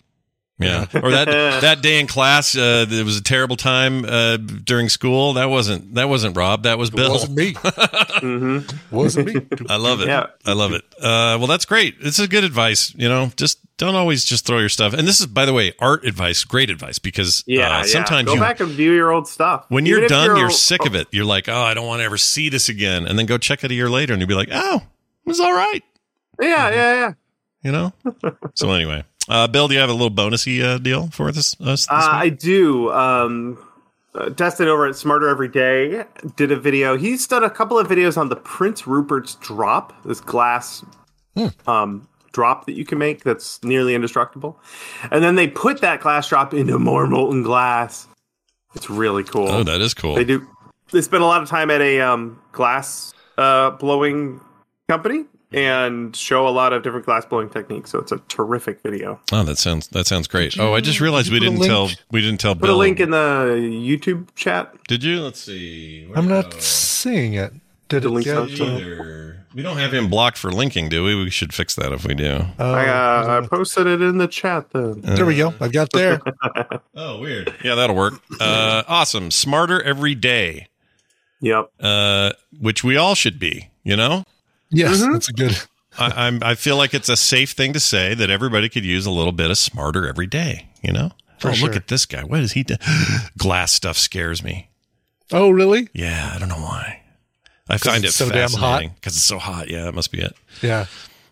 [0.61, 1.27] Yeah, or that
[1.63, 5.33] that day in class, uh, it was a terrible time uh, during school.
[5.35, 6.65] That wasn't that wasn't Rob.
[6.65, 7.13] That was Bill.
[7.13, 7.53] Wasn't me.
[7.55, 8.95] mm-hmm.
[8.95, 9.47] Wasn't me.
[9.69, 10.09] I love it.
[10.09, 10.27] Yeah.
[10.45, 10.83] I love it.
[10.99, 12.01] Uh, well, that's great.
[12.03, 12.95] This is good advice.
[12.95, 14.93] You know, just don't always just throw your stuff.
[14.93, 16.45] And this is, by the way, art advice.
[16.45, 17.83] Great advice because Yeah, uh, yeah.
[17.85, 19.65] sometimes go you back and view your old stuff.
[19.71, 21.09] when Even you're done, you're, a- sick of it.
[21.13, 23.07] You're like, oh, I don't want to ever see this again.
[23.07, 25.41] And then go check it a year later, and you'll be like, oh, it was
[25.41, 25.83] all right.
[26.39, 27.13] Yeah, yeah, yeah.
[27.63, 27.93] You know.
[28.55, 31.55] so anyway, uh, Bill, do you have a little bonusy uh, deal for this?
[31.61, 32.09] Us this Uh.
[32.13, 32.93] I do.
[32.93, 33.59] Um,
[34.15, 36.05] uh, Destin over at Smarter Every Day
[36.37, 36.97] did a video.
[36.97, 40.85] He's done a couple of videos on the Prince Rupert's drop, this glass
[41.69, 44.59] um, drop that you can make that's nearly indestructible.
[45.13, 48.09] And then they put that glass drop into more molten glass.
[48.75, 49.49] It's really cool.
[49.49, 50.17] oh, that is cool.
[50.17, 50.47] They do.
[50.91, 54.41] They spend a lot of time at a um, glass uh, blowing
[54.89, 57.91] company and show a lot of different glass blowing techniques.
[57.91, 59.21] So it's a terrific video.
[59.33, 60.59] Oh, that sounds that sounds great.
[60.59, 62.77] Oh, I just realized we didn't tell we didn't tell Put Bill.
[62.77, 63.17] a link in the
[63.59, 64.75] YouTube chat.
[64.89, 65.21] Did you?
[65.23, 66.07] Let's see.
[66.07, 67.53] Where- I'm not seeing it.
[67.89, 68.27] Did The it link's
[68.59, 68.61] get.
[68.61, 69.47] Either.
[69.53, 71.17] We don't have him blocked for linking, do we?
[71.17, 72.41] We should fix that if we do.
[72.61, 75.01] Oh, I, uh, I posted it in the chat then.
[75.01, 75.53] there we go.
[75.61, 76.21] I've got there.
[76.95, 77.53] Oh, weird.
[77.65, 78.15] Yeah, that'll work.
[78.39, 79.31] Uh, awesome.
[79.31, 80.69] Smarter every day,
[81.41, 81.71] Yep.
[81.81, 83.71] uh, which we all should be.
[83.83, 84.25] You know,
[84.71, 85.13] Yes, Mm-hmm.
[85.13, 85.57] that's a good.
[85.99, 86.43] I, I'm.
[86.43, 89.33] I feel like it's a safe thing to say that everybody could use a little
[89.33, 90.69] bit of smarter every day.
[90.83, 91.11] You know.
[91.39, 92.23] For oh, look at this guy.
[92.23, 92.63] What is he?
[92.63, 92.77] Do?
[93.39, 94.69] Glass stuff scares me.
[95.33, 95.89] Oh, really?
[95.95, 97.03] Yeah, I don't know why.
[97.69, 98.59] I find it it's so damn hot?
[98.61, 99.71] fascinating because it's so hot.
[99.71, 100.35] Yeah, that must be it.
[100.61, 100.87] Yeah.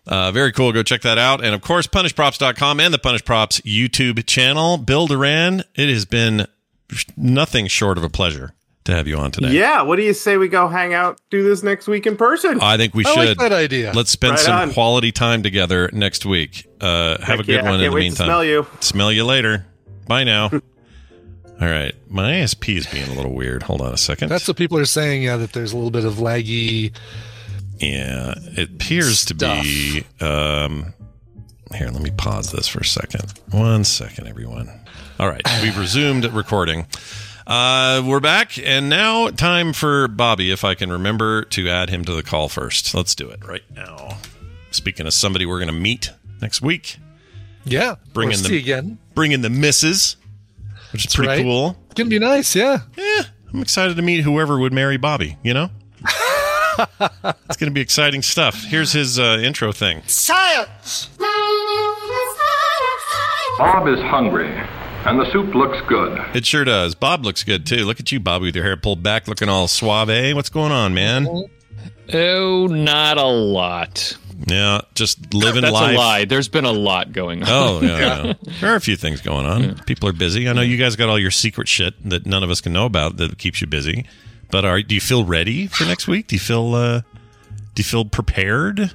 [0.07, 0.71] Uh, very cool.
[0.71, 1.43] Go check that out.
[1.43, 4.77] And of course, punishedprops.com and the Punished Props YouTube channel.
[4.77, 6.47] Bill Doran, it has been
[7.15, 8.53] nothing short of a pleasure
[8.89, 9.51] to have you on today.
[9.51, 9.81] Yeah.
[9.83, 12.59] What do you say we go hang out, do this next week in person?
[12.61, 13.39] I think we I like should.
[13.39, 13.91] that idea.
[13.93, 14.73] Let's spend Right some on.
[14.73, 16.67] quality time together next week.
[16.81, 18.25] Uh, have Heck a good yeah, one in can't the wait to meantime.
[18.27, 18.67] smell you.
[18.79, 19.65] Smell you later.
[20.07, 20.49] Bye now.
[21.61, 21.93] All right.
[22.09, 23.63] My ASP is being a little weird.
[23.63, 24.29] Hold on a second.
[24.29, 25.23] That's what people are saying.
[25.23, 26.93] Yeah, that there's a little bit of laggy.
[27.79, 30.05] Yeah, it appears to be.
[30.21, 30.93] Um,
[31.75, 33.33] here, let me pause this for a second.
[33.51, 34.69] One second, everyone.
[35.19, 36.87] All right, we've resumed recording.
[37.49, 40.51] Uh, we're back, and now time for Bobby.
[40.51, 43.63] If I can remember to add him to the call first, let's do it right
[43.75, 44.17] now.
[44.69, 46.11] Speaking of somebody we're going to meet
[46.43, 46.97] next week,
[47.65, 47.95] Yeah.
[48.13, 48.99] Bring Or in the- see again.
[49.15, 50.15] bring in the misses,
[50.93, 51.41] which is pretty right.
[51.41, 51.75] cool.
[51.85, 52.55] It's gonna be nice.
[52.55, 52.81] Yeah.
[52.95, 55.35] Yeah, I'm excited to meet whoever would marry Bobby.
[55.43, 55.69] You know,
[56.99, 58.63] it's going to be exciting stuff.
[58.63, 60.03] Here's his uh, intro thing.
[60.05, 61.09] Science!
[63.57, 64.49] Bob is hungry,
[65.05, 66.19] and the soup looks good.
[66.35, 66.95] It sure does.
[66.95, 67.85] Bob looks good too.
[67.85, 70.35] Look at you, Bob, with your hair pulled back, looking all suave.
[70.35, 71.27] What's going on, man?
[72.13, 74.17] Oh, not a lot.
[74.47, 75.95] Yeah, just living That's life.
[75.95, 76.25] a lie.
[76.25, 77.49] There's been a lot going on.
[77.51, 78.33] Oh, yeah, yeah.
[78.61, 79.75] There are a few things going on.
[79.85, 80.47] People are busy.
[80.47, 82.85] I know you guys got all your secret shit that none of us can know
[82.85, 84.05] about that keeps you busy.
[84.49, 86.27] But are do you feel ready for next week?
[86.27, 87.01] Do you feel uh,
[87.75, 88.91] do you feel prepared?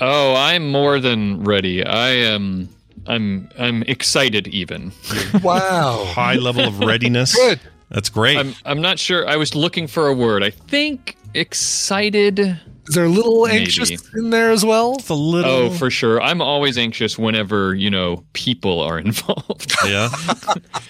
[0.00, 1.84] Oh, I'm more than ready.
[1.84, 2.68] I am.
[3.08, 3.48] I'm.
[3.58, 4.46] I'm excited.
[4.48, 4.92] Even.
[5.42, 6.04] Wow.
[6.06, 7.34] High level of readiness.
[7.48, 7.60] Good.
[7.90, 8.36] That's great.
[8.38, 8.54] I'm.
[8.64, 9.26] I'm not sure.
[9.26, 10.42] I was looking for a word.
[10.44, 12.38] I think excited.
[12.38, 13.64] Is there a little Maybe.
[13.64, 14.94] anxious in there as well?
[14.98, 15.50] It's a little.
[15.50, 16.20] Oh, for sure.
[16.22, 19.74] I'm always anxious whenever you know people are involved.
[19.86, 20.08] yeah.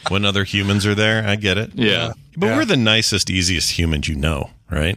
[0.09, 1.73] when other humans are there, I get it.
[1.74, 2.12] yeah.
[2.36, 2.57] But Yeah.
[2.57, 4.97] we're the nicest, easiest humans you know, right?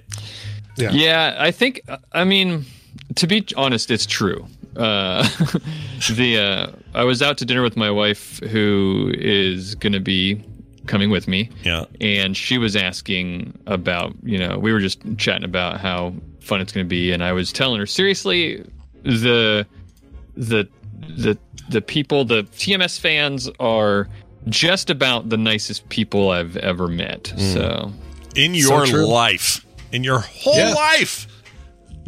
[0.77, 0.91] Yeah.
[0.91, 1.35] Yeah.
[1.39, 1.81] I think.
[2.13, 2.65] I mean,
[3.15, 4.45] to be honest, it's true.
[4.75, 5.23] Uh,
[6.15, 6.37] the
[6.73, 10.43] uh, I was out to dinner with my wife, who is going to be
[10.87, 11.49] coming with me.
[11.63, 11.85] Yeah.
[11.99, 16.71] And she was asking about, you know, we were just chatting about how fun it's
[16.71, 18.65] going to be, and I was telling her seriously,
[19.03, 19.65] the
[20.35, 20.67] the
[21.17, 21.37] the
[21.69, 24.07] the people, the TMS fans are
[24.47, 27.25] just about the nicest people I've ever met.
[27.35, 27.53] Mm.
[27.53, 27.93] So
[28.35, 29.05] in your true.
[29.05, 30.73] life, in your whole Yeah.
[30.73, 31.27] life.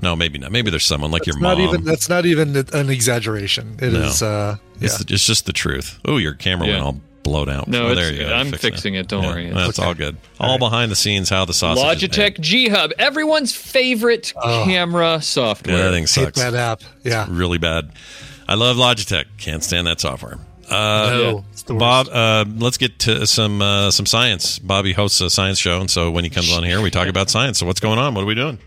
[0.04, 0.52] No, maybe not.
[0.52, 1.68] Maybe there's someone like your Not mom.
[1.68, 3.78] even that's not even an exaggeration.
[3.82, 4.22] It is.
[4.22, 4.28] No.
[4.28, 4.86] uh yeah.
[4.86, 6.00] It's, it's just the truth.
[6.06, 7.68] Oh, your camera went all blown out.
[7.70, 8.34] No, oh, there you go.
[8.34, 9.08] I'm Fixed fixing it.
[9.08, 9.50] Don't worry.
[9.50, 10.18] That's It's all good.
[10.42, 12.04] All behind the scenes, how the sausage.
[12.04, 12.36] is made.
[12.36, 14.64] Logitech G Hub, everyone's favorite Oh.
[14.66, 15.78] camera software.
[15.78, 16.38] Yeah, that thing sucks.
[16.40, 16.82] that app.
[17.04, 17.26] Yeah.
[17.30, 17.92] really bad.
[18.48, 19.26] I love Logitech.
[19.38, 20.38] Can't stand that software.
[20.70, 21.80] Uh, No, it's the worst.
[21.80, 24.60] Bob, uh, let's get to some uh, some science.
[24.60, 27.30] Bobby hosts a science show, and so when he comes on here, we talk about
[27.30, 27.60] science.
[27.60, 28.16] So what's going on?
[28.16, 28.60] What are we doing?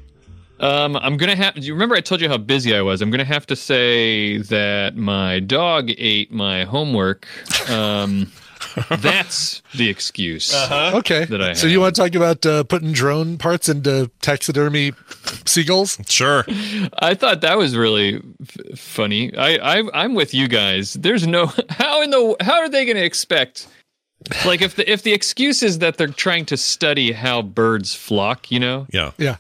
[0.60, 1.54] Um, I'm gonna have.
[1.54, 3.02] Do you remember I told you how busy I was?
[3.02, 7.26] I'm gonna have to say that my dog ate my homework.
[7.70, 8.32] Um,
[9.00, 10.54] that's the excuse.
[10.70, 11.24] Okay.
[11.26, 11.70] That I so have.
[11.70, 14.92] you want to talk about uh, putting drone parts into taxidermy
[15.44, 15.98] seagulls?
[16.08, 16.44] Sure.
[16.98, 19.36] I thought that was really f- funny.
[19.36, 20.94] I, I I'm with you guys.
[20.94, 23.68] There's no how in the how are they going to expect
[24.44, 28.50] like if the if the excuse is that they're trying to study how birds flock,
[28.50, 28.86] you know?
[28.90, 29.12] Yeah.
[29.18, 29.36] Yeah.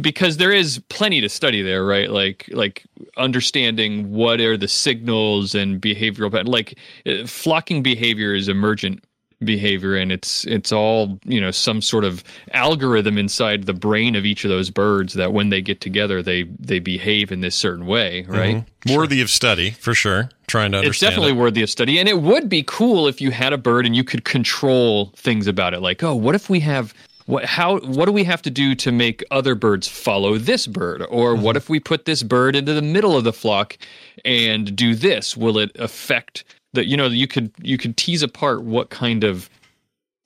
[0.00, 2.84] Because there is plenty to study there right like like
[3.16, 9.02] understanding what are the signals and behavioral pat- like uh, flocking behavior is emergent
[9.44, 14.26] behavior and it's it's all you know some sort of algorithm inside the brain of
[14.26, 17.86] each of those birds that when they get together they they behave in this certain
[17.86, 18.96] way right Mhm.
[18.96, 20.30] Worthy of study for sure.
[20.46, 20.90] Trying to understand.
[20.90, 21.42] it's definitely it.
[21.42, 24.02] worthy of study and it would be cool if you had a bird and you
[24.02, 26.92] could control things about it like oh what if we have
[27.28, 31.04] what how what do we have to do to make other birds follow this bird
[31.10, 33.76] or what if we put this bird into the middle of the flock
[34.24, 36.42] and do this will it affect
[36.72, 39.50] that you know you could you could tease apart what kind of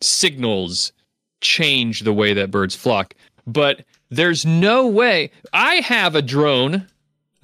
[0.01, 0.93] signals
[1.41, 3.15] change the way that birds flock
[3.49, 6.87] but there's no way i have a drone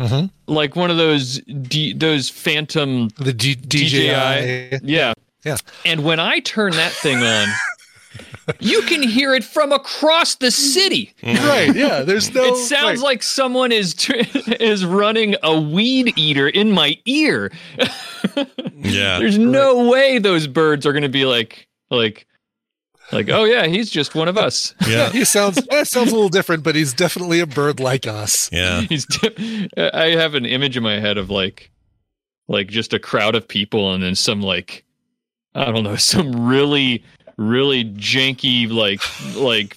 [0.01, 0.27] Mm-hmm.
[0.47, 4.79] like one of those D, those phantom the D, DJI.
[4.85, 5.13] Yeah.
[5.45, 5.57] Yeah.
[5.85, 7.49] And when I turn that thing on,
[8.61, 11.15] you can hear it from across the city.
[11.23, 11.47] Mm-hmm.
[11.47, 11.75] Right.
[11.75, 12.03] Yeah.
[12.03, 12.45] There's no.
[12.45, 13.07] it sounds right.
[13.07, 14.15] like someone is tr-
[14.61, 17.53] is running a weed eater in my ear.
[18.75, 19.19] Yeah.
[19.19, 22.27] There's no way those birds are going to be like like
[23.13, 24.75] like oh yeah, he's just one of us.
[24.89, 25.11] Yeah.
[25.11, 28.51] he sounds that sounds a little different, but he's definitely a bird like us.
[28.53, 28.83] Yeah.
[28.83, 31.71] He's di- I have an image in my head of like
[32.49, 34.85] like just a crowd of people and then some like
[35.55, 37.05] I don't know, some really
[37.39, 39.01] really janky like
[39.37, 39.77] like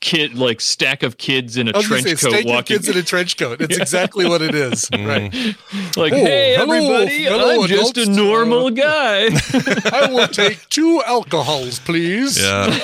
[0.00, 2.88] kid like stack of kids in a I trench say, coat steak and walking kids
[2.88, 3.60] in a trench coat.
[3.60, 4.88] It's exactly what it is.
[4.92, 5.32] Right.
[5.96, 8.18] like Oh, hey hello, everybody fellow I'm just a adults.
[8.18, 9.26] normal guy
[9.92, 12.42] I will take two alcohols, please.
[12.42, 12.76] Yeah.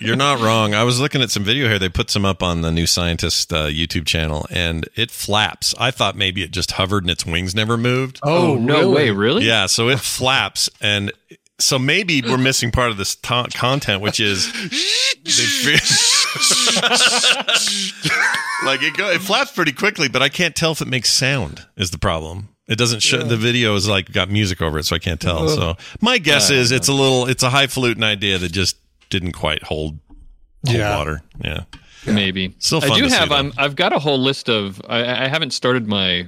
[0.00, 0.74] You're not wrong.
[0.74, 1.78] I was looking at some video here.
[1.78, 5.74] They put some up on the New Scientist uh, YouTube channel, and it flaps.
[5.78, 8.18] I thought maybe it just hovered and its wings never moved.
[8.22, 11.12] oh no way really Yeah, so it flaps, and
[11.62, 14.58] so maybe we're missing part of this ta- content, which is they
[18.64, 21.66] like it go it flaps pretty quickly, but I can't tell if it makes sound.
[21.76, 22.48] Is the problem?
[22.68, 23.22] It doesn't show.
[23.22, 25.44] The video is like got music over it, so I can't tell.
[25.44, 25.56] Uh-huh.
[25.56, 28.76] So my guess I is it's a little, it's a highfalutin idea that just
[29.10, 29.98] didn't quite hold,
[30.66, 30.96] hold Yeah.
[30.96, 31.22] water.
[31.44, 31.64] Yeah.
[32.06, 33.34] maybe Still fun I do to have though.
[33.36, 36.26] I'm, I've got a whole list of I, I haven't started my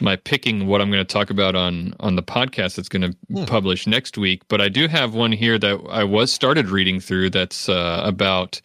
[0.00, 3.16] my picking what I'm going to talk about on on the podcast that's going to
[3.32, 3.44] Hmm.
[3.44, 4.42] publish next week.
[4.48, 7.30] But I do have one here that I was started reading through.
[7.30, 8.60] That's uh, about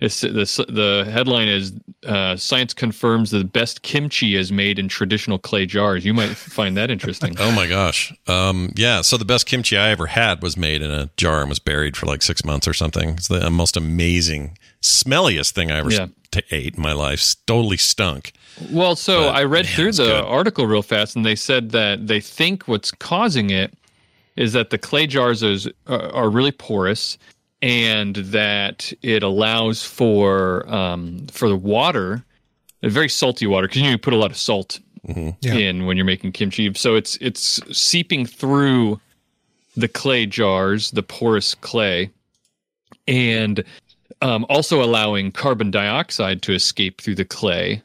[0.00, 1.72] it's, the the headline is
[2.06, 6.06] uh, science confirms the best kimchi is made in traditional clay jars.
[6.06, 7.36] You might find that interesting.
[7.40, 8.10] Oh my gosh.
[8.26, 9.02] Um, yeah.
[9.02, 11.98] So the best kimchi I ever had was made in a jar and was buried
[11.98, 13.10] for like six months or something.
[13.10, 16.06] It's the most amazing, smelliest thing I ever Yeah.
[16.50, 17.34] ate in my life.
[17.46, 18.32] Totally stunk.
[18.70, 20.24] Well, so But, I read man, through the good.
[20.24, 23.72] article real fast, and they said that they think what's causing it
[24.36, 27.16] is that the clay jars is, are, are really porous,
[27.62, 32.24] and that it allows for um, for the water,
[32.82, 35.32] a very salty water, because you, put a lot of salt Yeah.
[35.42, 36.72] in when you're making kimchi.
[36.74, 39.00] So it's it's seeping through
[39.76, 42.10] the clay jars, the porous clay,
[43.06, 43.62] and
[44.22, 47.82] um, also allowing carbon dioxide to escape through the clay.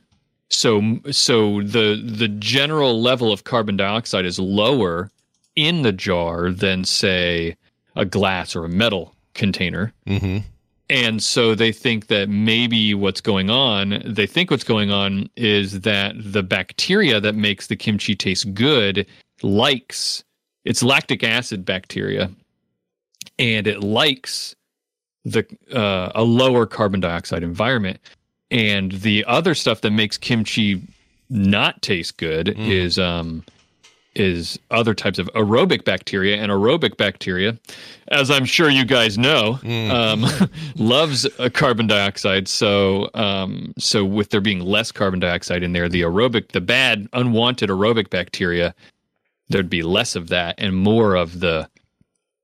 [0.50, 5.12] So so the the general level of carbon dioxide is lower
[5.56, 7.56] in the jar than say
[7.96, 9.94] a glass or a metal container.
[10.08, 10.38] Mm-hmm.
[10.90, 15.82] and so they think that maybe what's going on, they think what's going on is
[15.82, 19.06] that the bacteria that makes the kimchi taste good
[19.42, 20.24] likes
[20.64, 22.30] it's lactic acid bacteria
[23.38, 24.56] and it likes
[25.24, 28.00] the uh, a lower carbon dioxide environment
[28.52, 30.82] and the other stuff that makes kimchi
[31.30, 33.44] not taste good is um
[34.16, 36.38] is other types of aerobic bacteria.
[36.38, 37.58] And aerobic bacteria
[38.10, 39.60] as i'm sure you guys know
[39.92, 40.26] um,
[40.76, 42.48] loves uh, carbon dioxide.
[42.48, 47.10] So um, so with there being less carbon dioxide in there the aerobic the bad
[47.14, 48.74] unwanted aerobic bacteria
[49.50, 51.70] there'd be less of that and more of the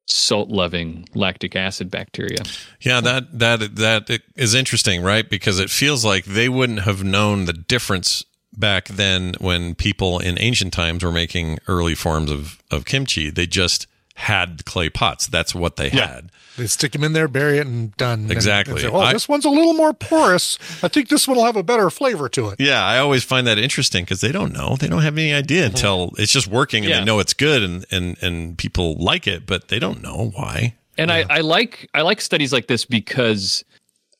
[0.05, 2.39] salt loving lactic acid bacteria
[2.81, 5.29] Yeah, that that that is interesting, right?
[5.29, 10.37] Because it feels like they wouldn't have known the difference back then when people in
[10.39, 13.29] ancient times were making early forms of of kimchi.
[13.29, 15.27] They just had clay pots.
[15.27, 16.31] That's what they had.
[16.57, 18.29] They stick them in there, bury it, and done.
[18.29, 18.73] Exactly.
[18.73, 20.59] and say, oh, I- this one's a little more porous.
[20.83, 22.59] I think this one will have a better flavor to it.
[22.59, 24.75] Yeah, I always find that interesting because they don't know.
[24.75, 26.99] They don't have any idea until it's just working and Yeah.
[26.99, 30.75] they know it's good and, and, and people like it, but they don't know why.
[30.97, 33.63] And I, I like I like studies like this because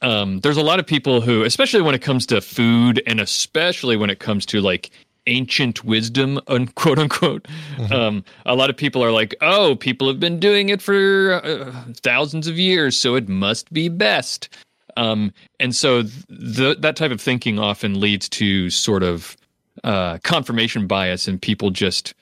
[0.02, 3.98] um, there's a lot of people who, especially when it comes to food, and especially
[3.98, 4.90] when it comes to like
[5.28, 7.48] ancient wisdom, unquote unquote.
[7.92, 11.72] Um, a lot of people are like, "Oh, people have been doing it for uh,
[12.04, 14.50] thousands of years, so it must be best."
[14.98, 19.38] Um, and so th- that type of thinking often leads to sort of
[19.84, 22.14] uh, confirmation bias, and people just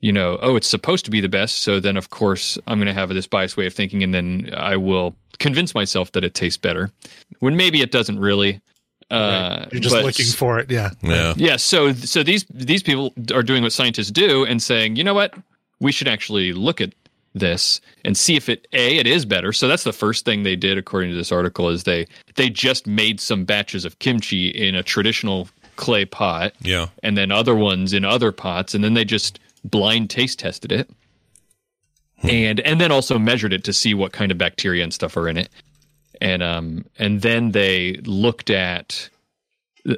[0.00, 1.58] you know, oh, it's supposed to be the best.
[1.58, 4.50] So then, of course, I'm going to have this biased way of thinking, and then
[4.56, 6.90] I will convince myself that it tastes better
[7.40, 8.60] when maybe it doesn't really.
[9.10, 10.70] Uh, You're just but- looking for it.
[10.70, 10.90] Yeah.
[11.02, 11.34] Yeah.
[11.36, 11.56] yeah.
[11.56, 15.34] So, so these these people are doing what scientists do and saying, you know what,
[15.80, 16.92] we should actually look at
[17.34, 19.52] this and see if it a it is better.
[19.52, 22.06] So that's the first thing they did, according to this article, is they
[22.36, 26.88] they just made some batches of kimchi in a traditional clay pot, Yeah.
[27.02, 30.90] and then other ones in other pots, and then they just blind taste tested it,
[32.22, 35.28] and and then also measured it to see what kind of bacteria and stuff are
[35.28, 35.48] in it,
[36.20, 39.08] and um and then they looked at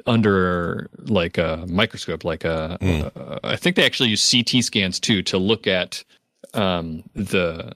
[0.05, 2.77] under like a microscope, like a
[3.15, 6.03] uh, I think they actually use CT scans too to look at
[6.53, 7.73] um the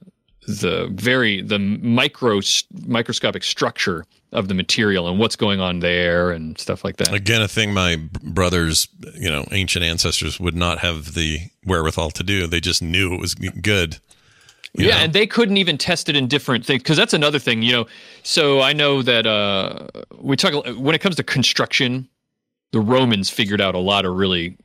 [0.47, 2.39] the very the micro
[2.85, 7.13] microscopic structure of the material and what's going on there and stuff like that.
[7.13, 12.23] Again, a thing my brothers, you know, ancient ancestors would not have the wherewithal to
[12.23, 12.45] do.
[12.45, 13.99] They just knew it was good.
[14.77, 15.03] Yeah, know?
[15.03, 17.87] and they couldn't even test it in different things because that's another thing, you know.
[18.23, 19.87] So I know that uh,
[20.19, 22.07] we talk when it comes to construction,
[22.71, 24.57] the Romans figured out a lot of really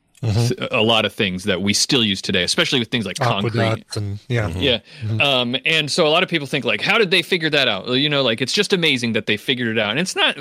[0.70, 3.84] a lot of things that we still use today, especially with things like concrete.
[3.96, 4.48] And yeah.
[4.48, 4.80] Yeah.
[5.18, 7.88] Um, and so a lot of people think like, how did they figure that out?
[7.88, 9.92] You know, like it's just amazing that they figured it out.
[9.92, 10.36] And it's not,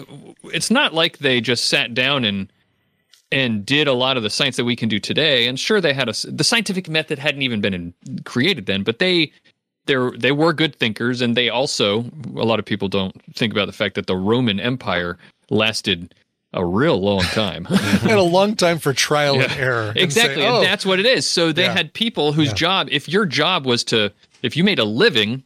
[0.46, 2.52] it's not like they just sat down and,
[3.32, 5.48] and did a lot of the science that we can do today.
[5.48, 7.94] And sure, they had a, the scientific method hadn't even been in,
[8.26, 9.32] created then, but they,
[9.90, 11.20] they're, they were good thinkers.
[11.22, 12.06] And they also,
[12.38, 15.18] a lot of people don't think about the fact that the Roman Empire
[15.50, 16.14] lasted
[16.54, 17.66] a real long time.
[17.66, 19.58] had a long time for trial and Yeah.
[19.58, 19.88] error.
[19.96, 20.46] and say, Exactly.
[20.46, 21.28] "Oh, and that's what it is.
[21.28, 21.74] So they Yeah.
[21.74, 22.54] had people whose Yeah.
[22.56, 24.12] job, if your job was to,
[24.44, 25.44] if you made a living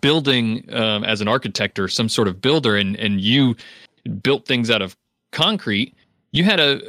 [0.00, 3.56] building um, as an architect or some sort of builder and, and you
[4.22, 4.96] built things out of
[5.32, 5.94] concrete,
[6.32, 6.80] you had a,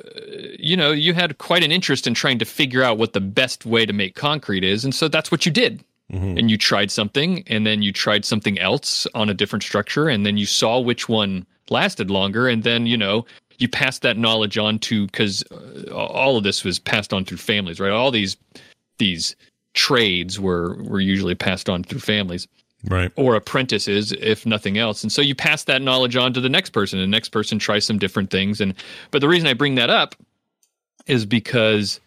[0.59, 3.65] you know, you had quite an interest in trying to figure out what the best
[3.65, 4.83] way to make concrete is.
[4.85, 5.83] And so that's what you did.
[6.11, 6.37] Mm-hmm.
[6.37, 10.25] And you tried something and then you tried something else on a different structure and
[10.25, 12.47] then you saw which one lasted longer.
[12.47, 13.25] And then, you know,
[13.57, 17.39] you passed that knowledge on to, because uh, all of this was passed on through
[17.39, 17.91] families, right?
[17.91, 18.37] All these,
[18.99, 19.35] these
[19.73, 22.47] trades were, were usually passed on through families
[22.85, 23.11] Right.
[23.15, 25.01] or apprentices, if nothing else.
[25.01, 27.57] And so you pass that knowledge on to the next person, and the next person
[27.57, 28.61] tries some different things.
[28.61, 28.75] And
[29.09, 30.15] but the reason I bring that up
[31.07, 31.99] is because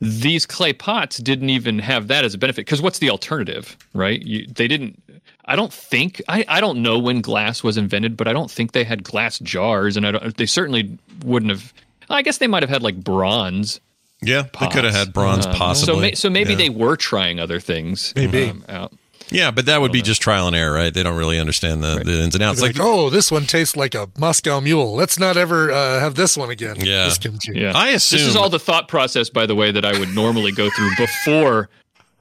[0.00, 2.66] these clay pots didn't even have that as a benefit.
[2.66, 4.20] Because what's the alternative, right?
[4.22, 5.02] You, they didn't.
[5.46, 8.72] I don't think I, I don't know when glass was invented, but I don't think
[8.72, 11.72] they had glass jars, and I don't, they certainly wouldn't have.
[12.10, 13.80] I guess they might have had like bronze.
[14.22, 16.10] Yeah, they could have had bronze, Um, possibly.
[16.14, 16.56] So, so maybe Yeah.
[16.56, 18.12] they were trying other things.
[18.16, 18.44] Maybe.
[18.50, 18.92] um, out.
[19.30, 20.92] Yeah, but that would be just trial and error, right?
[20.92, 22.60] They don't really understand the, the ins and outs.
[22.62, 24.94] Like, Like, oh, this one tastes like a Moscow Mule.
[24.94, 26.76] Let's not ever uh, have this one again.
[26.78, 27.06] Yeah.
[27.06, 27.18] This.
[27.52, 27.72] Yeah.
[27.74, 30.52] I assume This is all the thought process, by the way, that I would normally
[30.52, 31.68] go through before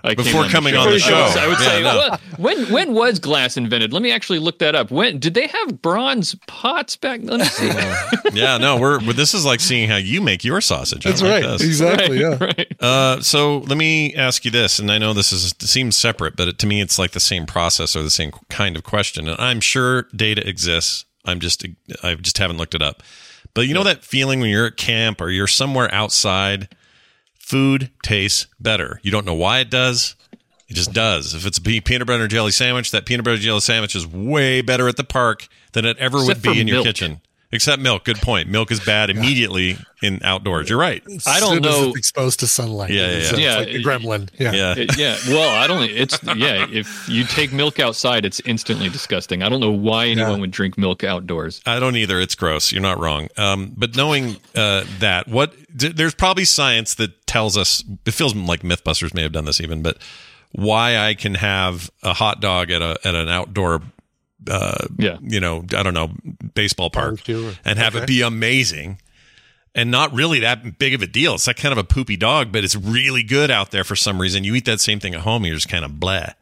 [0.05, 0.83] I came Before on coming the show.
[0.85, 1.39] on the I would- show.
[1.41, 1.97] I would Yeah, say, no.
[1.97, 3.91] well, when when was glass invented?
[3.93, 4.91] Let me actually look that up.
[4.91, 7.21] When did they have bronze pots back?
[7.23, 7.67] Let me see.
[8.33, 11.03] yeah, no, we're, we're this is like seeing how you make your sausage.
[11.03, 11.43] That's right.
[11.43, 11.63] this.
[11.63, 12.19] Exactly.
[12.19, 12.37] Yeah.
[12.39, 12.71] right.
[12.79, 16.47] Uh, so let me ask you this, and I know this is seems separate, but
[16.49, 19.27] it, to me, it's like the same process or the same kind of question.
[19.27, 21.05] And I'm sure data exists.
[21.25, 21.65] I'm just
[22.03, 23.01] I just haven't looked it up.
[23.53, 26.67] But you know that feeling when you're at camp or you're somewhere outside,
[27.45, 28.99] food tastes better.
[29.03, 30.15] You don't know why it does.
[30.67, 31.35] It just does.
[31.35, 34.07] If it's a peanut butter and jelly sandwich, that peanut butter and jelly sandwich is
[34.07, 37.21] way better at the park than it ever Except would be in your kitchen.
[37.55, 38.03] Except milk.
[38.03, 38.49] Good point.
[38.49, 40.69] Milk is bad immediately in outdoors.
[40.69, 41.01] You're right.
[41.05, 42.91] I don't As soon as know- it's exposed to sunlight.
[42.91, 43.17] Yeah, yeah, yeah.
[43.17, 44.29] uh, Yeah, It's like a gremlin.
[44.37, 44.51] Yeah.
[44.51, 44.75] Yeah.
[44.77, 45.17] It- yeah.
[45.27, 45.89] Well, I don't.
[45.89, 46.67] It's yeah.
[46.69, 49.41] If you take milk outside, it's instantly disgusting.
[49.41, 51.61] I don't know why anyone would drink milk outdoors.
[51.65, 52.19] I don't either.
[52.19, 52.71] It's gross.
[52.71, 53.29] You're not wrong.
[53.37, 57.83] Um, but knowing uh, that, what d- there's probably science that tells us.
[58.05, 59.97] It feels like MythBusters may have done this even, but
[60.51, 63.81] why I can have a hot dog at a at an outdoor,
[64.49, 65.17] uh, Yeah.
[65.21, 66.11] you know, I don't know,
[66.53, 68.03] baseball park, and have okay.
[68.03, 68.99] it be amazing.
[69.77, 71.33] And not really that big of a deal.
[71.35, 74.21] It's like kind of a poopy dog, but it's really good out there for some
[74.21, 74.45] reason.
[74.45, 76.29] You eat that same thing at home, you're just kind of bleh.
[76.29, 76.33] I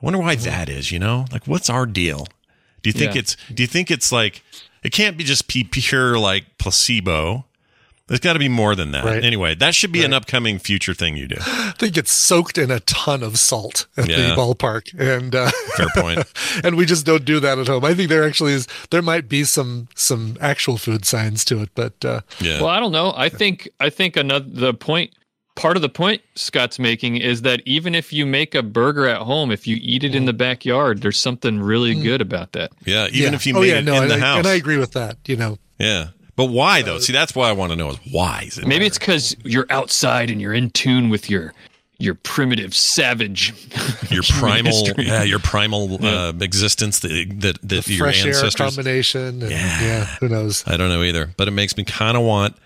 [0.00, 0.90] wonder why that is.
[0.90, 2.26] You know, like what's our deal?
[2.82, 3.20] Do you think Yeah.
[3.20, 3.36] it's?
[3.54, 4.42] Do you think it's like
[4.82, 7.44] it can't be just pure like placebo?
[8.12, 9.06] There's got to be more than that.
[9.06, 9.24] Right.
[9.24, 11.36] Anyway, that should be an upcoming future thing you do.
[11.40, 14.16] I think it's soaked in a ton of salt at Yeah.
[14.28, 16.24] the ballpark, and uh, Fair point.
[16.64, 17.86] and we just don't do that at home.
[17.86, 18.68] I think there actually is.
[18.90, 22.60] There might be some some actual food science to it, but uh, Yeah.
[22.60, 23.14] Well, I don't know.
[23.16, 25.12] I think I think another the point
[25.54, 29.22] part of the point Scott's making is that even if you make a burger at
[29.22, 32.72] home, if you eat it in the backyard, there's something really good about that.
[32.84, 33.06] yeah.
[33.08, 33.34] Even yeah.
[33.34, 34.38] if you oh made yeah, it no, in and the I, house.
[34.38, 35.16] and I agree with that.
[35.26, 36.08] You know, yeah.
[36.36, 36.98] But why though?
[36.98, 38.66] See, that's what I want to know is why is it?
[38.66, 41.52] Maybe it's because you're outside and you're in tune with your
[41.98, 43.54] your primitive savage
[44.10, 45.06] your primal, history.
[45.06, 47.08] yeah, your primal uh, existence that
[47.40, 49.42] that, that the your fresh air combination.
[49.42, 50.06] And, yeah.
[50.20, 50.64] who knows?
[50.66, 52.56] I don't know either, but it makes me kind of want,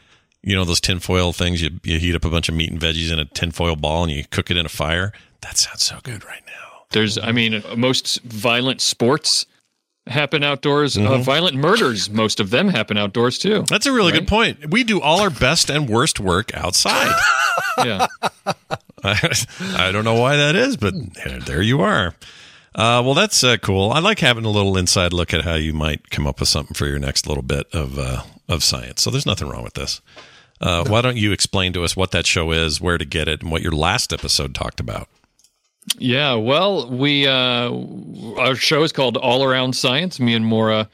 [0.42, 1.60] you know, those tinfoil things.
[1.60, 4.12] You you heat up a bunch of meat and veggies in a tinfoil ball and
[4.12, 5.12] you cook it in a fire.
[5.42, 6.52] That sounds so good right now.
[6.90, 9.46] There's, I mean, most violent sports
[10.06, 10.94] happen outdoors.
[10.96, 11.12] Mm-hmm.
[11.12, 13.64] Uh, violent murders, most of them happen outdoors too.
[13.68, 14.20] That's a really Right?
[14.20, 14.70] good point.
[14.70, 17.14] We do all our best and worst work outside.
[17.84, 18.06] Yeah.
[19.04, 19.32] I,
[19.76, 22.14] I don't know why that is, but there, there you are.
[22.74, 23.90] Uh, well, that's uh, cool.
[23.90, 26.72] I like having a little inside look at how you might come up with something
[26.74, 29.02] for your next little bit of uh, of science.
[29.02, 30.00] So there's nothing wrong with this.
[30.60, 33.42] Uh, Why don't you explain to us what that show is, where to get it,
[33.42, 35.08] and what your last episode talked about?
[35.98, 37.70] Yeah, well, we uh
[38.38, 40.18] our show is called All Around Science.
[40.20, 40.88] Me and Maura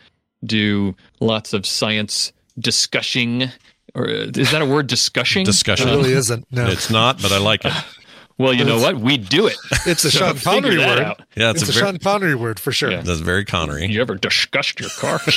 [0.44, 3.50] do lots of science discussing
[3.94, 5.44] or uh, is that a word discussing?
[5.44, 5.88] Discussion.
[5.88, 6.46] It really isn't.
[6.50, 7.72] No, It's not, but I like it.
[8.38, 8.96] Well, you know what?
[8.96, 9.56] We do it.
[9.86, 10.98] it's a So Sean Connery word.
[11.00, 11.22] out.
[11.36, 12.90] Yeah, it's, it's, a, a, very, Sean Connery word for sure.
[12.90, 13.02] Yeah.
[13.02, 13.86] that's very Connery.
[13.86, 15.20] You ever discussed your car?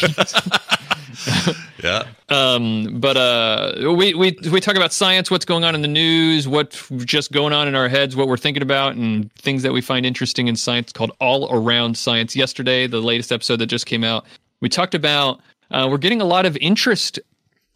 [1.83, 2.03] Yeah.
[2.29, 6.47] um, but uh, we, we we talk about science, what's going on in the news,
[6.47, 9.81] what's just going on in our heads, what we're thinking about, and things that we
[9.81, 10.91] find interesting in science.
[10.91, 12.35] Called All Around Science.
[12.35, 14.25] Yesterday, the latest episode that just came out,
[14.61, 15.41] we talked about.
[15.71, 17.19] Uh, we're getting a lot of interest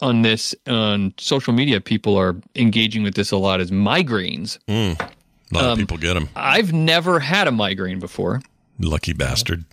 [0.02, 1.82] on this on social media.
[1.82, 4.58] People are engaging with this a lot as migraines.
[4.68, 5.00] Mm.
[5.00, 6.30] A lot of people get them.
[6.36, 8.42] I've never had a migraine before.
[8.80, 9.66] Lucky bastard.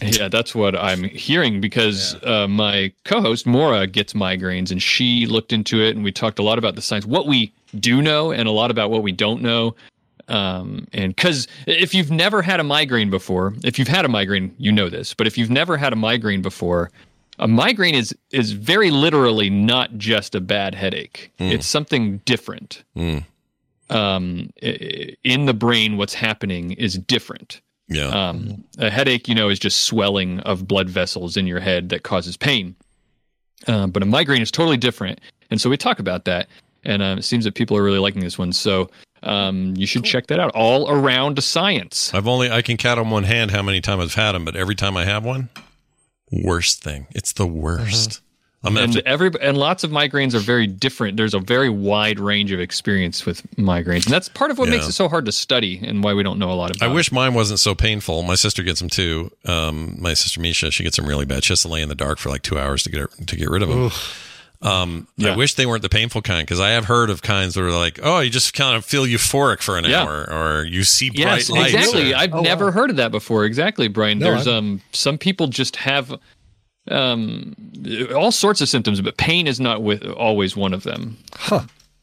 [0.00, 5.52] Yeah, that's what I'm hearing because uh, my co-host Mora gets migraines, and she looked
[5.52, 8.48] into it, and we talked a lot about the science, what we do know, and
[8.48, 9.76] a lot about what we don't know.
[10.28, 14.54] Um, and because if you've never had a migraine before, if you've had a migraine,
[14.58, 16.90] you know this, but if you've never had a migraine before,
[17.42, 21.32] a migraine is is very literally not just a bad headache.
[21.38, 22.82] It's something different.
[22.96, 23.24] Mm.
[23.90, 27.60] Um, i- i- in the brain, what's happening is different.
[27.88, 28.06] Yeah.
[28.08, 32.02] Um, a headache, you know, is just swelling of blood vessels in your head that
[32.02, 32.74] causes pain.
[33.66, 35.20] Uh, but a migraine is totally different.
[35.50, 36.48] And so we talk about that.
[36.84, 38.52] And uh, it seems that people are really liking this one.
[38.52, 38.88] So
[39.22, 40.50] um, you should check that out.
[40.54, 42.12] All around science.
[42.14, 44.56] I've only I can count on one hand how many times I've had them, but
[44.56, 45.48] every time I have one,
[46.32, 47.06] worst thing.
[47.14, 48.20] It's the worst.
[48.64, 51.16] I'm And to, every and lots of migraines are very different.
[51.16, 54.86] There's a very wide range of experience with migraines, and that's part of what makes
[54.86, 56.86] it so hard to study and why we don't know a lot about.
[56.86, 56.94] I it.
[56.94, 58.22] wish mine wasn't so painful.
[58.22, 59.32] My sister gets them too.
[59.44, 61.42] Um, my sister Misha, she gets them really bad.
[61.42, 63.36] She has to lay in the dark for like two hours to get her, to
[63.36, 63.90] get rid of them.
[64.62, 67.62] Um, I wish they weren't the painful kind because I have heard of kinds that
[67.64, 70.02] are like, oh, you just kind of feel euphoric for an Yeah.
[70.04, 71.74] hour, or you see bright Yes, lights.
[71.74, 72.12] exactly.
[72.12, 72.70] or- I've Oh, never wow.
[72.72, 73.44] heard of that before.
[73.44, 74.18] Exactly, Brian.
[74.20, 76.14] No, There's I've- um some people just have
[76.90, 77.54] um
[78.14, 81.16] all sorts of symptoms, but pain is not with always one of them.
[81.34, 81.62] Huh.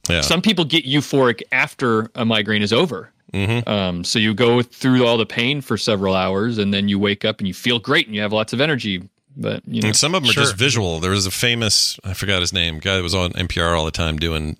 [0.09, 0.21] yeah.
[0.21, 3.11] Some people get euphoric after a migraine is over.
[3.33, 3.69] Mm-hmm.
[3.69, 7.23] Um, so you go through all the pain for several hours, and then you wake
[7.25, 9.03] up and you feel great and you have lots of energy.
[9.35, 10.43] But you know, And some of them Sure.
[10.43, 10.99] are just visual.
[10.99, 13.91] There was a famous, I forgot his name, guy that was on NPR all the
[13.91, 14.57] time doing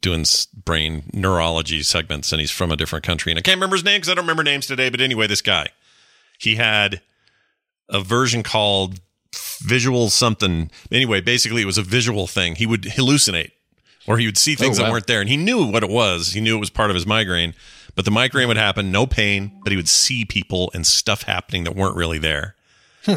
[0.00, 0.24] doing
[0.64, 3.30] brain neurology segments, and he's from a different country.
[3.30, 4.88] And I can't remember his name because I don't remember names today.
[4.90, 5.68] But anyway, this guy,
[6.38, 7.00] he had
[7.88, 9.00] a version called
[9.60, 10.70] visual something.
[10.90, 12.56] Anyway, basically, it was a visual thing.
[12.56, 13.52] He would hallucinate,
[14.08, 16.32] or he would see things Oh, that weren't there, and he knew what it was.
[16.32, 17.54] He knew it was part of his migraine.
[17.94, 21.62] But the migraine would happen, no pain, but he would see people and stuff happening
[21.64, 22.56] that weren't really there.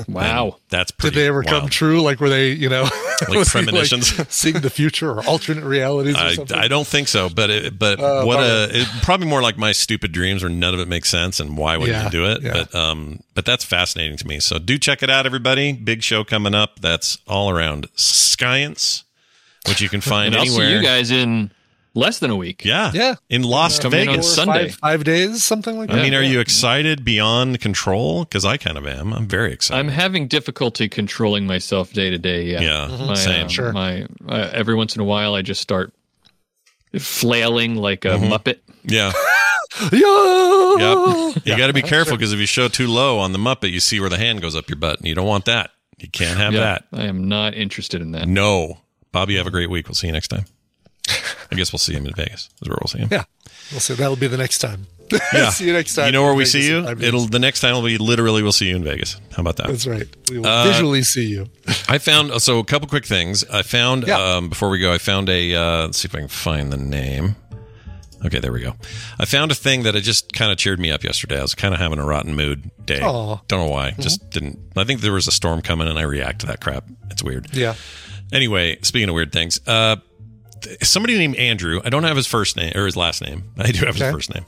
[0.07, 2.01] Wow, And that's Did they ever come true?
[2.01, 4.07] Like were they, you know, Like was he, premonitions?
[4.33, 6.57] seeing the future or alternate realities or I, something?
[6.57, 8.47] I don't think so, but it, but Uh, what bummer.
[8.47, 11.57] a it, probably more like my stupid dreams where none of it makes sense and
[11.57, 12.41] why would Yeah, you do it?
[12.41, 12.53] yeah.
[12.71, 14.39] But um, but that's fascinating to me.
[14.39, 15.71] So do check it out, everybody.
[15.73, 16.79] Big show coming up.
[16.81, 19.03] That's all around science,
[19.67, 20.67] which you can find and I'll anywhere.
[20.67, 21.51] see you guys in
[21.95, 22.63] less than a week.
[22.63, 23.15] Yeah, Yeah.
[23.29, 24.35] in Las Coming in on Vegas.
[24.35, 24.69] Sunday.
[24.69, 25.97] Five, five days, something like that.
[25.99, 26.29] I mean, are Yeah.
[26.33, 28.25] you excited beyond control?
[28.25, 29.13] Because I kind of am.
[29.13, 29.79] I'm very excited.
[29.79, 32.43] I'm having difficulty controlling myself day to day.
[32.45, 33.07] Yeah, Yeah, Mhm.
[33.07, 33.45] My, same.
[33.45, 33.71] uh, Sure.
[33.73, 35.93] My uh, every once in a while, I just start
[36.99, 38.59] flailing like a muppet.
[38.83, 39.11] yeah.
[39.91, 40.75] Yeah.
[40.77, 41.45] Yep.
[41.45, 43.81] You got to be careful because if you show too low on the Muppet, you
[43.81, 45.71] see where the hand goes up your butt, and you don't want that.
[45.97, 46.85] You can't have Yeah, that.
[46.93, 48.25] I am not interested in that.
[48.25, 48.79] No.
[49.11, 49.89] Bobby, have a great week.
[49.89, 50.45] We'll see you next time.
[51.51, 52.49] I guess we'll see him in Vegas.
[52.61, 53.09] Is where we'll see him.
[53.11, 53.23] Yeah.
[53.71, 53.93] We'll see.
[53.95, 54.87] That'll be the next time.
[55.33, 55.49] Yeah.
[55.51, 56.07] see you next time.
[56.07, 56.77] You know where we Vegas see you?
[56.79, 57.07] in five days.
[57.09, 59.19] It'll the next time will be literally we'll see you in Vegas.
[59.35, 59.67] How about that?
[59.67, 60.07] That's right.
[60.31, 61.47] We will Uh, visually see you.
[61.87, 63.43] I found so a couple quick things.
[63.45, 64.91] I found um, before we go.
[64.91, 65.53] I found a.
[65.53, 67.35] Uh, let's see if I can find the name.
[68.25, 68.73] Okay, there we go.
[69.19, 71.37] I found a thing that it just kind of cheered me up yesterday.
[71.37, 73.01] I was kind of having a rotten mood day.
[73.03, 73.39] Aw.
[73.47, 73.91] Don't know why.
[73.99, 74.57] Just didn't.
[74.75, 76.85] I think there was a storm coming, and I react to that crap.
[77.11, 77.53] It's weird.
[77.53, 77.75] Yeah.
[78.33, 79.97] Anyway, speaking of weird things, uh,
[80.81, 81.81] somebody named Andrew.
[81.83, 83.43] I don't have his first name or his last name.
[83.57, 84.45] I do have his first name.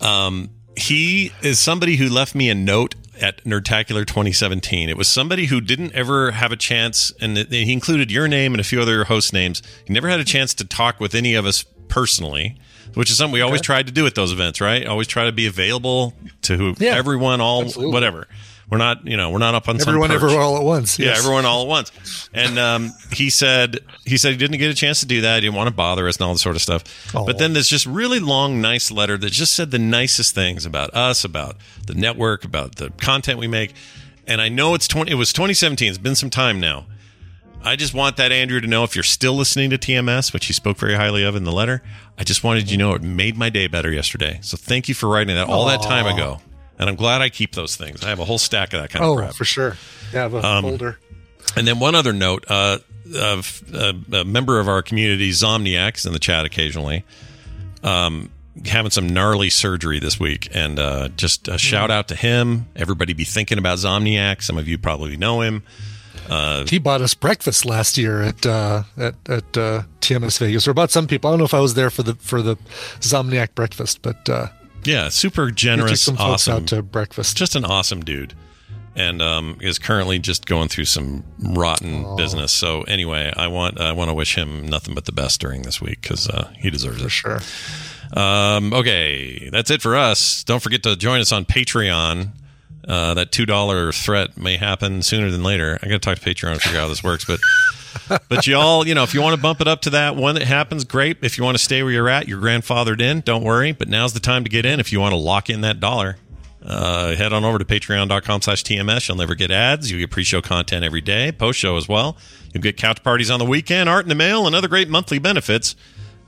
[0.00, 4.88] Um, he is somebody who left me a note at Nerdtacular 2017.
[4.88, 8.60] It was somebody who didn't ever have a chance, and he included your name and
[8.60, 9.62] a few other host names.
[9.86, 12.56] He never had a chance to talk with any of us personally,
[12.94, 14.84] which is something we always tried to do at those events, right?
[14.86, 16.12] Always try to be available
[16.42, 17.92] to who, Yeah, everyone, all absolutely.
[17.92, 18.26] whatever.
[18.70, 20.24] We're not, you know, we're not up on Everyone, some perch.
[20.24, 20.98] everywhere, all at once.
[20.98, 22.28] Yeah, everyone all at once.
[22.32, 25.36] And um, he said he said he didn't get a chance to do that.
[25.36, 27.12] He didn't want to bother us and all this sort of stuff.
[27.12, 30.94] But then there's just really long, nice letter that just said the nicest things about
[30.94, 33.74] us, about the network, about the content we make.
[34.26, 35.12] And I know it's twenty.
[35.12, 35.88] It was 2017.
[35.88, 36.86] It's been some time now.
[37.66, 40.52] I just want that Andrew to know if you're still listening to TMS, which he
[40.52, 41.82] spoke very highly of in the letter.
[42.18, 44.38] I just wanted you to know it made my day better yesterday.
[44.42, 46.40] So thank you for writing that all that time ago.
[46.78, 48.02] And I'm glad I keep those things.
[48.04, 49.30] I have a whole stack of that kind Oh, of crap.
[49.30, 49.76] Oh, for sure.
[50.12, 50.98] Yeah, I have a Um, folder.
[51.56, 52.78] And then one other note: uh,
[53.16, 57.04] of uh, a member of our community, Zomniac, is in the chat occasionally,
[57.82, 58.30] um,
[58.66, 62.66] having some gnarly surgery this week, and uh, just a shout out to him.
[62.74, 64.42] Everybody, be thinking about Zomniac.
[64.42, 65.62] Some of you probably know him.
[66.28, 70.70] Uh, he bought us breakfast last year at uh, at at uh, TMS Vegas, or
[70.70, 71.28] about some people.
[71.28, 72.56] I don't know if I was there for the for the
[73.00, 74.46] Zomniac breakfast, but uh,
[74.86, 77.36] yeah, super we took generous, some folks awesome, out to breakfast.
[77.36, 78.34] just an awesome dude.
[78.96, 82.52] And um, is currently just going through some rotten business.
[82.52, 85.80] So anyway, I want I want to wish him nothing but the best during this
[85.80, 87.04] week because uh, he deserves it.
[87.04, 87.40] For sure.
[88.12, 90.44] Um, okay, that's it for us.
[90.44, 92.30] Don't forget to join us on Patreon.
[92.86, 95.78] Uh, that two dollar threat may happen sooner than later.
[95.82, 97.40] I got to talk to Patreon to figure out how this works, but
[98.28, 100.44] but y'all, you know, if you want to bump it up to that one that
[100.44, 101.18] happens, great.
[101.22, 103.20] If you want to stay where you're at, you're grandfathered in.
[103.20, 103.72] Don't worry.
[103.72, 104.80] But now's the time to get in.
[104.80, 106.16] If you want to lock in that dollar,
[106.62, 109.08] uh, head on over to patreon.com slash TMS.
[109.08, 109.90] You'll never get ads.
[109.90, 112.16] You get pre-show content every day, post-show as well.
[112.52, 115.18] You'll get couch parties on the weekend, art in the mail, and other great monthly
[115.18, 115.76] benefits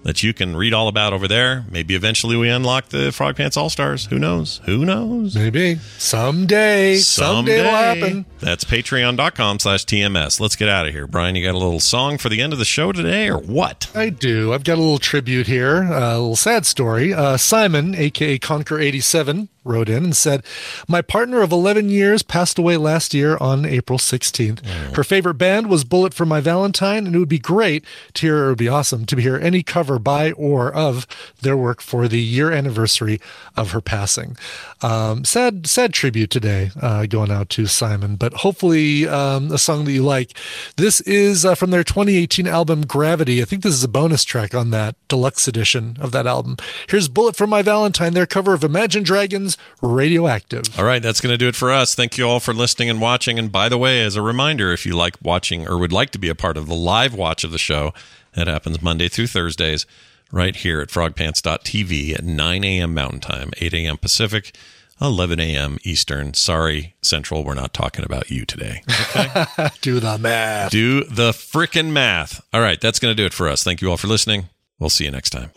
[0.07, 1.65] that you can read all about over there.
[1.69, 4.07] Maybe eventually we unlock the Frog Pants All Stars.
[4.07, 4.61] Who knows?
[4.65, 5.35] Who knows?
[5.35, 8.27] Maybe someday, someday, it'll happen.
[8.39, 10.39] That's patreon.com slash TMS.
[10.39, 11.09] Let's get out of here.
[11.09, 13.91] Brian, you got a little song for the end of the show today or what?
[13.97, 14.53] I do.
[14.55, 17.13] I've got a little tribute here, a little sad story.
[17.13, 20.45] Uh, Simon, aka Conquer87, wrote in and said,
[20.89, 24.65] My partner of 11 years passed away last year on April 16th.
[24.95, 27.85] Her favorite band was Bullet for My Valentine, and it would be great
[28.15, 31.07] to hear, it would be awesome to hear any cover by or of
[31.43, 33.21] their work for the year anniversary
[33.57, 34.37] of her passing.
[34.83, 39.85] Um, sad, sad tribute today uh, going out to Simon, but hopefully um, a song
[39.85, 40.37] that you like.
[40.77, 43.41] This is uh, from their 2018 album Gravity.
[43.41, 46.57] I think this is a bonus track on that deluxe edition of that album.
[46.89, 50.79] Here's Bullet for My Valentine, their cover of Imagine Dragons Radioactive.
[50.79, 51.95] All right, that's going to do it for us.
[51.95, 53.39] Thank you all for listening and watching.
[53.39, 56.19] And by the way, as a reminder, if you like watching or would like to
[56.19, 57.95] be a part of the live watch of the show,
[58.37, 59.87] that happens Monday through Thursdays,
[60.31, 62.95] right here at frogpants.tv at 9 a.m.
[62.95, 63.97] Mountain Time, 8 a.m.
[63.97, 64.55] Pacific,
[65.01, 65.79] 11 a.m.
[65.83, 66.35] Eastern.
[66.35, 68.83] Sorry, Central, we're not talking about you today.
[69.81, 70.71] Do the math.
[70.71, 72.47] Do the frickin' math.
[72.53, 73.65] All right, that's going to do it for us.
[73.65, 74.49] Thank you all for listening.
[74.79, 75.51] We'll see you next time.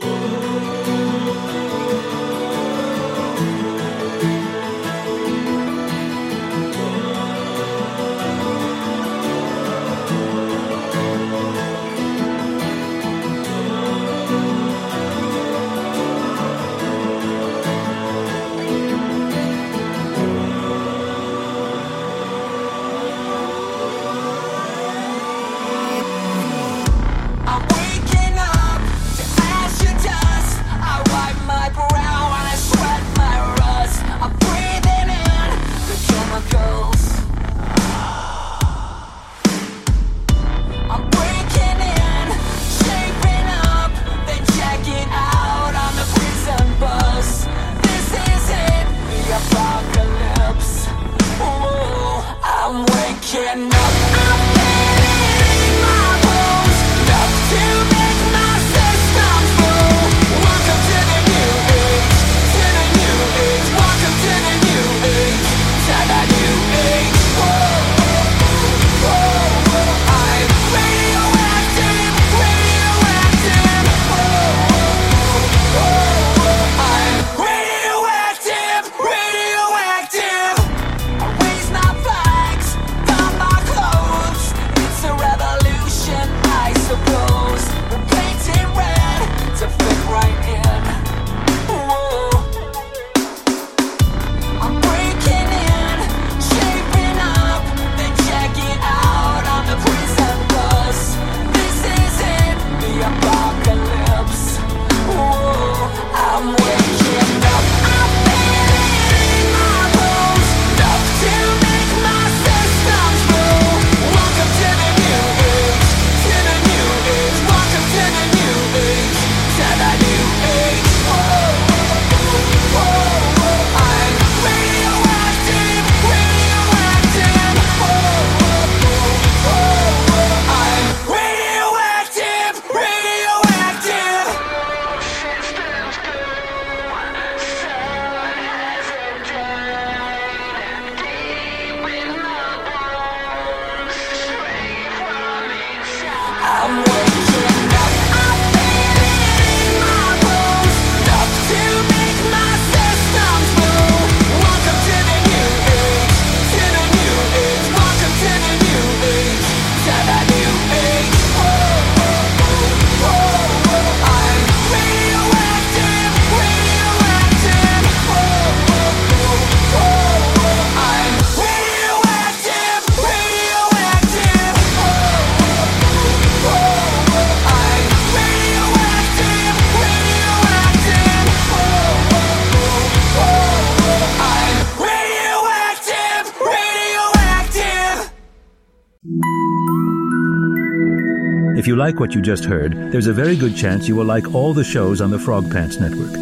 [191.89, 194.63] Like what you just heard, there's a very good chance you will like all the
[194.63, 196.13] shows on the Frog Pants Network.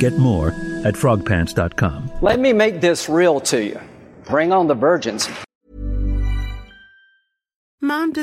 [0.00, 0.48] Get more
[0.84, 2.10] at frogpants.com.
[2.20, 3.80] Let me make this real to you.
[4.24, 5.28] Bring on the virgins.